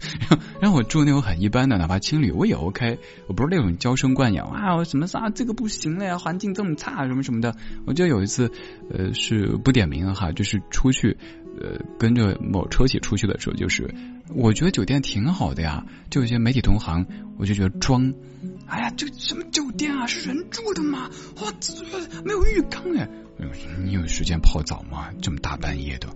[0.29, 2.99] 让让我住那种很一般的，哪怕青旅我也 OK。
[3.27, 7.55] 我不是那种娇生惯养啊，什么啥这个不行了呀，环境这么差什么什么的。
[7.87, 8.51] 我记得有一次，
[8.91, 11.16] 呃，是不点名哈，就是出去，
[11.61, 13.93] 呃，跟着某车企出去的时候，就是
[14.35, 17.07] 我觉得酒店挺好的呀，就有些媒体同行，
[17.39, 18.12] 我就觉得装，
[18.66, 21.11] 哎呀，这什么酒店啊，是人住的吗？
[21.41, 21.53] 哇，
[22.25, 23.09] 没有浴缸哎。
[23.85, 25.09] 你有时间泡澡吗？
[25.23, 26.09] 这么大半夜的，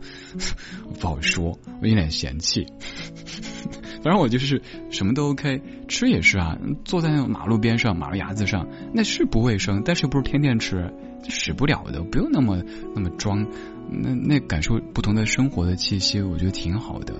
[1.01, 1.59] 不好说。
[1.81, 2.66] 我有点嫌弃，
[4.03, 5.62] 反正我就是什么都 OK。
[5.89, 10.93] 吃也是啊，坐在那种马路边上、马路牙子上，那是不卫生，但是不是天天吃，
[11.28, 12.03] 使不了的。
[12.03, 12.62] 不用那么
[12.94, 13.47] 那么装，
[13.90, 17.15] 那那感受不同的生活的气息，我觉得挺好的。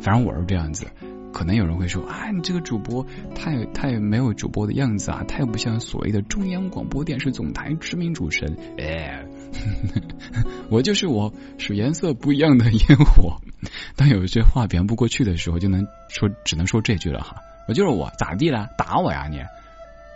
[0.00, 0.86] 反正我是这样子。
[1.32, 3.04] 可能有人会说啊，你这个主播
[3.34, 8.56] 太太没有主播的样子啊，太不像所谓的中央广播电视总台知名主持人。
[8.78, 9.26] 哎，
[10.70, 13.38] 我就是我，是颜色不一样的烟火。
[13.96, 17.36] 当有一些话圆不过去的时候，就能说只能说这句了哈。
[17.68, 18.68] 我就是我，咋地了？
[18.78, 19.40] 打我呀你？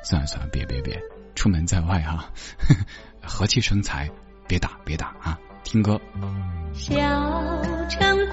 [0.02, 1.01] 算了算了，别别别，
[1.35, 2.31] 出门在外哈，
[3.23, 4.11] 和气生财，
[4.47, 5.39] 别打别打啊！
[5.62, 6.01] 听歌。
[6.73, 6.97] 小
[7.89, 8.30] 城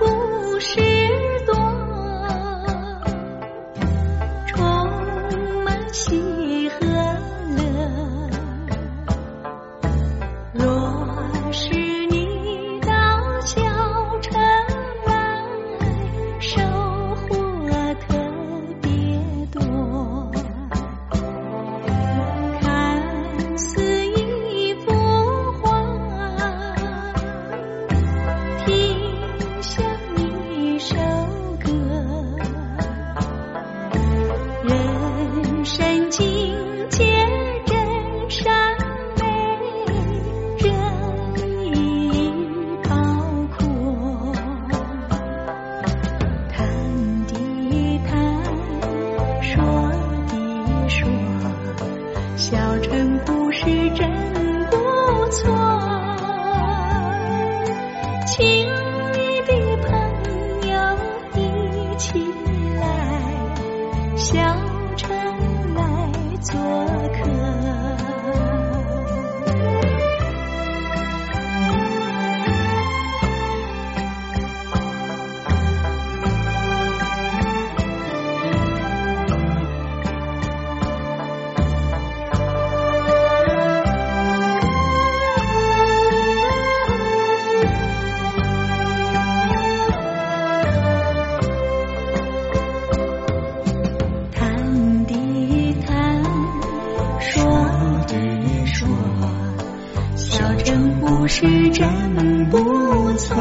[101.40, 103.36] 是真不错。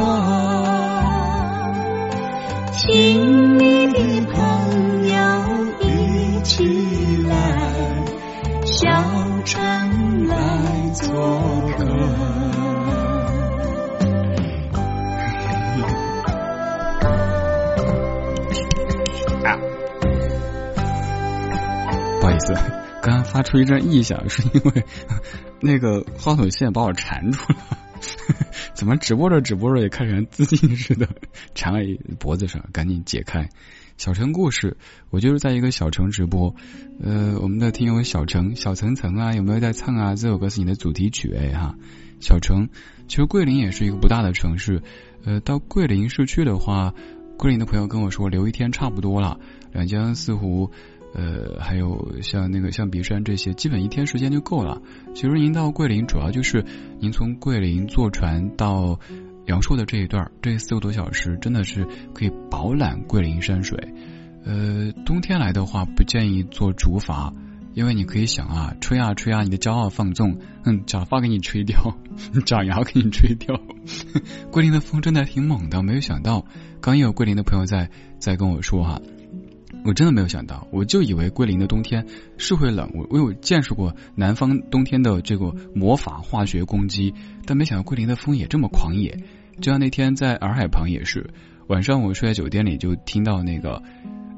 [2.71, 3.99] 请你的
[4.31, 5.17] 朋友
[5.81, 8.05] 一起来，
[8.67, 8.87] 小
[9.47, 10.37] 城来
[10.93, 11.11] 做
[11.79, 11.87] 客。
[22.21, 22.53] 不好意思，
[23.01, 24.85] 刚刚发出一阵异响，是因为
[25.61, 27.57] 那个话筒线把我缠住了。
[28.75, 31.09] 怎么直播着直播着也开始自尽似的，
[31.55, 31.81] 缠在
[32.19, 33.49] 脖子上，赶紧解开。
[33.97, 34.77] 小城故事，
[35.11, 36.55] 我就是在一个小城直播。
[37.01, 40.15] 呃，我们的听友小城小层层啊，有没有在唱啊？
[40.15, 41.75] 这首歌是你的主题曲哎哈。
[42.21, 42.69] 小城，
[43.09, 44.83] 其实桂林也是一个不大的城市。
[45.25, 46.93] 呃，到桂林市区的话，
[47.39, 49.39] 桂林的朋友跟我说，留一天差不多了。
[49.73, 50.71] 两江四湖。
[51.15, 54.83] 呃，还有像那个象鼻山这些，基本一天时间就够了。
[55.15, 56.65] 其实您到桂林，主要就是
[56.99, 58.99] 您从桂林坐船到
[59.47, 63.79] 阳朔的这一段，这四个多小时真的是可以饱览桂林山水。
[64.45, 67.33] 呃，冬天来的话，不建议坐竹筏，
[67.73, 71.97] 因为你可以想啊，吹啊吹啊，你的骄傲放纵，嗯，假发给你吹掉，
[72.45, 73.59] 假牙给你吹掉。
[74.53, 76.45] 桂林的风真的挺猛的，没有想到，
[76.81, 79.01] 刚也有桂林的朋友在在跟我说哈。
[79.87, 82.07] 我真的没有想到，我就以为桂林的冬天
[82.39, 87.15] 是会冷，我我有见识过南方冬天的这个魔法化学攻击，
[87.47, 89.17] 但没想到桂林的风也这么狂野。
[89.61, 91.31] 就像那天在洱海旁也是，
[91.69, 93.81] 晚上我睡在酒店里就听到那个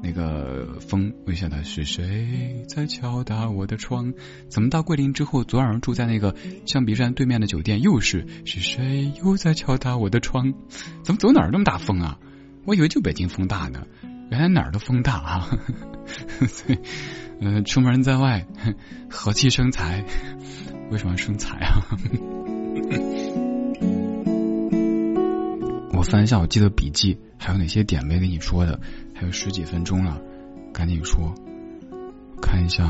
[0.01, 4.13] 那个风，我想到是谁在敲打我的窗？
[4.49, 6.35] 怎么到桂林之后，昨晚上住在那个
[6.65, 10.53] 象鼻山对面的酒店又是是谁又在敲打我的窗？
[11.03, 12.19] 怎么走哪儿那么大风啊？
[12.65, 13.87] 我以为就北京风大呢。
[14.29, 15.49] 原来哪儿都风大啊！
[16.47, 16.79] 所以，
[17.41, 18.45] 呃，出门在外，
[19.09, 20.05] 和气生财。
[20.91, 21.81] 为什么要生财啊？
[25.93, 28.79] 我翻一下我记得笔记，还有哪些点没跟你说的？
[29.13, 30.21] 还有十几分钟了，
[30.73, 31.33] 赶紧说。
[32.41, 32.85] 看一下，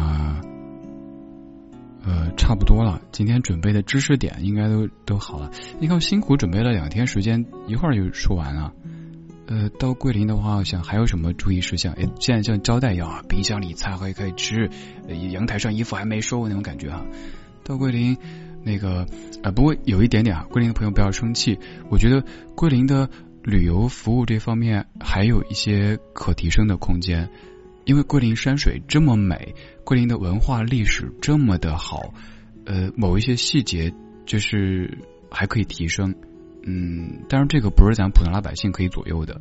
[2.06, 3.02] 呃，差不多了。
[3.12, 5.50] 今天准备的知识点应该都都好了。
[5.80, 8.74] 你看，辛苦准备了两天时间，一会儿就说完了。
[9.50, 11.92] 呃，到桂林的话，我想还有什么注意事项？
[11.94, 14.70] 哎，现在像招待一样啊，冰箱里菜还可以吃，
[15.32, 17.04] 阳台上衣服还没收那种感觉啊。
[17.64, 18.16] 到桂林
[18.64, 19.08] 那个
[19.42, 21.58] 啊，不过有一点点啊，桂林的朋友不要生气，
[21.90, 22.24] 我觉得
[22.54, 23.10] 桂林的
[23.42, 27.28] 旅游服务这方面还有一些可提升的空间，
[27.86, 32.14] 因为桂林山水这么美，桂林的文化历史这么的好，
[32.66, 33.92] 呃，某一些细节
[34.28, 34.96] 就是
[35.32, 36.14] 还可以提升。
[36.64, 39.40] 嗯，当然这个不是咱普通老百姓可以左右的，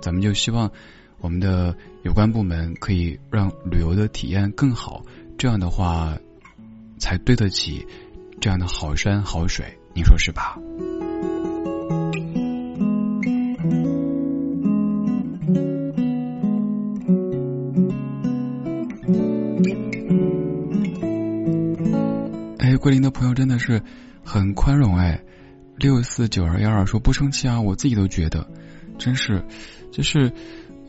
[0.00, 0.70] 咱们就希望
[1.18, 5.04] 我们的有关部门可以让旅游的体验更好，
[5.36, 6.16] 这样的话
[6.98, 7.86] 才对得起
[8.40, 10.58] 这样的好山好水，你说是吧？
[22.58, 23.82] 哎，桂林的朋友真的是
[24.24, 25.22] 很宽容哎。
[25.80, 28.46] 六四九二幺二说不生气啊，我自己都觉得，
[28.98, 29.42] 真是，
[29.90, 30.30] 就是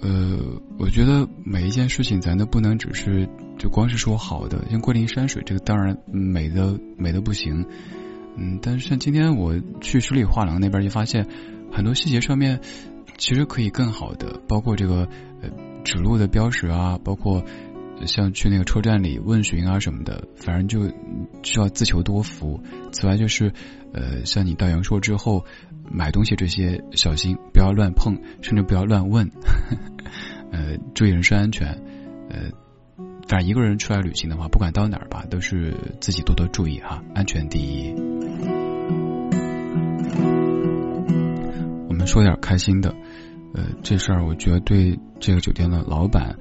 [0.01, 0.37] 呃，
[0.77, 7.65] 我觉得每一件事情咱都不能只是就光是说好的，像桂林山水这个当然美的美的不行，
[8.35, 11.25] 嗯，但是像今天我去十里画廊那边就发现
[11.71, 12.59] 很多细节上面
[13.17, 15.07] 其实可以更好的，包括这个
[15.41, 15.49] 呃
[15.85, 17.45] 指路的标识啊，包括
[18.07, 20.93] 像去那个车站里问询啊什么的，反正就
[21.43, 22.61] 需要自求多福。
[22.91, 23.51] 此外就是。
[23.93, 25.45] 呃，像你到阳朔之后
[25.83, 29.29] 买东西这些，小心不要乱碰，甚至不要乱问，
[30.49, 31.67] 呃，注意人身安全。
[32.29, 32.51] 呃，
[33.27, 37.93] 反正一个人出来旅行的话，不管到哪儿吧，都是自己多多注意哈，安全第一。
[41.89, 42.95] 我们说点开心的，
[43.55, 46.37] 呃，这事儿我觉得对这个酒店的老板，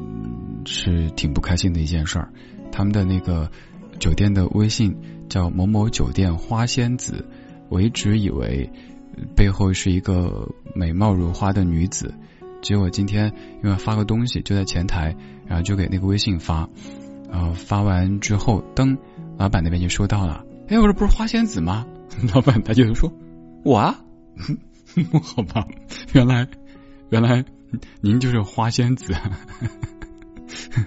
[0.00, 0.43] 嗯。
[0.66, 2.32] 是挺不开心的一件事儿。
[2.72, 3.50] 他们的那个
[3.98, 4.96] 酒店的微信
[5.28, 7.24] 叫某某酒店花仙子，
[7.68, 8.70] 我一直以为
[9.36, 12.12] 背后是一个美貌如花的女子，
[12.62, 13.32] 结果今天
[13.62, 15.16] 因为发个东西就在前台，
[15.46, 16.68] 然后就给那个微信发，
[17.30, 18.96] 然后发完之后，噔，
[19.38, 21.86] 老板那边就收到了，哎，我说不是花仙子吗？
[22.34, 23.12] 老板他就说，
[23.64, 23.98] 我啊，
[25.22, 25.66] 好吧，
[26.12, 26.46] 原来
[27.10, 27.44] 原来
[28.00, 29.14] 您就是花仙子，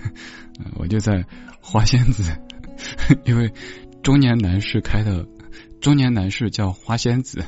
[0.76, 1.26] 我就在
[1.62, 2.38] 花仙子，
[3.26, 3.54] 因为
[4.04, 5.28] 中年男士开的
[5.82, 7.44] 中年男士叫花仙子，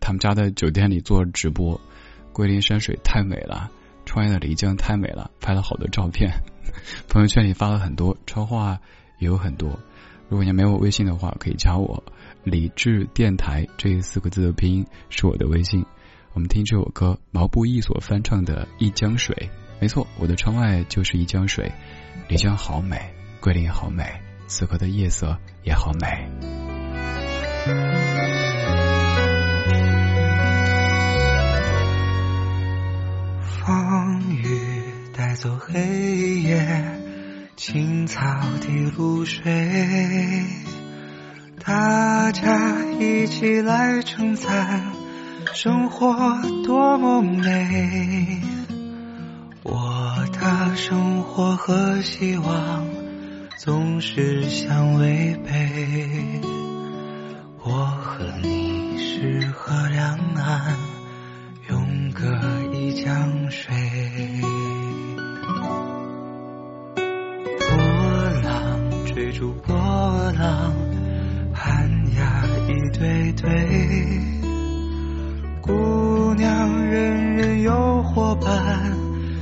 [0.00, 1.80] 他们家的酒店里做直播，
[2.32, 3.70] 桂林山水太美了，
[4.04, 6.42] 穿越的漓江太美了，拍了好多照片，
[7.08, 8.80] 朋友圈里发了很多，超话
[9.18, 9.78] 也有很多。
[10.28, 12.02] 如果你没有微信的话，可以加我。
[12.42, 15.84] 理智电台这四个字的拼音是我的微信。
[16.32, 19.50] 我们听这首歌，毛不易所翻唱的《一江水》。
[19.82, 21.72] 没错，我的窗外就是一江水，
[22.28, 24.04] 漓江好美，桂林好美，
[24.46, 26.28] 此刻的夜色也好美。
[33.58, 34.84] 风雨
[35.16, 35.80] 带走黑
[36.42, 36.64] 夜，
[37.56, 38.22] 青草
[38.60, 39.42] 滴露水。
[41.58, 44.92] 大家一起来称赞
[45.52, 48.40] 生活多么美，
[50.44, 52.84] 我的生活和希望
[53.58, 56.40] 总是相违背。
[57.62, 60.76] 我和你是河两岸，
[61.68, 62.26] 永隔
[62.76, 63.72] 一江水。
[66.96, 67.76] 波
[68.42, 69.72] 浪追逐波
[70.36, 70.74] 浪。
[71.54, 74.20] 寒鸦一对对，
[75.60, 78.92] 姑娘人人有伙伴，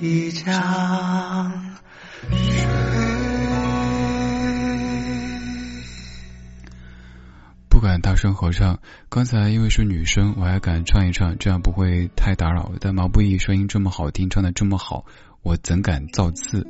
[0.00, 1.74] 一江
[2.30, 2.38] 水
[7.68, 15.04] 不敢大声合唱刚才因为是女生我还敢唱一唱这样不会太打扰但毛不易声音这么好听唱的这么好
[15.42, 16.64] 我怎敢造次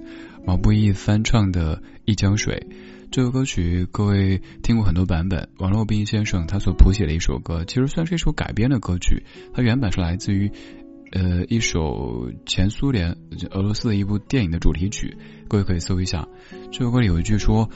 [0.47, 2.67] 毛不易翻唱的一江水。
[3.11, 9.25] 这首歌曲各位听过很多版本王洛宾先生他所谱写的一首歌其实算是一首改编的歌曲
[9.55, 10.53] 它原本是来自于
[11.13, 13.17] 呃一首前苏联
[13.51, 15.17] 俄罗斯的一部电影的主题曲，
[15.49, 16.27] 各位可以搜一下。
[16.73, 17.69] 这首歌里有一句说。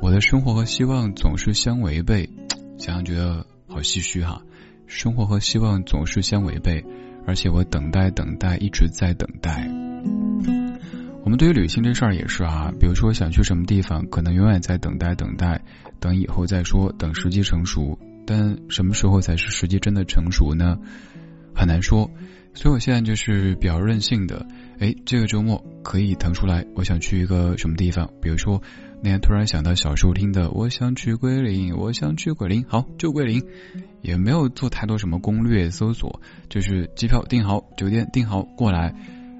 [0.00, 2.30] 我的生活和希望总是相违背，
[2.78, 4.42] 想想觉得好唏嘘哈。
[4.86, 6.84] 生活和希望总是相违背，
[7.26, 9.68] 而且我等待等待一直在等待。
[11.24, 15.62] 我们对于旅行这事儿也是啊，比如说想去什么地方，可能永远在等待等待，
[15.98, 17.98] 等以后再说，等时机成熟。
[18.24, 20.78] 但什么时候才是时机真的成熟呢？
[21.56, 22.08] 很难说。
[22.58, 24.44] 所以我现在就是比较任性的，
[24.80, 28.60] 哎，这个周末可以腾出来，我想去一个什么地方，比如说。
[29.00, 33.44] 那天突然想到小时候听的《我想去桂林》，我想去桂林，好就桂林，
[34.02, 38.92] 也没有做太多什么攻略搜索，就是机票订好，酒店订好过来。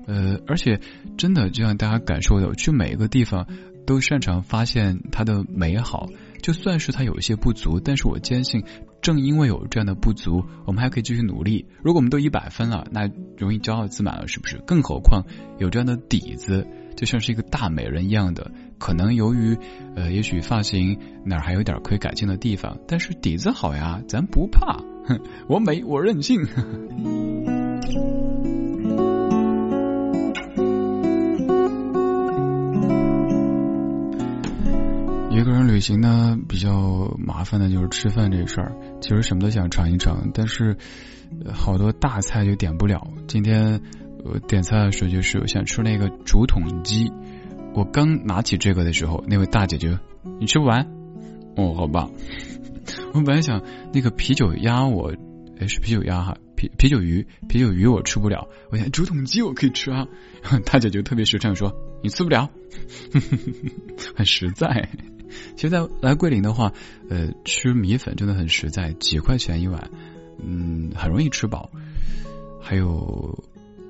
[0.07, 0.79] 呃，而且
[1.17, 3.49] 真的就像大家感受的，去每一个地方
[3.85, 6.09] 都擅长发现它的美好，
[6.41, 8.63] 就算是它有一些不足，但是我坚信，
[9.09, 11.65] 正因为有这样的不足，我们还可以继续努力。
[11.83, 14.59] 如果我们都一百分了，那容易骄傲自满了，是不是？
[14.67, 15.25] 更何况
[15.57, 16.67] 有这样的底子。
[16.95, 19.57] 就像是一个大美人一样的，可能由于
[19.97, 24.85] 呃，也许发型哪还有点可以改进的地方，但是底子好呀，咱不怕，
[25.49, 26.43] 我美我任性。
[35.31, 40.77] 一个人旅行呢，比较麻烦的就是吃饭这事儿，其实什么都想尝一尝，但是
[41.53, 43.07] 好多大菜就点不了。
[43.27, 43.81] 今天。
[44.25, 47.13] 我点菜的时候就是我想吃那个竹筒鸡，
[47.73, 49.97] 我刚拿起这个的时候，那位大姐就
[50.41, 50.89] 你吃不完，
[51.55, 52.11] 哦，好吧。
[53.15, 53.63] 我本来想
[53.95, 55.15] 那个啤酒鸭，我
[55.61, 60.09] 哎是啤酒鸭哈，啤啤酒鱼，啤酒鱼我吃不了，我想竹筒鸡我可以吃啊。
[60.67, 61.73] 大姐就特别实诚说
[62.03, 62.51] 你吃不了，
[64.17, 64.89] 很实在。
[65.57, 66.73] 其实，在来桂林的话，
[67.09, 69.91] 呃，吃米粉真的很实在，几块钱一碗，
[70.39, 71.71] 嗯，很容易吃饱，
[72.61, 73.45] 还有。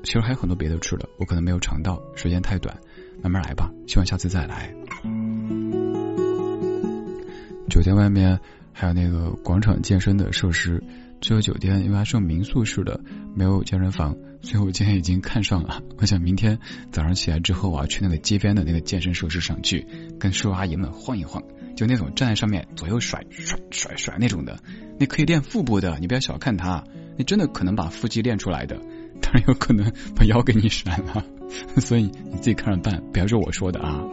[0.05, 2.79] 其实还有很多别的吃的，我可能没有尝到，时间太短，
[3.21, 3.71] 慢慢来吧。
[3.89, 4.73] 希望下次再来。
[7.69, 8.39] 酒店外面
[8.73, 10.83] 还有那个广场健身的设施，
[11.21, 13.01] 这个酒店因为它是民宿式的，
[13.35, 15.83] 没有健身房，所以我今天已经看上了。
[15.99, 16.59] 我想明天
[16.91, 19.87] 早上起来之后，我要去那个街边的那个健身设施上去，
[20.19, 21.43] 跟叔叔阿姨们晃一晃，
[21.77, 24.59] 就那种站在上面左右甩甩甩甩那种的，
[24.99, 26.85] 那可以练腹部的，你不要小看它，
[27.17, 28.81] 那真的可能把腹肌练出来的。
[29.21, 31.25] 当然有可能把腰给你甩了，
[31.81, 34.05] 所以你自己看着办，不要说我说的啊。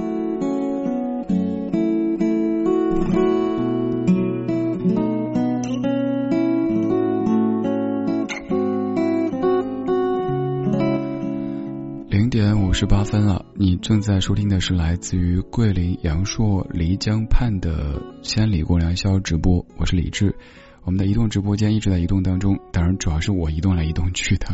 [12.36, 20.36] 点五十八分了，你正在收听的是来自于桂林阳朔漓江畔的千里过良宵直播，我是李志。
[20.84, 24.48] 我们的移动直播间一直在移动当中，当然主要是我移动来移动去的。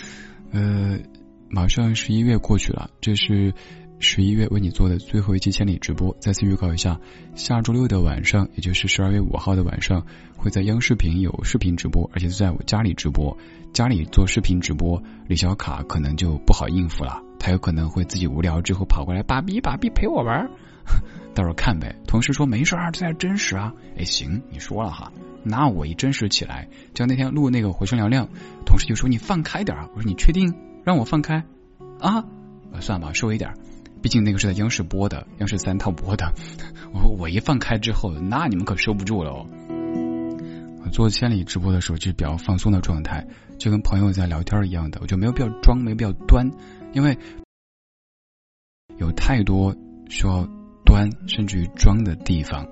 [0.50, 0.98] 呃，
[1.50, 3.52] 马上十一月过去了，这是
[3.98, 6.16] 十一月为你做的最后一期千里直播。
[6.18, 6.98] 再次预告一下，
[7.34, 10.06] 下周六的晚上，也就是十二月五号的晚上，
[10.38, 13.36] 会在央视频有视频直播，而且是在我家里直播。
[13.74, 20.48] 家里做视频直播，李小卡可能就不好应付了，他有可能会自己无聊之后跑过来，爸比爸比陪我玩，
[21.34, 21.94] 到时候看呗。
[22.06, 23.72] 同事说没事啊，这才真实啊。
[23.98, 25.12] 哎，行，你说了哈。
[25.42, 28.28] 那我一真实起来，就那天录那个回声嘹亮，
[28.64, 30.54] 同事就说你放开点啊我说你确定
[30.84, 31.44] 让我放开
[32.00, 32.24] 啊？
[32.80, 33.54] 算吧，收一点，
[34.02, 36.32] 毕竟那个是在央视播的，央视三套播的。
[36.92, 39.46] 我 说我一放开之后，那你们可收不住了哦。
[40.92, 43.26] 做千里直播的时候，就是比较放松的状态，
[43.58, 46.50] 就跟朋友在聊天一样的，我就没有必要装，没有必要端，
[46.96, 47.18] 因为
[48.96, 49.76] 有太多
[50.08, 50.48] 需要
[50.82, 52.66] 端甚至于装的地方。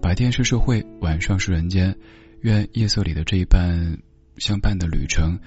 [0.00, 1.98] 白天是社会，晚上是人间。
[2.40, 3.98] 愿夜色里的这一半
[4.38, 5.40] 相伴的旅程，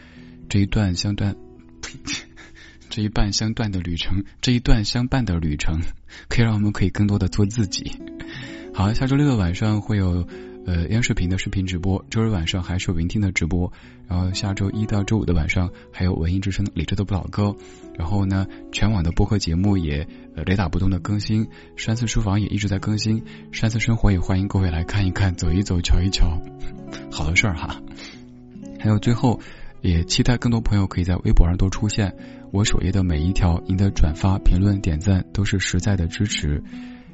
[0.47, 1.35] 这一段相断，
[2.91, 5.81] 这一半相断的旅程，这一段相伴的旅程，
[6.29, 7.99] 可以让我们可以更多的做自己。
[8.75, 10.27] 好，下周六的晚上会有。
[10.67, 13.71] 呃，央视频的视频直播，周日晚上还是有云听的直播，
[14.05, 17.55] 然后下周一到周五的晚上还有文艺之声李志的不老歌，
[17.97, 23.23] 然后呢，全网的播客节目也呃雷打不动的更新，山寺书房也一直在更新，
[23.53, 26.37] 山寺生活也欢迎各位来看一看，走一走，瞧一瞧，
[27.09, 27.81] 好的事儿哈。
[28.77, 29.39] 还有最后，
[29.79, 32.13] 也期待更多朋友可以在微博上多出现，
[32.51, 36.61] 我首页的每一条您的转发、评论、点赞都是实在的支持。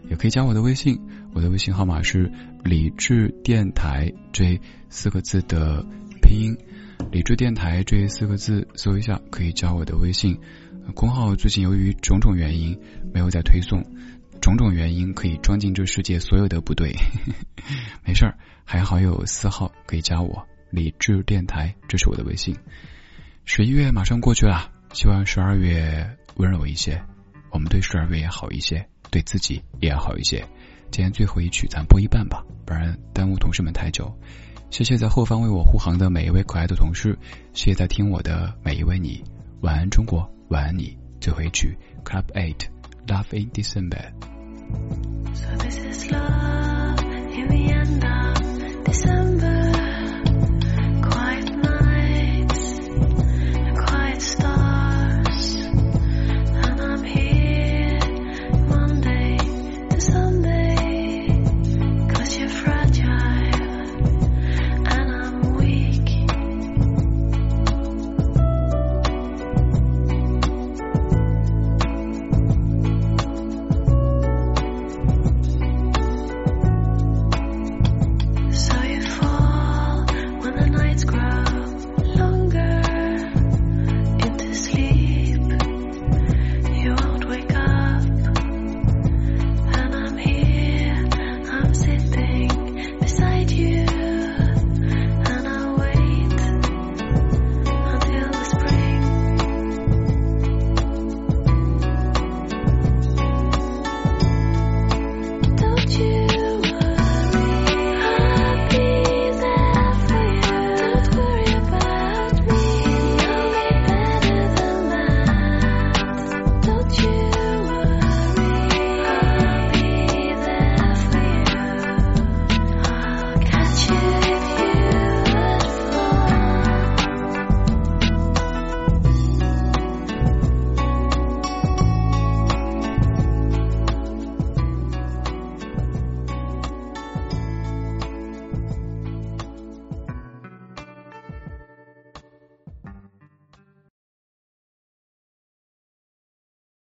[0.09, 0.99] 也可以加我的微信，
[1.34, 2.30] 我的微信号码是
[2.64, 4.60] 理智电台这
[4.90, 5.85] 四个字的
[6.22, 6.57] 拼音。
[7.11, 10.40] 理智电台这四个字搜一下，可以加我的微信。
[10.95, 12.80] 公号最近由于种种原因
[13.14, 13.84] 没有再推送，
[14.41, 16.94] 种种原因可以装进这世界所有的不对。
[18.06, 20.48] 没事儿，还好有四号可以加我。
[20.69, 22.56] 理智电台，这是我的微信。
[23.45, 27.03] 十一月马上过去了，希望十二月温柔一些，
[27.52, 30.45] 我们对十二月也好一些，对自己也要好一些。
[30.93, 34.15] 今天最后一曲，咱播一半吧，不然耽误同事们太久。
[34.69, 37.17] 谢谢在后方为我护航的每一位可爱的同事，
[37.51, 39.23] 谢谢在听我的每一位你。
[39.61, 40.95] 晚安，中国，晚安你。
[41.19, 41.75] 最后一曲
[42.05, 42.67] ，Club Eight
[43.07, 44.11] Love in December。